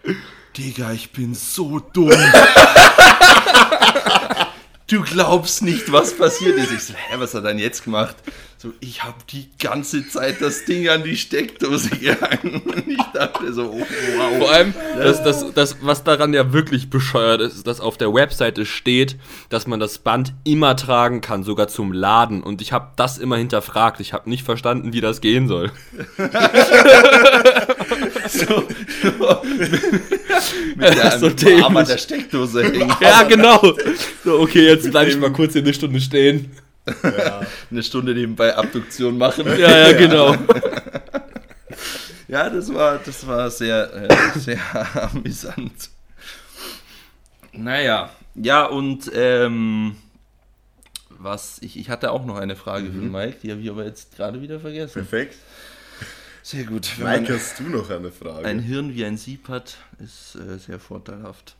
Digga, 0.58 0.91
ich 0.93 1.12
bin 1.12 1.34
so 1.36 1.80
dumm. 1.80 2.12
Du 4.88 5.02
glaubst 5.02 5.63
nicht, 5.63 5.91
was 5.91 6.15
passiert 6.15 6.58
ist. 6.58 6.71
Ich 6.71 6.84
so, 6.84 6.93
hä, 6.93 7.15
was 7.17 7.34
hat 7.34 7.43
er 7.43 7.50
denn 7.50 7.60
jetzt 7.60 7.84
gemacht? 7.84 8.15
So, 8.58 8.71
ich 8.80 9.04
habe 9.04 9.17
die 9.32 9.50
ganze 9.58 10.08
Zeit 10.08 10.41
das 10.41 10.65
Ding 10.65 10.88
an 10.89 11.04
die 11.04 11.17
Steckdose 11.17 11.89
gehangen. 11.89 12.62
Und 12.65 12.88
ich 12.88 13.02
dachte 13.12 13.52
so, 13.52 13.71
oh, 13.71 13.86
wow. 14.17 14.38
Vor 14.38 14.52
allem, 14.52 14.76
das, 14.95 15.24
das, 15.24 15.54
das, 15.54 15.78
was 15.82 16.04
daran 16.04 16.36
ja 16.36 16.54
wirklich 16.54 16.91
bescheuert 16.91 17.41
ist, 17.41 17.56
ist, 17.56 17.65
dass 17.65 17.80
auf 17.80 17.98
der 17.98 18.13
Webseite 18.13 18.67
steht, 18.67 19.17
dass 19.50 19.65
man 19.65 19.80
das 19.80 19.98
Band 19.98 20.34
immer 20.43 20.76
tragen 20.76 21.19
kann, 21.19 21.43
sogar 21.43 21.67
zum 21.67 21.91
Laden. 21.91 22.43
Und 22.43 22.62
ich 22.62 22.71
habe 22.71 22.91
das 22.95 23.17
immer 23.17 23.38
hinterfragt. 23.38 24.00
Ich 24.00 24.13
habe 24.13 24.30
nicht 24.30 24.43
verstanden, 24.43 24.93
wie 24.93 25.02
das 25.02 25.19
gehen 25.19 25.48
soll. 25.48 25.71
so, 28.27 28.45
so, 29.01 29.41
mit 30.75 30.81
der, 30.81 31.19
So 31.19 31.27
mit 31.27 31.41
dem 31.41 31.63
Arm 31.63 31.77
an 31.77 31.85
der 31.85 31.97
Steckdose 31.97 32.63
hängen. 32.63 32.93
Ja, 33.01 33.23
genau. 33.23 33.75
So, 34.23 34.39
okay, 34.39 34.65
jetzt 34.65 34.89
bleibe 34.91 35.09
ich 35.09 35.17
mal 35.17 35.31
kurz 35.31 35.53
hier 35.53 35.61
eine 35.61 35.73
Stunde 35.73 35.99
stehen. 36.01 36.51
Ja, 37.03 37.41
Eine 37.71 37.83
Stunde 37.83 38.13
nebenbei 38.13 38.55
Abduktion 38.55 39.17
machen. 39.17 39.45
Ja, 39.57 39.89
ja, 39.89 39.91
genau. 39.93 40.35
Ja, 42.27 42.49
das 42.49 42.73
war, 42.73 42.99
das 42.99 43.25
war 43.27 43.49
sehr, 43.49 43.93
äh, 43.93 44.39
sehr 44.39 44.59
amüsant. 45.11 45.89
Naja, 47.53 48.09
ja, 48.35 48.65
und 48.65 49.09
ähm, 49.13 49.95
was, 51.09 51.59
ich, 51.61 51.77
ich 51.77 51.89
hatte 51.89 52.11
auch 52.11 52.25
noch 52.25 52.38
eine 52.38 52.55
Frage 52.55 52.88
für 52.88 52.97
Mike, 52.97 53.38
die 53.43 53.51
habe 53.51 53.61
ich 53.61 53.69
aber 53.69 53.85
jetzt 53.85 54.15
gerade 54.15 54.41
wieder 54.41 54.59
vergessen. 54.59 54.93
perfekt. 54.93 55.35
Sehr 56.45 56.63
gut. 56.63 56.91
Mike, 56.99 57.34
hast 57.34 57.60
du 57.60 57.63
noch 57.63 57.89
eine 57.89 58.12
Frage? 58.12 58.45
ein 58.45 58.60
Hirn 58.60 58.93
wie 58.93 59.03
ein 59.03 59.17
Sieb 59.17 59.49
hat, 59.49 59.77
ist 59.97 60.36
äh, 60.36 60.60
sehr 60.60 60.79
vorteilhaft. 60.79 61.55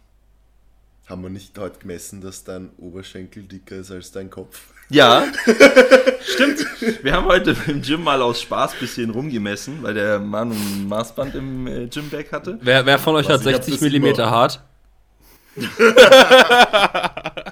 Haben 1.08 1.24
wir 1.24 1.32
nicht 1.32 1.58
heute 1.58 1.80
gemessen, 1.80 2.22
dass 2.22 2.44
dein 2.44 2.70
Oberschenkel 2.78 3.42
dicker 3.42 3.78
ist 3.78 3.90
als 3.90 4.12
dein 4.12 4.30
Kopf? 4.30 4.62
Ja, 4.90 5.24
stimmt. 6.22 6.68
Wir 7.02 7.14
haben 7.14 7.26
heute 7.26 7.56
im 7.66 7.82
Gym 7.82 8.04
mal 8.04 8.22
aus 8.22 8.44
Spaß 8.44 8.74
ein 8.74 8.80
bisschen 8.80 9.10
rumgemessen, 9.10 9.82
weil 9.82 9.96
der 9.96 10.20
Mann 10.20 10.52
ein 10.52 10.88
Maßband 10.88 11.34
im 11.34 11.66
äh, 11.66 11.88
Gymbag 11.88 12.32
hatte. 12.32 12.60
Wer, 12.62 12.86
wer 12.86 13.00
von 13.00 13.16
euch 13.16 13.28
Was, 13.28 13.42
hat 13.44 13.48
ich 13.48 13.56
hab 13.56 13.64
60 13.64 13.80
das 13.80 13.92
mm 13.92 14.22
hart? 14.22 14.62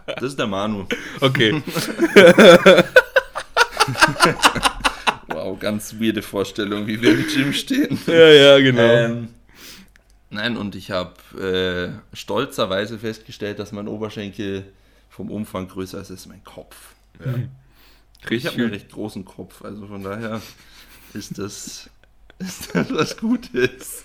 Das 0.06 0.22
ist 0.22 0.38
der 0.38 0.46
Manu. 0.46 0.86
Okay. 1.20 1.64
Ganz 5.64 5.96
weirde 6.00 6.22
Vorstellung, 6.22 6.88
wie 6.88 7.02
wir 7.02 7.12
im 7.14 7.26
Gym 7.26 7.54
stehen. 7.54 7.98
ja, 8.08 8.28
ja, 8.30 8.60
genau. 8.60 8.82
Ähm, 8.82 9.30
nein, 10.30 10.58
und 10.58 10.76
ich 10.76 10.92
habe 10.92 11.14
äh, 12.14 12.16
stolzerweise 12.16 13.00
festgestellt, 13.00 13.60
dass 13.60 13.72
mein 13.72 13.88
Oberschenkel 13.88 14.66
vom 15.10 15.32
Umfang 15.32 15.70
größer 15.70 16.02
ist 16.02 16.12
als 16.12 16.26
mein 16.28 16.44
Kopf. 16.44 16.76
Ich 18.22 18.30
Richtig 18.30 18.52
habe 18.52 18.64
einen 18.64 18.74
recht 18.74 18.92
großen 18.92 19.24
Kopf, 19.24 19.64
also 19.64 19.88
von 19.88 20.04
daher 20.04 20.42
ist 21.14 21.38
das, 21.38 21.90
ist 22.40 22.76
das 22.76 22.94
was 22.94 23.16
Gutes. 23.16 24.04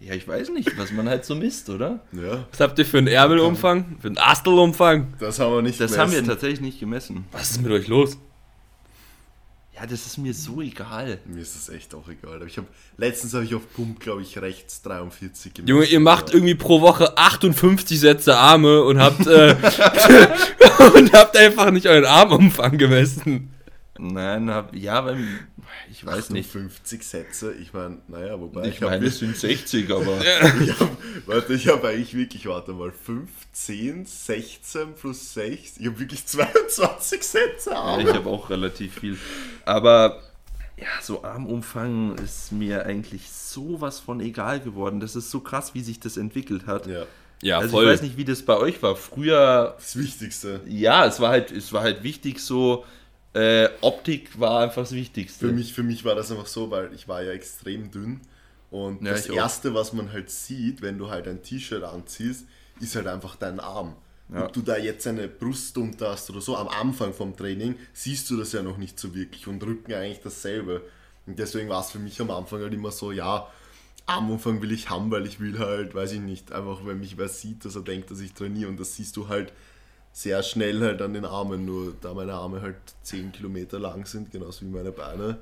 Ja, 0.00 0.12
ich 0.12 0.28
weiß 0.28 0.50
nicht, 0.50 0.76
was 0.76 0.92
man 0.92 1.08
halt 1.08 1.24
so 1.24 1.34
misst, 1.34 1.70
oder? 1.70 2.00
Ja, 2.12 2.46
Was 2.50 2.60
habt 2.60 2.78
ihr 2.78 2.84
für 2.84 2.98
einen 2.98 3.06
Ärmelumfang? 3.06 3.96
Für 4.00 4.08
einen 4.08 4.18
Astelumfang? 4.18 5.14
das 5.18 5.38
haben 5.38 5.54
wir 5.54 5.62
nicht 5.62 5.80
Das 5.80 5.92
gemessen. 5.92 6.00
haben 6.00 6.12
wir 6.12 6.24
tatsächlich 6.30 6.60
nicht 6.60 6.80
gemessen. 6.80 7.24
Was 7.32 7.52
ist 7.52 7.62
mit 7.62 7.72
euch 7.72 7.88
los? 7.88 8.18
Ja, 9.80 9.86
das 9.86 10.04
ist 10.04 10.18
mir 10.18 10.34
so 10.34 10.60
egal. 10.60 11.18
Mir 11.24 11.40
ist 11.40 11.56
das 11.56 11.74
echt 11.74 11.94
auch 11.94 12.06
egal. 12.08 12.36
Aber 12.36 12.44
ich 12.44 12.58
habe 12.58 12.66
letztens 12.98 13.32
habe 13.32 13.44
ich 13.44 13.54
auf 13.54 13.62
Pump, 13.72 13.98
glaube 13.98 14.20
ich, 14.20 14.36
rechts 14.36 14.82
43 14.82 15.54
gemessen. 15.54 15.68
Junge, 15.68 15.86
ihr 15.86 16.00
macht 16.00 16.34
irgendwie 16.34 16.54
pro 16.54 16.82
Woche 16.82 17.16
58 17.16 17.98
Sätze 17.98 18.36
Arme 18.36 18.82
und 18.82 18.98
habt, 18.98 19.26
äh, 19.26 19.56
und 20.94 21.12
habt 21.14 21.34
einfach 21.34 21.70
nicht 21.70 21.86
euren 21.86 22.04
Armumfang 22.04 22.76
gemessen. 22.76 23.54
Nein, 24.02 24.50
hab, 24.50 24.74
ja, 24.74 25.04
weil 25.04 25.18
ich 25.90 26.04
weiß 26.06 26.30
nicht. 26.30 26.50
50 26.50 27.02
Sätze, 27.04 27.52
ich 27.52 27.72
meine, 27.72 27.98
naja, 28.08 28.40
wobei 28.40 28.68
Ich 28.68 28.76
ich 28.76 28.82
habe 28.82 28.92
meine, 28.92 29.06
es 29.06 29.18
sind 29.18 29.36
60, 29.36 29.90
aber. 29.90 30.18
ich 30.62 30.80
hab, 30.80 30.90
warte, 31.26 31.52
ich 31.54 31.68
habe 31.68 31.88
eigentlich 31.88 32.14
wirklich, 32.14 32.46
warte 32.46 32.72
mal, 32.72 32.92
15, 32.92 34.06
16 34.06 34.94
plus 34.94 35.34
6, 35.34 35.78
ich 35.78 35.86
habe 35.86 35.98
wirklich 36.00 36.24
22 36.26 37.22
Sätze 37.22 37.70
Ja, 37.70 37.76
Arme. 37.76 38.02
ich 38.08 38.14
habe 38.14 38.28
auch 38.30 38.48
relativ 38.50 38.94
viel. 39.00 39.18
Aber 39.66 40.22
ja, 40.78 40.86
so 41.02 41.22
Armumfang 41.22 42.16
ist 42.18 42.52
mir 42.52 42.86
eigentlich 42.86 43.30
sowas 43.30 44.00
von 44.00 44.20
egal 44.20 44.60
geworden. 44.60 44.98
Das 45.00 45.14
ist 45.14 45.30
so 45.30 45.40
krass, 45.40 45.74
wie 45.74 45.82
sich 45.82 46.00
das 46.00 46.16
entwickelt 46.16 46.66
hat. 46.66 46.86
Ja, 46.86 47.04
Ja, 47.42 47.58
also 47.58 47.72
voll. 47.72 47.84
ich 47.84 47.90
weiß 47.90 48.02
nicht, 48.02 48.16
wie 48.16 48.24
das 48.24 48.42
bei 48.42 48.56
euch 48.56 48.82
war. 48.82 48.96
Früher, 48.96 49.74
das 49.78 49.96
Wichtigste. 49.96 50.62
ja, 50.66 51.04
es 51.04 51.20
war 51.20 51.28
halt, 51.30 51.50
es 51.50 51.72
war 51.74 51.82
halt 51.82 52.02
wichtig 52.02 52.40
so. 52.40 52.84
Äh, 53.32 53.68
Optik 53.80 54.38
war 54.40 54.60
einfach 54.60 54.82
das 54.82 54.92
Wichtigste. 54.92 55.46
Für 55.46 55.52
mich, 55.52 55.72
für 55.72 55.82
mich 55.82 56.04
war 56.04 56.14
das 56.14 56.30
einfach 56.30 56.46
so, 56.46 56.70
weil 56.70 56.92
ich 56.94 57.06
war 57.06 57.22
ja 57.22 57.32
extrem 57.32 57.90
dünn 57.90 58.20
und 58.70 59.02
Ja, 59.02 59.12
das 59.12 59.26
ich 59.26 59.32
auch. 59.32 59.36
Erste, 59.36 59.74
was 59.74 59.92
man 59.92 60.12
halt 60.12 60.30
sieht, 60.30 60.82
wenn 60.82 60.98
du 60.98 61.10
halt 61.10 61.28
ein 61.28 61.42
T-Shirt 61.42 61.84
anziehst, 61.84 62.46
ist 62.80 62.96
halt 62.96 63.06
einfach 63.06 63.36
dein 63.36 63.60
Arm. 63.60 63.94
Ja. 64.32 64.46
Ob 64.46 64.52
du 64.52 64.62
da 64.62 64.76
jetzt 64.76 65.06
eine 65.06 65.28
Brust 65.28 65.76
unter 65.78 66.10
hast 66.10 66.30
oder 66.30 66.40
so, 66.40 66.56
am 66.56 66.68
Anfang 66.68 67.12
vom 67.12 67.36
Training 67.36 67.76
siehst 67.92 68.30
du 68.30 68.36
das 68.36 68.52
ja 68.52 68.62
noch 68.62 68.78
nicht 68.78 68.98
so 68.98 69.14
wirklich 69.14 69.46
und 69.46 69.62
Rücken 69.62 69.92
eigentlich 69.92 70.20
dasselbe. 70.20 70.82
Und 71.26 71.38
deswegen 71.38 71.68
war 71.68 71.80
es 71.80 71.90
für 71.90 71.98
mich 71.98 72.20
am 72.20 72.30
Anfang 72.30 72.60
halt 72.62 72.72
immer 72.72 72.90
so, 72.90 73.12
ja, 73.12 73.48
Armumfang 74.06 74.60
will 74.62 74.72
ich 74.72 74.90
haben, 74.90 75.10
weil 75.10 75.26
ich 75.26 75.38
will 75.40 75.58
halt, 75.58 75.94
weiß 75.94 76.12
ich 76.12 76.20
nicht, 76.20 76.52
einfach 76.52 76.84
wenn 76.84 76.98
mich 76.98 77.16
wer 77.16 77.28
sieht, 77.28 77.64
dass 77.64 77.76
er 77.76 77.82
denkt, 77.82 78.10
dass 78.10 78.20
ich 78.20 78.32
trainiere 78.32 78.68
und 78.68 78.78
das 78.78 78.96
siehst 78.96 79.16
du 79.16 79.28
halt 79.28 79.52
sehr 80.12 80.42
schnell 80.42 80.80
halt 80.80 81.00
an 81.02 81.14
den 81.14 81.24
Armen, 81.24 81.64
nur 81.64 81.94
da 82.00 82.12
meine 82.14 82.32
Arme 82.34 82.60
halt 82.62 82.76
10 83.02 83.32
Kilometer 83.32 83.78
lang 83.78 84.04
sind, 84.06 84.30
genauso 84.30 84.62
wie 84.62 84.70
meine 84.70 84.92
Beine, 84.92 85.38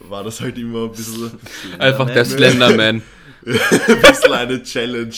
war 0.00 0.22
das 0.24 0.40
halt 0.40 0.58
immer 0.58 0.84
ein 0.84 0.92
bisschen, 0.92 1.32
Einfach 1.78 2.08
der 2.10 2.24
Slenderman. 2.24 2.96
ein 2.96 3.02
bisschen 3.44 4.32
eine 4.32 4.62
Challenge. 4.62 5.14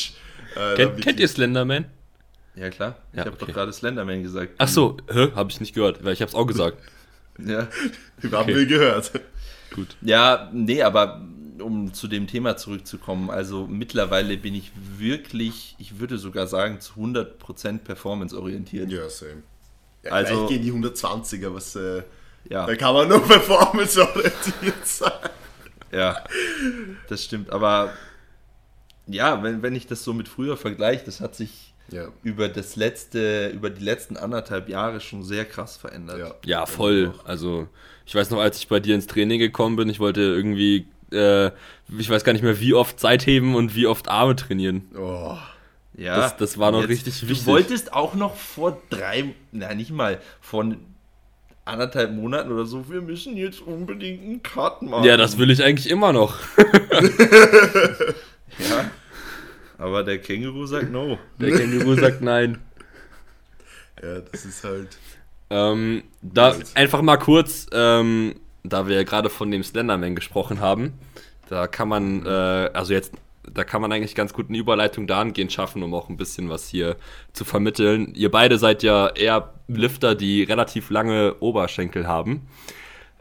Äh, 0.54 0.74
Kennt, 0.76 1.02
kennt 1.02 1.20
ihr 1.20 1.28
Slenderman? 1.28 1.84
Ja, 2.54 2.70
klar. 2.70 2.96
Ja, 3.12 3.20
ich 3.22 3.26
habe 3.26 3.30
okay. 3.36 3.44
doch 3.46 3.54
gerade 3.54 3.72
Slenderman 3.72 4.22
gesagt. 4.22 4.54
Ach 4.58 4.68
so, 4.68 4.96
hä? 5.12 5.28
Hab 5.34 5.50
ich 5.50 5.60
nicht 5.60 5.74
gehört, 5.74 6.02
weil 6.02 6.14
ich 6.14 6.22
hab's 6.22 6.34
auch 6.34 6.46
gesagt. 6.46 6.78
Ja. 7.38 7.68
Haben 8.22 8.34
Okay. 8.34 8.54
wir 8.56 8.66
gehört. 8.66 9.10
Gut. 9.74 9.94
Ja, 10.00 10.48
nee, 10.54 10.82
aber 10.82 11.20
um 11.60 11.92
zu 11.94 12.08
dem 12.08 12.26
Thema 12.26 12.56
zurückzukommen, 12.56 13.30
also 13.30 13.66
mittlerweile 13.66 14.36
bin 14.36 14.54
ich 14.54 14.70
wirklich, 14.98 15.74
ich 15.78 15.98
würde 16.00 16.18
sogar 16.18 16.46
sagen, 16.46 16.80
zu 16.80 16.94
100% 16.94 17.78
performance-orientiert. 17.78 18.90
Ja, 18.90 19.08
same. 19.08 19.42
Ja, 20.02 20.12
Also- 20.12 20.46
gehen 20.46 20.62
die 20.62 20.72
120er, 20.72 21.52
was, 21.54 21.74
äh, 21.76 22.02
Ja, 22.48 22.64
da 22.66 22.74
kann 22.76 22.94
man 22.94 23.08
nur 23.08 23.20
performance-orientiert 23.26 24.86
sein. 24.86 25.12
ja, 25.92 26.22
das 27.08 27.24
stimmt. 27.24 27.50
Aber 27.50 27.92
ja, 29.06 29.42
wenn, 29.42 29.62
wenn 29.62 29.74
ich 29.74 29.86
das 29.86 30.04
so 30.04 30.12
mit 30.12 30.28
früher 30.28 30.56
vergleiche, 30.56 31.04
das 31.04 31.20
hat 31.20 31.34
sich 31.34 31.74
Ja. 31.90 32.08
über 32.24 32.48
das 32.48 32.76
letzte, 32.76 33.48
über 33.48 33.70
die 33.70 33.82
letzten 33.84 34.16
anderthalb 34.16 34.68
Jahre 34.68 35.00
schon 35.00 35.22
sehr 35.22 35.44
krass 35.44 35.76
verändert. 35.76 36.18
Ja. 36.18 36.34
Ja, 36.60 36.66
voll. 36.66 37.14
Also, 37.24 37.68
ich 38.04 38.14
weiß 38.14 38.30
noch, 38.30 38.38
als 38.40 38.58
ich 38.58 38.68
bei 38.68 38.80
dir 38.80 38.94
ins 38.96 39.06
Training 39.06 39.38
gekommen 39.38 39.76
bin, 39.76 39.88
ich 39.88 40.00
wollte 40.00 40.20
irgendwie, 40.20 40.86
äh, 41.12 41.46
ich 41.98 42.08
weiß 42.10 42.24
gar 42.24 42.32
nicht 42.32 42.42
mehr, 42.42 42.60
wie 42.60 42.74
oft 42.74 42.98
Seitheben 43.00 43.54
und 43.54 43.74
wie 43.74 43.86
oft 43.86 44.08
Arme 44.08 44.36
trainieren. 44.36 44.84
Oh. 44.98 45.36
Ja, 45.96 46.16
Das- 46.16 46.36
das 46.36 46.58
war 46.58 46.72
noch 46.72 46.80
Jetzt, 46.82 46.90
richtig 46.90 47.22
wichtig. 47.28 47.44
Du 47.46 47.50
wolltest 47.52 47.92
auch 47.92 48.14
noch 48.14 48.36
vor 48.36 48.80
drei, 48.90 49.34
nein, 49.52 49.76
nicht 49.78 49.90
mal, 49.90 50.20
von 50.40 50.76
anderthalb 51.64 52.12
Monaten 52.12 52.52
oder 52.52 52.66
so, 52.66 52.88
wir 52.90 53.00
müssen 53.00 53.36
jetzt 53.36 53.60
unbedingt 53.60 54.22
einen 54.22 54.42
Cut 54.42 54.82
machen. 54.82 55.04
Ja, 55.04 55.16
das 55.16 55.38
will 55.38 55.50
ich 55.50 55.62
eigentlich 55.64 55.90
immer 55.90 56.12
noch. 56.12 56.36
Ja. 58.58 58.90
Aber 59.78 60.02
der 60.02 60.18
Känguru 60.18 60.64
sagt 60.66 60.90
no. 60.90 61.18
Der 61.38 61.50
Känguru 61.56 61.94
sagt 61.94 62.22
nein. 62.22 62.58
Ja, 64.02 64.20
das 64.20 64.44
ist 64.46 64.64
halt. 64.64 64.96
Ähm, 65.50 66.02
da 66.22 66.56
einfach 66.74 67.02
mal 67.02 67.18
kurz, 67.18 67.66
ähm, 67.72 68.36
da 68.68 68.86
wir 68.86 68.96
ja 68.96 69.02
gerade 69.02 69.30
von 69.30 69.50
dem 69.50 69.62
Slenderman 69.62 70.14
gesprochen 70.14 70.60
haben, 70.60 70.94
da 71.48 71.66
kann 71.66 71.88
man, 71.88 72.24
äh, 72.26 72.70
also 72.72 72.92
jetzt, 72.92 73.12
da 73.52 73.64
kann 73.64 73.80
man 73.80 73.92
eigentlich 73.92 74.14
ganz 74.14 74.32
gut 74.32 74.48
eine 74.48 74.58
Überleitung 74.58 75.06
dahingehend 75.06 75.52
schaffen, 75.52 75.82
um 75.82 75.94
auch 75.94 76.08
ein 76.08 76.16
bisschen 76.16 76.48
was 76.48 76.68
hier 76.68 76.96
zu 77.32 77.44
vermitteln. 77.44 78.12
Ihr 78.14 78.30
beide 78.30 78.58
seid 78.58 78.82
ja 78.82 79.08
eher 79.08 79.54
Lifter, 79.68 80.14
die 80.14 80.42
relativ 80.42 80.90
lange 80.90 81.36
Oberschenkel 81.40 82.06
haben. 82.06 82.48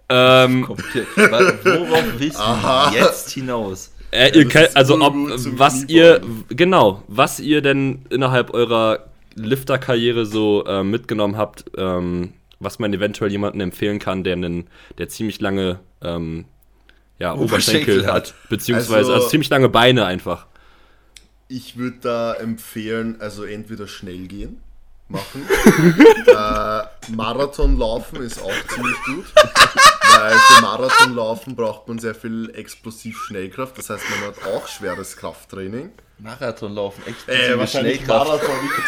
Ähm, 0.09 0.67
worauf 0.67 2.03
willst 2.17 2.39
du 2.39 2.97
jetzt 2.97 3.31
hinaus? 3.31 3.91
Äh, 4.11 4.29
Ja, 4.29 4.35
ihr 4.35 4.47
könnt, 4.47 4.75
also 4.75 4.99
ob, 5.01 5.13
was 5.15 5.83
ihr, 5.85 6.21
genau, 6.49 7.03
was 7.07 7.39
ihr 7.39 7.61
denn 7.61 8.05
innerhalb 8.09 8.53
eurer 8.53 9.05
Lifter-Karriere 9.35 10.25
so 10.25 10.63
äh, 10.65 10.83
mitgenommen 10.83 11.37
habt, 11.37 11.65
ähm, 11.77 12.33
was 12.65 12.79
man 12.79 12.93
eventuell 12.93 13.31
jemandem 13.31 13.61
empfehlen 13.61 13.99
kann, 13.99 14.25
der 14.25 14.33
einen, 14.33 14.67
der 14.97 15.07
ziemlich 15.07 15.39
lange 15.39 15.79
ähm, 16.01 16.45
ja, 17.17 17.33
Oberschenkel, 17.33 17.99
Oberschenkel 17.99 18.13
hat, 18.13 18.33
beziehungsweise 18.49 18.95
also, 18.97 19.13
Also- 19.13 19.27
ziemlich 19.29 19.49
lange 19.49 19.69
Beine 19.69 20.05
einfach. 20.05 20.47
Ich 21.47 21.77
würde 21.77 21.97
da 22.01 22.33
empfehlen, 22.33 23.21
also 23.21 23.43
entweder 23.43 23.87
schnell 23.87 24.27
gehen, 24.27 24.61
machen. 25.07 25.47
äh, 26.25 27.11
Marathon 27.15 27.77
laufen 27.77 28.21
ist 28.23 28.41
auch 28.41 28.67
ziemlich 28.67 28.97
gut. 29.05 29.25
Weil 30.17 30.37
für 30.37 30.61
Marathon 30.61 31.15
laufen 31.15 31.55
braucht 31.55 31.87
man 31.87 31.99
sehr 31.99 32.15
viel 32.15 32.51
explosiv 32.55 33.17
Schnellkraft. 33.23 33.77
Das 33.77 33.89
heißt, 33.89 34.03
man 34.09 34.29
hat 34.29 34.45
auch 34.45 34.67
schweres 34.67 35.15
Krafttraining. 35.17 35.91
Marathonlaufen, 36.17 37.03
Äh, 37.05 37.09
explosive 37.09 37.59
wahrscheinlich 37.59 37.95
Schnellkraft. 38.03 38.43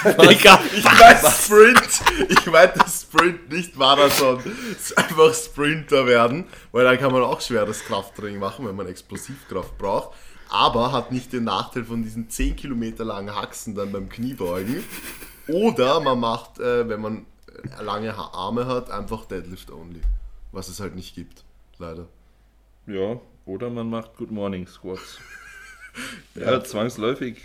Marathon. 0.05 0.30
Digga, 0.30 0.59
Ich 0.78 0.84
meine 0.84 1.32
Sprint. 1.32 2.30
Ich 2.30 2.45
meinte 2.45 2.80
Sprint, 2.89 3.51
nicht 3.51 3.75
Marathon. 3.75 4.39
Es 4.71 4.91
ist 4.91 4.97
einfach 4.97 5.34
Sprinter 5.34 6.05
werden, 6.05 6.45
weil 6.71 6.86
dann 6.86 6.97
kann 6.97 7.11
man 7.11 7.23
auch 7.23 7.41
schweres 7.41 7.84
Krafttraining 7.84 8.39
machen, 8.39 8.65
wenn 8.65 8.75
man 8.75 8.88
Explosivkraft 8.88 9.78
braucht. 9.78 10.15
Aber 10.49 10.93
hat 10.93 11.11
nicht 11.11 11.34
den 11.34 11.43
Nachteil 11.43 11.84
von 11.84 12.01
diesen 12.03 12.30
10 12.30 12.55
Kilometer 12.55 13.03
langen 13.03 13.36
Haxen 13.36 13.75
dann 13.75 13.91
beim 13.91 14.07
Kniebeugen. 14.07 14.82
Oder 15.49 15.99
man 15.99 16.19
macht, 16.21 16.59
äh, 16.59 16.88
wenn 16.88 17.01
man 17.01 17.25
äh, 17.78 17.84
lange 17.84 18.15
Arme 18.15 18.65
hat, 18.67 18.89
einfach 18.89 19.25
Deadlift 19.25 19.69
only. 19.71 20.01
Was 20.52 20.70
es 20.70 20.80
halt 20.80 20.95
nicht 20.95 21.16
gibt, 21.16 21.43
leider. 21.78 22.08
Ja, 22.86 23.20
oder 23.45 23.70
man 23.70 23.89
macht 23.89 24.16
Good 24.18 24.32
Morning 24.32 24.68
Squats. 24.68 25.20
Ja, 26.36 26.64
zwangsläufig. 26.64 27.41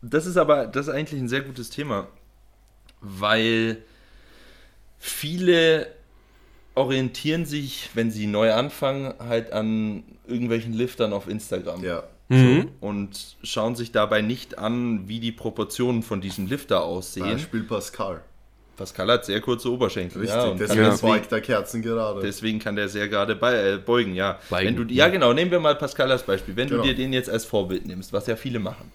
Das 0.00 0.24
ist 0.24 0.38
aber, 0.38 0.66
das 0.66 0.88
ist 0.88 0.94
eigentlich 0.94 1.20
ein 1.20 1.28
sehr 1.28 1.42
gutes 1.42 1.68
Thema, 1.68 2.08
weil 3.02 3.82
viele 4.98 5.92
orientieren 6.74 7.44
sich, 7.44 7.90
wenn 7.94 8.10
sie 8.10 8.26
neu 8.26 8.52
anfangen, 8.52 9.14
halt 9.18 9.52
an 9.52 10.04
irgendwelchen 10.26 10.72
Liftern 10.72 11.12
auf 11.12 11.28
Instagram. 11.28 11.84
Ja. 11.84 12.04
Mhm. 12.28 12.70
Und 12.80 13.36
schauen 13.42 13.76
sich 13.76 13.92
dabei 13.92 14.20
nicht 14.20 14.58
an, 14.58 15.08
wie 15.08 15.20
die 15.20 15.32
Proportionen 15.32 16.02
von 16.02 16.20
diesem 16.20 16.46
Lifter 16.46 16.82
aussehen. 16.82 17.24
Beispiel 17.24 17.62
Pascal. 17.62 18.22
Pascal 18.76 19.10
hat 19.10 19.24
sehr 19.24 19.40
kurze 19.40 19.70
Oberschenkel. 19.72 20.20
Richtig, 20.22 20.36
ja, 20.36 20.50
deswegen 20.54 20.84
deswegen, 20.84 21.12
beugt 21.12 21.32
der 21.32 21.40
Kerzen 21.40 21.82
gerade. 21.82 22.20
deswegen 22.20 22.58
kann 22.58 22.76
der 22.76 22.88
sehr 22.88 23.08
gerade 23.08 23.34
bei, 23.34 23.54
äh, 23.72 23.78
beugen, 23.78 24.14
ja. 24.14 24.38
Beugen, 24.50 24.66
Wenn 24.78 24.88
du, 24.88 24.94
ja, 24.94 25.08
genau, 25.08 25.32
nehmen 25.32 25.50
wir 25.50 25.60
mal 25.60 25.74
Pascal 25.76 26.10
als 26.12 26.22
Beispiel. 26.24 26.54
Wenn 26.56 26.68
Genau. 26.68 26.82
du 26.82 26.88
dir 26.88 26.94
den 26.94 27.12
jetzt 27.12 27.30
als 27.30 27.44
Vorbild 27.46 27.86
nimmst, 27.86 28.12
was 28.12 28.26
ja 28.26 28.36
viele 28.36 28.58
machen, 28.58 28.90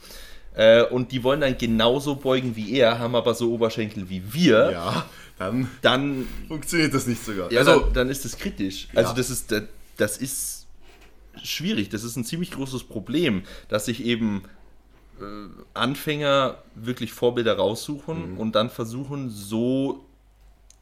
äh, 0.54 0.84
und 0.84 1.12
die 1.12 1.24
wollen 1.24 1.42
dann 1.42 1.58
genauso 1.58 2.16
beugen 2.16 2.56
wie 2.56 2.78
er, 2.78 3.00
haben 3.00 3.16
aber 3.16 3.34
so 3.34 3.52
Oberschenkel 3.54 4.10
wie 4.10 4.22
wir, 4.34 4.72
ja, 4.72 5.06
dann 5.40 5.68
dann, 5.82 6.28
funktioniert 6.48 6.94
das 6.94 7.08
nicht 7.08 7.24
sogar. 7.26 7.52
ja, 7.52 7.60
also, 7.62 7.80
dann, 7.80 7.94
dann 7.94 8.10
ist 8.10 8.24
das 8.26 8.38
kritisch. 8.38 8.88
Also 8.94 9.10
Ja. 9.12 9.16
das 9.18 9.30
ist, 9.30 9.52
das- 9.52 9.64
das 9.98 10.18
ist 10.18 10.68
schwierig, 11.44 11.90
das 11.90 12.04
ist 12.04 12.16
ein 12.18 12.24
ziemlich 12.26 12.52
großes 12.52 12.84
Problem, 12.84 13.44
dass 13.70 13.86
sich 13.86 14.04
eben 14.06 14.44
Anfänger 15.74 16.58
wirklich 16.76 17.14
Vorbilder 17.14 17.58
raussuchen 17.58 18.34
Mhm. 18.34 18.38
und 18.38 18.56
dann 18.56 18.70
versuchen, 18.70 19.30
so 19.30 20.06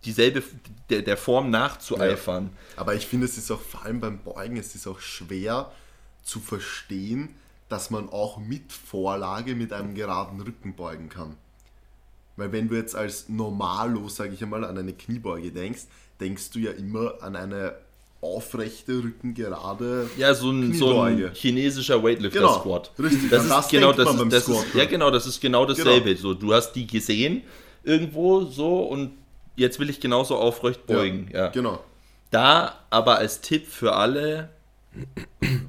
dieselbe 0.06 0.44
der, 0.90 1.02
der 1.02 1.18
Form 1.18 1.50
nachzueifern. 1.50 2.52
Aber 2.76 2.96
ich 2.96 3.06
finde, 3.08 3.26
es 3.26 3.38
ist 3.38 3.52
auch 3.52 3.62
vor 3.62 3.84
allem 3.84 4.00
beim 4.00 4.20
Beugen, 4.20 4.58
es 4.58 4.76
ist 4.76 4.88
auch 4.88 5.00
schwer 5.00 5.72
zu 6.24 6.40
verstehen, 6.40 7.36
dass 7.68 7.90
man 7.90 8.10
auch 8.10 8.38
mit 8.38 8.72
Vorlage 8.72 9.56
mit 9.56 9.74
einem 9.74 9.94
geraden 9.96 10.42
Rücken 10.42 10.76
beugen 10.76 11.10
kann. 11.10 11.36
Weil 12.36 12.52
wenn 12.52 12.70
du 12.70 12.76
jetzt 12.76 12.96
als 12.96 13.28
Normalo, 13.30 14.08
sage 14.08 14.34
ich 14.34 14.42
einmal, 14.42 14.64
an 14.64 14.78
eine 14.78 14.94
Kniebeuge 14.94 15.52
denkst, 15.52 15.84
denkst 16.20 16.52
du 16.52 16.60
ja 16.60 16.72
immer 16.72 17.22
an 17.22 17.36
eine 17.36 17.76
aufrechte, 18.22 19.04
rückengerade 19.04 20.10
Ja, 20.18 20.34
so 20.34 20.52
ein, 20.52 20.74
so 20.74 21.00
ein 21.02 21.32
chinesischer 21.34 22.04
Weightlifter 22.04 22.40
Genau, 22.40 22.84
richtig. 23.00 23.30
Das 23.30 23.44
ist 23.44 23.50
das 23.52 23.70
genau 23.70 23.94
denkt 23.94 24.00
das 24.10 24.16
ist, 24.22 24.34
das 24.34 24.44
Squat, 24.44 24.66
ist, 24.66 24.76
ja 24.76 24.86
genau, 24.86 25.10
das 25.12 25.26
ist 25.26 25.40
genau 25.40 25.66
dasselbe. 25.66 26.16
So, 26.18 26.34
du 26.34 26.54
hast 26.54 26.74
die 26.74 26.86
gesehen 26.86 27.44
irgendwo 27.84 28.42
so 28.42 28.80
und 28.84 29.12
jetzt 29.56 29.80
will 29.80 29.90
ich 29.90 30.00
genauso 30.00 30.36
aufrecht 30.36 30.86
beugen. 30.86 31.30
Ja, 31.34 31.48
Genau. 31.50 31.84
Da 32.32 32.78
aber 32.92 33.18
als 33.18 33.42
Tipp 33.42 33.66
für 33.68 33.96
alle, 33.96 34.50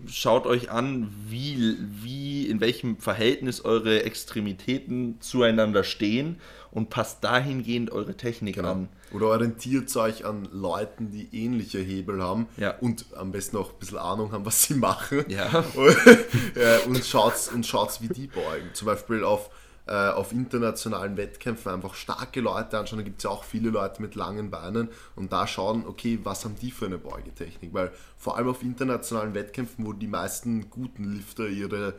schaut 0.07 0.46
euch 0.46 0.70
an, 0.70 1.11
wie, 1.28 1.76
wie, 2.03 2.46
in 2.46 2.61
welchem 2.61 2.98
Verhältnis 2.98 3.64
eure 3.64 4.03
Extremitäten 4.03 5.16
zueinander 5.20 5.84
stehen 5.84 6.36
und 6.70 6.90
passt 6.90 7.22
dahingehend 7.24 7.90
eure 7.92 8.16
Technik 8.16 8.57
Genau. 8.57 8.72
an. 8.72 8.88
Oder 9.12 9.26
orientiert 9.26 9.94
euch 9.96 10.24
an 10.24 10.48
Leuten, 10.52 11.11
die 11.11 11.28
ähnliche 11.32 11.78
Hebel 11.78 12.22
haben 12.22 12.46
Ja. 12.56 12.76
und 12.78 13.06
am 13.16 13.32
besten 13.32 13.56
auch 13.56 13.72
ein 13.72 13.78
bisschen 13.78 13.98
Ahnung 13.98 14.32
haben, 14.32 14.46
was 14.46 14.62
sie 14.64 14.74
machen. 14.88 15.24
Ja. 15.28 15.64
Und 16.86 17.04
schaut, 17.04 17.50
und 17.54 17.66
schaut, 17.66 18.00
wie 18.02 18.08
die 18.08 18.26
beugen. 18.26 18.70
Zum 18.72 18.86
Beispiel 18.86 19.24
auf, 19.24 19.50
äh, 19.86 19.92
auf 20.11 20.32
internationalen 20.32 21.16
Wettkämpfen 21.16 21.72
einfach 21.72 21.94
starke 21.94 22.40
Leute 22.40 22.78
anschauen. 22.78 22.98
Da 23.00 23.04
gibt 23.04 23.18
es 23.18 23.24
ja 23.24 23.30
auch 23.30 23.44
viele 23.44 23.70
Leute 23.70 24.00
mit 24.02 24.14
langen 24.14 24.50
Beinen 24.50 24.88
und 25.16 25.32
da 25.32 25.46
schauen, 25.46 25.84
okay, 25.86 26.18
was 26.22 26.44
haben 26.44 26.56
die 26.61 26.70
für 26.70 26.86
eine 26.86 26.98
Beugetechnik? 26.98 27.72
Weil 27.74 27.90
vor 28.16 28.36
allem 28.36 28.48
auf 28.48 28.62
internationalen 28.62 29.34
Wettkämpfen, 29.34 29.86
wo 29.86 29.92
die 29.92 30.06
meisten 30.06 30.70
guten 30.70 31.04
Lifter 31.14 31.48
ihre 31.48 31.94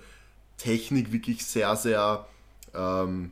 Technik 0.57 1.11
wirklich 1.11 1.45
sehr, 1.45 1.75
sehr 1.75 2.25
ähm, 2.73 3.31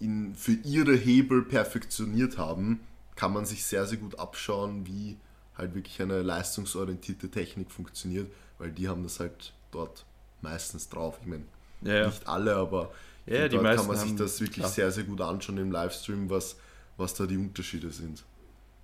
in, 0.00 0.34
für 0.34 0.52
ihre 0.64 0.94
Hebel 0.94 1.42
perfektioniert 1.42 2.38
haben, 2.38 2.80
kann 3.22 3.32
man 3.32 3.44
sich 3.46 3.64
sehr, 3.64 3.86
sehr 3.86 3.98
gut 3.98 4.18
abschauen, 4.18 4.84
wie 4.84 5.16
halt 5.56 5.76
wirklich 5.76 6.02
eine 6.02 6.22
leistungsorientierte 6.22 7.30
Technik 7.30 7.70
funktioniert, 7.70 8.28
weil 8.58 8.72
die 8.72 8.88
haben 8.88 9.04
das 9.04 9.20
halt 9.20 9.52
dort 9.70 10.04
meistens 10.40 10.88
drauf. 10.88 11.18
Ich 11.20 11.28
meine, 11.28 11.44
Ja, 11.82 12.06
nicht 12.08 12.26
alle, 12.26 12.56
aber 12.56 12.90
Ja, 13.26 13.46
die 13.46 13.56
dort 13.56 13.76
kann 13.76 13.86
man 13.86 13.96
sich 13.96 14.16
das 14.16 14.40
wirklich 14.40 14.56
klar. 14.64 14.70
sehr, 14.70 14.90
sehr 14.90 15.04
gut 15.04 15.20
anschauen 15.20 15.56
im 15.58 15.70
Livestream, 15.70 16.30
was, 16.30 16.56
was 16.96 17.14
da 17.14 17.26
die 17.26 17.36
Unterschiede 17.36 17.92
sind. 17.92 18.24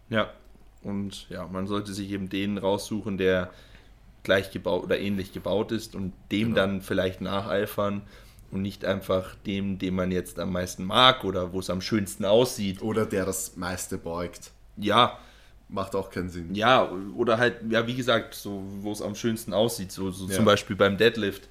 Ja, 0.09 0.33
und 0.83 1.29
ja, 1.31 1.49
man 1.49 1.67
sollte 1.67 1.93
sich 1.93 2.09
eben 2.11 2.29
den 2.29 2.59
raussuchen, 2.59 3.19
der 3.19 3.51
gleich 4.23 4.53
gebaut 4.53 4.85
oder 4.85 5.01
ähnlich 5.01 5.33
gebaut 5.33 5.73
ist 5.73 5.97
und 5.97 6.13
dem 6.31 6.51
Genau. 6.51 6.55
dann 6.55 6.81
vielleicht 6.83 7.21
nacheifern 7.23 8.03
und 8.51 8.63
nicht 8.63 8.85
einfach 8.85 9.35
dem, 9.47 9.79
den 9.79 9.95
man 9.95 10.11
jetzt 10.11 10.39
am 10.39 10.53
meisten 10.53 10.85
mag 10.85 11.25
oder 11.25 11.53
wo 11.53 11.61
es 11.61 11.69
am 11.71 11.81
schönsten 11.81 12.25
aussieht. 12.25 12.81
Oder 12.83 13.05
der 13.07 13.25
das 13.27 13.57
meiste 13.57 13.99
beugt. 13.99 14.51
Ja, 14.77 15.19
Macht 15.71 15.95
auch 15.95 16.09
keinen 16.11 16.31
Sinn. 16.31 16.55
ja, 16.55 16.91
oder 17.15 17.37
halt, 17.37 17.57
ja, 17.69 17.87
wie 17.87 17.95
gesagt, 17.95 18.33
so, 18.35 18.63
wo 18.81 18.91
es 18.91 19.03
am 19.03 19.15
schönsten 19.15 19.53
aussieht, 19.53 19.93
so, 19.93 20.11
so 20.11 20.27
Ja. 20.27 20.37
zum 20.37 20.47
Beispiel 20.47 20.77
beim 20.77 20.97
Deadlift. 20.97 21.47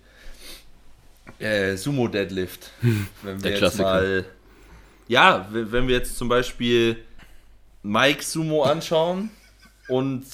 Äh, 1.39 1.75
Sumo 1.77 2.07
Deadlift. 2.07 2.71
Wenn 2.81 3.35
wir 3.35 3.35
Der 3.43 3.51
jetzt 3.51 3.59
Klassiker. 3.59 3.83
mal. 3.83 4.25
Ja, 5.09 5.47
wenn 5.51 5.71
wenn 5.71 5.87
wir 5.87 5.95
jetzt 5.95 6.17
zum 6.17 6.27
Beispiel 6.29 6.97
Mike 7.83 8.23
Sumo 8.23 8.63
anschauen 8.63 9.29
und 9.87 10.25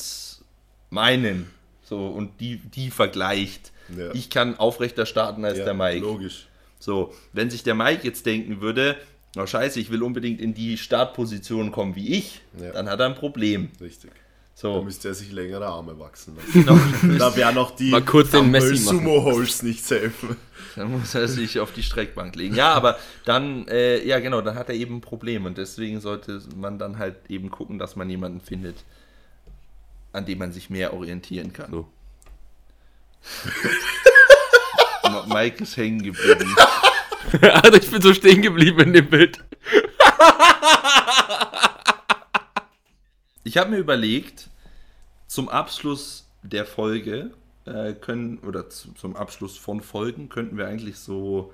meinen. 0.89 1.49
So, 1.83 2.07
und 2.07 2.39
die, 2.39 2.57
die 2.57 2.89
vergleicht. 2.89 3.71
Ja. 3.95 4.11
Ich 4.13 4.29
kann 4.29 4.57
aufrechter 4.57 5.05
starten 5.05 5.43
als 5.45 5.57
Ja, 5.59 5.65
der 5.65 5.73
Mike. 5.73 5.99
Logisch. 6.05 6.47
So, 6.83 7.13
wenn 7.31 7.49
sich 7.49 7.63
der 7.63 7.75
Mike 7.75 8.01
jetzt 8.03 8.25
denken 8.25 8.59
würde, 8.59 8.97
oh 9.37 9.45
scheiße, 9.45 9.79
ich 9.79 9.89
will 9.89 10.03
unbedingt 10.03 10.41
in 10.41 10.53
die 10.53 10.77
Startposition 10.77 11.71
kommen 11.71 11.95
wie 11.95 12.13
ich, 12.17 12.41
Ja. 12.61 12.71
dann 12.73 12.89
hat 12.89 12.99
er 12.99 13.05
ein 13.05 13.15
Problem. 13.15 13.69
Richtig. 13.79 14.11
Da 14.11 14.19
So, 14.55 14.81
müsste 14.83 15.07
er 15.07 15.13
sich 15.13 15.31
längere 15.31 15.65
Arme 15.65 15.97
wachsen 15.97 16.35
lassen. 16.35 16.65
noch, 17.09 17.17
da 17.17 17.33
wären 17.37 17.55
noch 17.55 17.71
die 17.71 17.89
Mal 17.89 18.01
kurz 18.03 18.31
den 18.31 18.51
Messi. 18.51 18.75
Sumo 18.75 19.23
Holes 19.23 19.63
nicht 19.63 19.89
helfen. 19.89 20.35
dann 20.75 20.91
muss 20.91 21.15
er 21.15 21.29
sich 21.29 21.57
auf 21.61 21.71
die 21.71 21.83
Streckbank 21.83 22.35
legen. 22.35 22.53
Ja, 22.53 22.73
aber 22.73 22.97
dann, 23.23 23.65
äh, 23.69 24.05
ja 24.05 24.19
genau, 24.19 24.41
dann 24.41 24.55
hat 24.55 24.67
er 24.67 24.75
eben 24.75 24.97
ein 24.97 25.01
Problem 25.01 25.45
und 25.45 25.57
deswegen 25.57 26.01
sollte 26.01 26.41
man 26.57 26.77
dann 26.79 26.97
halt 26.97 27.15
eben 27.29 27.49
gucken, 27.49 27.79
dass 27.79 27.95
man 27.95 28.09
jemanden 28.09 28.41
findet, 28.41 28.83
an 30.11 30.25
dem 30.25 30.37
man 30.39 30.51
sich 30.51 30.69
mehr 30.69 30.93
orientieren 30.93 31.53
kann. 31.53 31.71
So. 31.71 31.87
Mike 35.27 35.63
ist 35.63 35.77
hängen 35.77 36.03
geblieben. 36.03 36.55
also 37.41 37.77
ich 37.77 37.89
bin 37.89 38.01
so 38.01 38.13
stehen 38.13 38.41
geblieben 38.41 38.79
in 38.81 38.93
dem 38.93 39.09
Bild. 39.09 39.43
Ich 43.43 43.57
habe 43.57 43.71
mir 43.71 43.77
überlegt, 43.77 44.49
zum 45.27 45.49
Abschluss 45.49 46.25
der 46.43 46.65
Folge 46.65 47.31
äh, 47.65 47.93
können, 47.93 48.39
oder 48.39 48.69
zu, 48.69 48.93
zum 48.93 49.15
Abschluss 49.15 49.57
von 49.57 49.81
Folgen 49.81 50.29
könnten 50.29 50.57
wir 50.57 50.67
eigentlich 50.67 50.97
so 50.97 51.53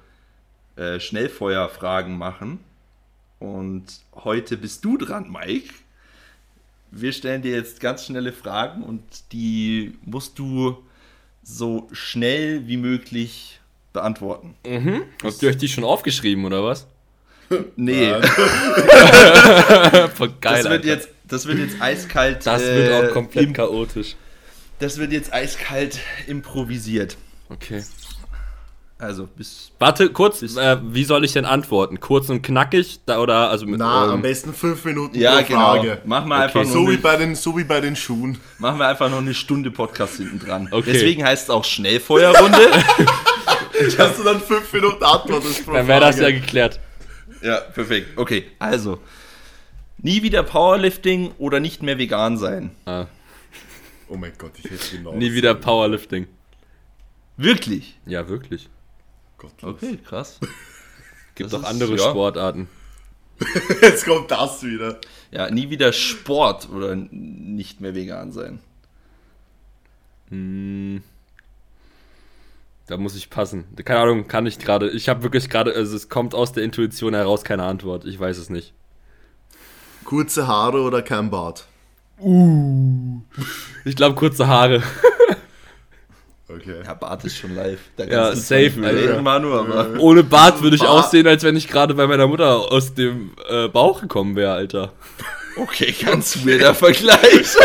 äh, 0.76 1.00
Schnellfeuerfragen 1.00 2.18
machen. 2.18 2.60
Und 3.39 3.86
heute 4.16 4.58
bist 4.58 4.84
du 4.86 4.97
dran, 4.97 5.32
Mike. 5.32 5.74
Wir 6.91 7.14
stellen 7.14 7.41
dir 7.41 7.56
jetzt 7.56 7.80
ganz 7.80 8.06
schnelle 8.06 8.34
Fragen 8.34 8.84
und 8.84 9.04
die 9.32 9.97
musst 10.04 10.39
du 10.39 10.84
so 11.58 11.88
schnell 11.91 12.68
wie 12.68 12.78
möglich 12.78 13.60
beantworten. 13.93 14.56
Mhm. 14.66 15.04
Habt 15.24 15.41
ihr 15.41 15.50
euch 15.50 15.58
die 15.58 15.68
schon 15.68 15.84
aufgeschrieben, 15.84 16.45
oder 16.45 16.64
was? 16.64 16.86
Nee, 17.76 18.12
Voll 20.16 20.34
geil, 20.39 20.62
das, 20.62 20.64
wird 20.66 20.72
Alter. 20.72 20.86
jetzt, 20.88 21.10
das 21.28 21.47
wird 21.47 21.58
jetzt 21.58 21.82
eiskalt. 21.82 22.45
das 22.45 22.62
äh, 22.62 22.76
wird 22.76 22.91
auch 23.10 23.14
komplett 23.14 23.45
im- 23.45 23.54
chaotisch. 23.54 24.16
Das 24.78 24.97
wird 25.00 25.12
jetzt 25.12 25.34
eiskalt 25.34 26.00
improvisiert. 26.28 27.18
Okay. 27.50 27.84
Also, 29.02 29.28
bis. 29.28 29.72
Warte, 29.80 30.10
kurz, 30.10 30.41
äh, 30.41 30.78
wie 30.84 31.06
soll 31.06 31.24
ich 31.24 31.32
denn 31.32 31.45
antworten? 31.45 32.02
Kurz 32.02 32.28
und 32.30 32.41
knackig? 32.41 33.00
Da, 33.06 33.20
oder, 33.22 33.50
also 33.50 33.66
mit, 33.66 33.80
Na, 33.80 34.04
ähm, 34.04 34.10
am 34.12 34.22
besten 34.22 34.54
fünf 34.54 34.84
Minuten 34.84 35.18
Ja, 35.18 35.38
pro 35.41 35.47
genau. 35.47 35.60
Frage. 35.76 36.02
Machen 36.04 36.28
wir, 36.28 36.36
Okay. 36.36 36.43
einfach 36.60 36.66
So 36.66 36.89
wie, 36.89 36.97
bei 36.97 37.16
den, 37.16 37.34
so 37.36 37.58
wie 37.58 37.64
bei 37.64 37.80
den 37.80 37.95
Schuhen. 37.95 38.38
machen 38.58 38.78
wir 38.78 38.88
einfach 38.89 39.10
noch 39.10 39.20
eine 39.20 39.34
Stunde 39.34 39.72
Podcast 39.72 40.18
hinten 40.18 40.39
dran. 40.39 40.68
Okay. 40.70 40.91
Deswegen 40.91 41.24
heißt 41.24 41.43
es 41.45 41.50
auch 41.50 41.64
Schnellfeuerrunde. 41.64 42.58
Hast 43.97 44.20
du 44.20 44.24
dann 44.24 44.41
fünf 44.41 44.72
Minuten 44.74 45.02
antwortest 45.02 45.66
pro 45.66 45.72
Dann 45.74 45.88
wäre 45.88 46.02
das 46.02 46.20
ja 46.20 46.30
geklärt. 46.32 46.80
ja, 47.41 47.56
perfekt. 47.62 48.18
Okay, 48.18 48.45
also. 48.60 49.00
Nie 50.02 50.24
wieder 50.24 50.43
Powerlifting 50.43 51.32
oder 51.38 51.62
nicht 51.62 51.82
mehr 51.84 51.97
vegan 51.97 52.38
sein. 52.38 52.72
Ah, 52.86 53.06
Oh 54.10 54.18
mein 54.18 54.32
Gott, 54.38 54.52
ich 54.58 54.70
hätte 54.70 54.97
genau. 54.97 55.14
nie 55.14 55.32
wieder 55.34 55.54
Powerlifting. 55.56 56.28
Wirklich? 57.38 57.97
Ja, 58.06 58.28
wirklich. 58.28 58.68
Gottlos. 59.40 59.76
Okay, 59.76 59.98
krass. 59.98 60.40
Gibt 61.36 61.52
Das 61.52 61.60
auch 61.60 61.64
ist- 61.64 61.70
andere 61.70 61.96
ja. 61.96 62.10
Sportarten. 62.10 62.68
Jetzt 63.82 64.06
kommt 64.06 64.30
das 64.32 64.62
wieder. 64.64 65.00
Ja, 65.32 65.50
nie 65.50 65.70
wieder 65.70 65.94
Sport 65.94 66.70
oder 66.70 66.96
nicht 66.96 67.80
mehr 67.80 67.96
vegan 67.96 68.32
sein. 68.34 68.60
Hm. 70.30 71.02
Da 72.88 72.98
muss 72.98 73.16
ich 73.16 73.30
passen. 73.30 73.66
Keine 73.86 74.00
Ahnung, 74.02 74.28
kann 74.28 74.46
ich 74.46 74.60
gerade. 74.60 74.90
Ich 74.90 75.08
habe 75.10 75.24
wirklich 75.24 75.50
gerade, 75.50 75.74
also 75.74 75.96
es 75.96 76.10
kommt 76.10 76.34
aus 76.36 76.52
der 76.54 76.64
Intuition 76.64 77.14
heraus 77.14 77.44
keine 77.44 77.64
Antwort. 77.64 78.04
Ich 78.06 78.20
weiß 78.20 78.38
es 78.38 78.50
nicht. 78.50 78.74
Kurze 80.04 80.48
Haare 80.48 80.82
oder 80.82 81.02
kein 81.04 81.30
Bart? 81.30 81.68
Ich 83.86 83.96
glaube 83.96 84.16
kurze 84.16 84.48
Haare. 84.48 84.84
Okay. 86.52 86.82
Ja, 86.84 86.93
Bart 86.95 87.24
ist 87.26 87.38
schon 87.38 87.54
live. 87.56 87.80
Da 87.95 88.06
Ja, 88.06 88.36
safe, 88.36 88.72
reden, 88.82 89.24
Manu, 89.24 89.54
aber. 89.54 90.00
Ohne 90.00 90.24
Bart 90.24 90.62
würde 90.64 90.76
ich 90.76 90.82
Bart. 90.82 91.06
aussehen, 91.06 91.28
als 91.28 91.43
wenn 91.43 91.56
ich 91.56 91.68
gerade 91.68 91.93
bei 91.93 92.08
meiner 92.08 92.26
Mutter 92.28 92.72
aus 92.72 92.93
dem 92.95 93.32
äh, 93.50 93.68
Bauch 93.68 94.02
gekommen 94.02 94.36
wäre, 94.36 94.54
Alter. 94.54 94.93
Okay, 95.58 95.93
ganz 96.04 96.45
weirder 96.45 96.74
Vergleich. 96.74 97.20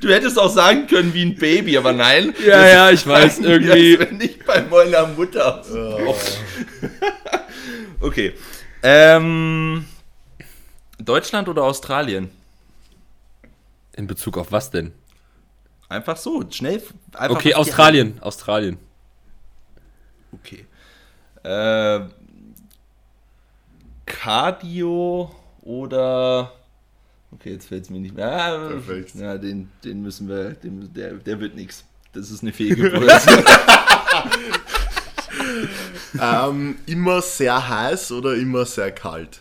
Du 0.00 0.08
hättest 0.12 0.38
auch 0.38 0.50
sagen 0.50 0.86
können 0.86 1.12
wie 1.14 1.22
ein 1.22 1.34
Baby, 1.36 1.76
aber 1.76 1.92
nein. 1.92 2.32
Ja, 2.46 2.66
ja, 2.66 2.90
ich 2.90 3.04
weiß, 3.06 3.40
irgendwie- 3.40 3.98
als 3.98 4.10
wenn 4.10 4.20
ich 4.20 4.38
bei 4.44 4.62
meiner 4.62 5.06
Mutter. 5.08 5.62
Oh. 6.06 6.14
Okay. 8.00 8.34
Ähm, 8.82 9.84
Deutschland 10.98 11.48
oder 11.48 11.64
Australien? 11.64 12.30
In 13.96 14.06
Bezug 14.06 14.36
auf 14.36 14.52
was 14.52 14.70
denn? 14.70 14.92
Einfach 15.88 16.16
so, 16.16 16.44
schnell. 16.50 16.82
Einfach 17.12 17.36
Okay, 17.36 17.54
Australien. 17.54 18.18
Australien. 18.20 18.78
Okay. 20.32 20.66
Äh, 21.42 22.08
Cardio 24.06 25.34
oder. 25.62 26.52
Okay, 27.32 27.52
jetzt 27.52 27.68
fällt 27.68 27.84
es 27.84 27.90
mir 27.90 28.00
nicht 28.00 28.14
mehr. 28.14 28.30
Ah, 28.32 28.68
Perfekt. 28.68 29.14
Ja, 29.14 29.36
den, 29.38 29.70
den 29.84 30.02
müssen 30.02 30.28
wir. 30.28 30.50
Den, 30.50 30.92
der, 30.92 31.14
der 31.14 31.40
wird 31.40 31.54
nichts. 31.54 31.84
Das 32.12 32.30
ist 32.30 32.42
eine 32.42 32.52
Fehlgeburt. 32.52 33.10
Ähm, 36.20 36.76
immer 36.86 37.22
sehr 37.22 37.68
heiß 37.68 38.12
oder 38.12 38.34
immer 38.34 38.64
sehr 38.64 38.92
kalt? 38.92 39.40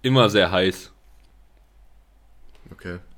Immer 0.00 0.30
sehr 0.30 0.50
heiß. 0.50 0.91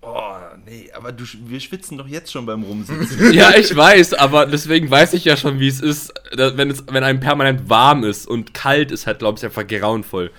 Oh, 0.06 0.36
nee, 0.66 0.90
aber 0.92 1.12
du, 1.12 1.24
wir 1.46 1.60
schwitzen 1.60 1.96
doch 1.96 2.06
jetzt 2.06 2.30
schon 2.30 2.44
beim 2.44 2.62
Rumsitzen. 2.62 3.32
Ja, 3.32 3.54
ich 3.54 3.74
weiß, 3.74 4.14
aber 4.14 4.44
deswegen 4.46 4.90
weiß 4.90 5.14
ich 5.14 5.24
ja 5.24 5.36
schon, 5.36 5.60
wie 5.60 5.68
es 5.68 5.80
ist, 5.80 6.12
wenn, 6.32 6.70
es, 6.70 6.84
wenn 6.88 7.02
einem 7.04 7.20
permanent 7.20 7.70
warm 7.70 8.04
ist 8.04 8.26
und 8.26 8.52
kalt 8.52 8.90
ist 8.90 9.06
halt, 9.06 9.20
glaube 9.20 9.38
ich, 9.38 9.44
einfach 9.44 9.66
grauenvoll. 9.66 10.30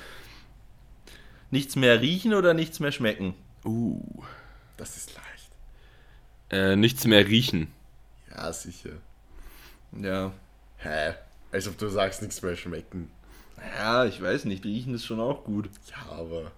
nichts 1.49 1.75
mehr 1.75 1.99
riechen 2.01 2.33
oder 2.33 2.53
nichts 2.53 2.79
mehr 2.79 2.91
schmecken? 2.91 3.33
Uh. 3.63 4.01
Das 4.77 4.97
ist 4.97 5.13
leicht. 5.15 5.49
Äh, 6.51 6.75
nichts 6.75 7.05
mehr 7.05 7.25
riechen. 7.27 7.71
Ja, 8.29 8.51
sicher. 8.51 8.91
Ja. 9.99 10.31
Hä? 10.77 11.13
Als 11.51 11.67
ob 11.67 11.77
du 11.77 11.87
sagst, 11.87 12.21
nichts 12.21 12.41
mehr 12.41 12.55
schmecken. 12.55 13.09
Ja, 13.77 14.05
ich 14.05 14.21
weiß 14.21 14.45
nicht. 14.45 14.65
Riechen 14.65 14.93
ist 14.93 15.05
schon 15.05 15.19
auch 15.19 15.45
gut. 15.45 15.69
Ja, 15.89 16.11
aber. 16.11 16.51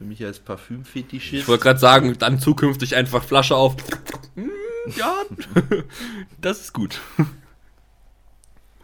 Für 0.00 0.06
mich 0.06 0.24
als 0.24 0.38
Parfümfetischist. 0.38 1.42
Ich 1.42 1.46
wollte 1.46 1.62
gerade 1.64 1.78
sagen, 1.78 2.16
dann 2.18 2.40
zukünftig 2.40 2.96
einfach 2.96 3.22
Flasche 3.22 3.54
auf. 3.54 3.76
Mm, 4.34 4.48
Ja, 4.96 5.14
das 6.40 6.60
ist 6.62 6.72
gut. 6.72 6.98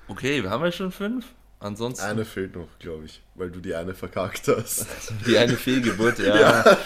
Okay, 0.09 0.43
wir 0.43 0.51
haben 0.51 0.63
ja 0.63 0.71
schon 0.73 0.93
fünf. 0.93 1.25
Ansonsten 1.59 2.05
Eine 2.05 2.27
fehlt 2.27 2.55
noch, 2.55 2.69
glaube 2.81 3.07
ich, 3.07 3.23
weil 3.35 3.51
du 3.51 3.61
die 3.61 3.75
eine 3.75 3.95
verkackt 3.95 4.47
hast. 4.49 4.87
die 5.27 5.39
eine 5.39 5.57
Fehlgeburt, 5.57 6.19
ja. 6.21 6.77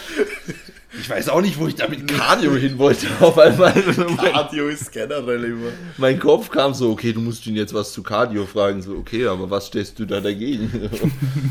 Ich 0.93 1.09
weiß 1.09 1.29
auch 1.29 1.41
nicht, 1.41 1.57
wo 1.57 1.67
ich 1.67 1.75
da 1.75 1.87
mit 1.87 2.07
Cardio 2.07 2.55
hin 2.55 2.77
wollte. 2.77 3.07
Auf 3.21 3.37
einmal 3.37 3.73
mein, 3.95 4.19
Radio 4.19 4.67
ist 4.67 4.91
generell 4.91 5.43
immer. 5.45 5.71
mein 5.97 6.19
Kopf 6.19 6.49
kam 6.49 6.73
so, 6.73 6.91
okay, 6.91 7.13
du 7.13 7.21
musst 7.21 7.45
ihn 7.47 7.55
jetzt 7.55 7.73
was 7.73 7.93
zu 7.93 8.03
Cardio 8.03 8.45
fragen. 8.45 8.81
So, 8.81 8.97
okay, 8.97 9.25
aber 9.27 9.49
was 9.49 9.67
stellst 9.67 9.99
du 9.99 10.05
da 10.05 10.19
dagegen? 10.19 10.89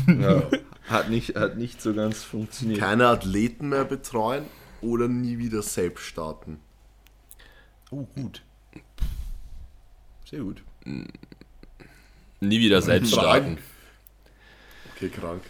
ja, 0.21 0.43
hat, 0.87 1.09
nicht, 1.09 1.35
hat 1.35 1.57
nicht 1.57 1.81
so 1.81 1.93
ganz 1.93 2.23
funktioniert. 2.23 2.79
Keine 2.79 3.07
Athleten 3.07 3.69
mehr 3.69 3.85
betreuen 3.85 4.45
oder 4.81 5.07
nie 5.07 5.39
wieder 5.39 5.63
selbst 5.63 6.05
starten. 6.05 6.59
Oh, 7.89 8.07
gut. 8.15 8.43
Sehr 10.29 10.41
gut. 10.41 10.61
Nie 12.39 12.59
wieder 12.59 12.81
selbst 12.81 13.11
starten. 13.11 13.57
Okay, 14.95 15.09
krank. 15.09 15.41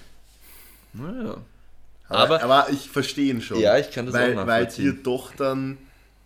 Naja. 0.94 1.38
Aber, 2.12 2.42
Aber- 2.42 2.44
aber 2.44 2.70
ich 2.74 2.90
verstehe 2.90 3.32
ihn 3.34 3.42
schon. 3.42 3.60
Ja, 3.60 3.78
ich 3.78 3.92
kann 3.92 4.06
das 4.06 4.14
weil, 4.16 4.34
auch 4.38 4.46
Weil 4.48 4.64
nachvollziehen. 4.64 4.96
dir 4.98 5.04
doch 5.04 5.34
dann, 5.36 5.78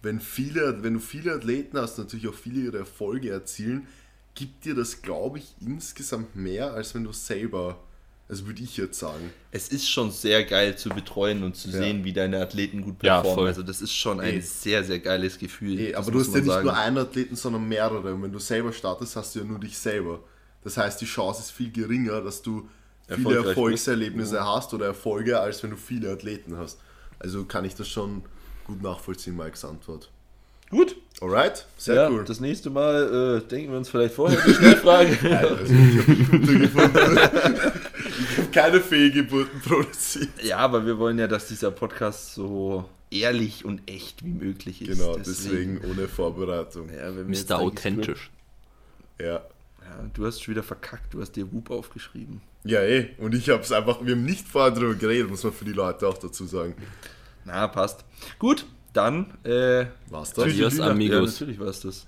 wenn 0.01 0.19
viele, 0.19 0.83
wenn 0.83 0.95
du 0.95 0.99
viele 0.99 1.33
Athleten 1.33 1.77
hast, 1.77 1.97
natürlich 1.97 2.27
auch 2.27 2.33
viele 2.33 2.61
ihre 2.61 2.77
Erfolge 2.79 3.29
erzielen, 3.31 3.87
gibt 4.35 4.65
dir 4.65 4.75
das, 4.75 5.01
glaube 5.01 5.37
ich, 5.39 5.55
insgesamt 5.61 6.35
mehr, 6.35 6.73
als 6.73 6.93
wenn 6.93 7.03
du 7.05 7.13
selber, 7.13 7.79
also 8.27 8.45
würde 8.47 8.61
ich 8.63 8.75
jetzt 8.77 8.99
sagen. 8.99 9.31
Es 9.51 9.69
ist 9.69 9.89
schon 9.89 10.11
sehr 10.11 10.43
geil 10.43 10.77
zu 10.77 10.89
betreuen 10.89 11.43
und 11.43 11.55
zu 11.55 11.69
Ja. 11.69 11.77
sehen, 11.77 12.03
wie 12.03 12.11
deine 12.13 12.41
Athleten 12.41 12.81
gut 12.81 12.95
Ja, 13.01 13.15
performen. 13.21 13.35
voll. 13.35 13.47
also 13.47 13.63
das 13.63 13.81
ist 13.81 13.93
schon 13.93 14.19
ein 14.19 14.35
Eh. 14.35 14.41
sehr, 14.41 14.83
sehr 14.83 14.99
geiles 14.99 15.37
Gefühl. 15.39 15.79
Eh, 15.79 15.91
das 15.93 16.01
aber 16.01 16.11
du 16.11 16.19
hast 16.19 16.33
ja 16.33 16.41
nicht 16.41 16.45
sagen. 16.47 16.65
nur 16.65 16.75
einen 16.77 16.97
Athleten, 16.97 17.35
sondern 17.35 17.67
mehrere. 17.67 18.13
Und 18.13 18.23
wenn 18.23 18.31
du 18.33 18.39
selber 18.39 18.73
startest, 18.73 19.15
hast 19.15 19.35
du 19.35 19.39
ja 19.39 19.45
nur 19.45 19.59
dich 19.59 19.77
selber. 19.77 20.19
Das 20.63 20.75
heißt, 20.77 20.99
die 20.99 21.05
Chance 21.05 21.41
ist 21.41 21.51
viel 21.51 21.71
geringer, 21.71 22.21
dass 22.21 22.41
du 22.41 22.67
viele 23.07 23.47
Erfolgserlebnisse 23.47 24.45
hast 24.45 24.73
oder 24.73 24.87
Erfolge, 24.87 25.39
als 25.39 25.61
wenn 25.63 25.71
du 25.71 25.77
viele 25.77 26.11
Athleten 26.11 26.57
hast. 26.57 26.79
Also 27.19 27.45
kann 27.45 27.65
ich 27.65 27.75
das 27.75 27.87
schon 27.87 28.23
gut 28.65 28.81
nachvollziehen, 28.81 29.35
Mikes 29.35 29.63
Antwort. 29.65 30.09
Gut. 30.69 30.95
Alright, 31.21 31.65
sehr 31.77 31.95
ja, 31.95 32.09
cool. 32.09 32.25
Das 32.25 32.39
nächste 32.39 32.69
Mal 32.69 33.43
äh, 33.43 33.47
denken 33.47 33.71
wir 33.71 33.77
uns 33.77 33.87
vielleicht 33.89 34.15
vorher 34.15 34.41
die 34.45 34.53
Schnellfrage. 34.53 35.17
Also, 35.23 35.73
ich 35.73 36.75
habe 36.75 37.71
keine 38.51 38.81
Fehlgeburten 38.81 39.61
produziert. 39.61 40.29
ja, 40.43 40.57
aber 40.57 40.85
wir 40.85 40.97
wollen 40.97 41.17
ja, 41.19 41.27
dass 41.27 41.47
dieser 41.47 41.71
Podcast 41.71 42.33
so 42.33 42.89
ehrlich 43.11 43.63
und 43.63 43.89
echt 43.89 44.25
wie 44.25 44.33
möglich 44.33 44.81
ist. 44.81 44.99
Genau, 44.99 45.15
deswegen, 45.17 45.79
ohne 45.89 46.07
Vorbereitung. 46.07 46.89
Ja, 46.89 47.15
wenn 47.15 47.27
wir 47.29 47.35
jetzt 47.35 47.49
Mr. 47.49 47.59
Authentisch. 47.59 48.31
Ja. 49.21 49.41
Ja, 49.85 50.09
du 50.13 50.25
hast 50.25 50.41
schon 50.41 50.53
wieder 50.53 50.63
verkackt, 50.63 51.13
du 51.13 51.21
hast 51.21 51.33
dir 51.33 51.51
Whoop 51.51 51.69
aufgeschrieben. 51.69 52.41
Ja, 52.63 52.81
eh. 52.81 53.11
Und 53.19 53.35
ich 53.35 53.49
habe 53.49 53.61
es 53.61 53.71
einfach, 53.71 54.03
wir 54.03 54.15
haben 54.15 54.25
nicht 54.25 54.47
vorher 54.47 54.71
darüber 54.71 54.95
geredet, 54.95 55.29
muss 55.29 55.43
man 55.43 55.53
für 55.53 55.65
die 55.65 55.73
Leute 55.73 56.07
auch 56.07 56.17
dazu 56.17 56.45
sagen. 56.45 56.75
Na, 57.43 57.67
passt. 57.67 58.03
Gut, 58.39 58.65
dann 58.93 59.37
äh, 59.43 59.85
Was 60.09 60.33
das? 60.33 60.45
Adios, 60.45 60.73
Tüdelü 60.73 60.87
nach, 60.87 60.91
amigos. 60.91 61.19
Ja, 61.19 61.45
natürlich 61.45 61.59
war 61.59 61.67
es 61.67 61.81
das. 61.81 62.07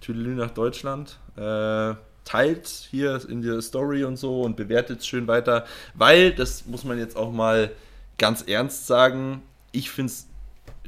Tüdelü 0.00 0.34
nach 0.36 0.50
Deutschland. 0.50 1.18
Äh, 1.36 1.94
teilt 2.24 2.68
hier 2.68 3.20
in 3.28 3.42
der 3.42 3.60
Story 3.62 4.04
und 4.04 4.16
so 4.16 4.42
und 4.42 4.54
bewertet 4.54 5.00
es 5.00 5.06
schön 5.06 5.26
weiter, 5.26 5.64
weil, 5.94 6.32
das 6.32 6.66
muss 6.66 6.84
man 6.84 6.98
jetzt 6.98 7.16
auch 7.16 7.32
mal 7.32 7.72
ganz 8.18 8.42
ernst 8.42 8.86
sagen, 8.86 9.42
ich 9.72 9.90
finde 9.90 10.12
es 10.12 10.26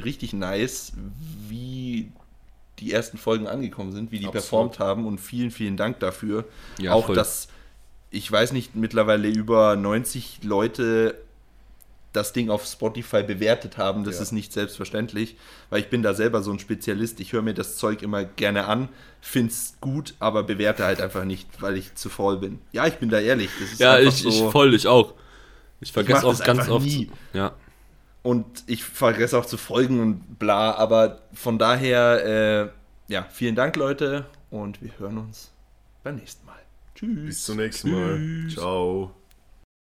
richtig 0.04 0.34
nice, 0.34 0.92
wie 1.48 2.12
die 2.80 2.92
ersten 2.92 3.18
Folgen 3.18 3.46
angekommen 3.46 3.92
sind, 3.92 4.10
wie 4.10 4.18
die 4.18 4.26
Absolut. 4.26 4.42
performt 4.42 4.78
haben 4.78 5.06
und 5.06 5.18
vielen, 5.20 5.50
vielen 5.50 5.76
Dank 5.76 6.00
dafür. 6.00 6.44
Ja, 6.78 6.92
auch, 6.92 7.06
voll. 7.06 7.14
dass, 7.14 7.48
ich 8.10 8.30
weiß 8.30 8.52
nicht, 8.52 8.74
mittlerweile 8.74 9.28
über 9.28 9.76
90 9.76 10.40
Leute 10.42 11.14
das 12.12 12.32
Ding 12.32 12.50
auf 12.50 12.66
Spotify 12.66 13.22
bewertet 13.22 13.78
haben. 13.78 14.02
Das 14.02 14.16
Ja. 14.16 14.22
ist 14.22 14.32
nicht 14.32 14.52
selbstverständlich, 14.52 15.36
weil 15.68 15.80
ich 15.80 15.90
bin 15.90 16.02
da 16.02 16.12
selber 16.12 16.42
so 16.42 16.50
ein 16.50 16.58
Spezialist. 16.58 17.20
Ich 17.20 17.32
höre 17.32 17.42
mir 17.42 17.54
das 17.54 17.76
Zeug 17.76 18.02
immer 18.02 18.24
gerne 18.24 18.66
an, 18.66 18.88
find's 19.20 19.76
gut, 19.80 20.14
aber 20.18 20.42
bewerte 20.42 20.84
halt 20.84 21.00
einfach 21.00 21.24
nicht, 21.24 21.46
weil 21.62 21.76
ich 21.76 21.94
zu 21.94 22.08
faul 22.08 22.38
bin. 22.38 22.58
Ja, 22.72 22.86
ich 22.88 22.94
bin 22.94 23.10
da 23.10 23.20
ehrlich. 23.20 23.50
Ja, 23.78 23.98
ich, 24.00 24.26
ich 24.26 24.38
so. 24.38 24.50
voll, 24.50 24.74
ich 24.74 24.88
auch. 24.88 25.14
Ich 25.80 25.92
vergesse 25.92 26.26
auch 26.26 26.30
das 26.36 26.42
ganz 26.44 26.68
oft. 26.68 26.84
nie. 26.84 27.10
Ja. 27.32 27.52
Und 28.22 28.64
ich 28.66 28.84
vergesse 28.84 29.38
auch 29.38 29.46
zu 29.46 29.56
folgen 29.56 30.00
und 30.00 30.38
bla, 30.38 30.74
aber 30.74 31.22
von 31.32 31.58
daher, 31.58 32.70
äh, 33.08 33.12
ja, 33.12 33.26
vielen 33.30 33.54
Dank, 33.54 33.76
Leute, 33.76 34.26
und 34.50 34.82
wir 34.82 34.90
hören 34.98 35.18
uns 35.18 35.50
beim 36.02 36.16
nächsten 36.16 36.44
Mal. 36.46 36.58
Tschüss. 36.94 37.26
Bis 37.26 37.44
zum 37.44 37.56
nächsten 37.56 37.92
Mal. 37.92 38.50
Ciao. 38.50 39.14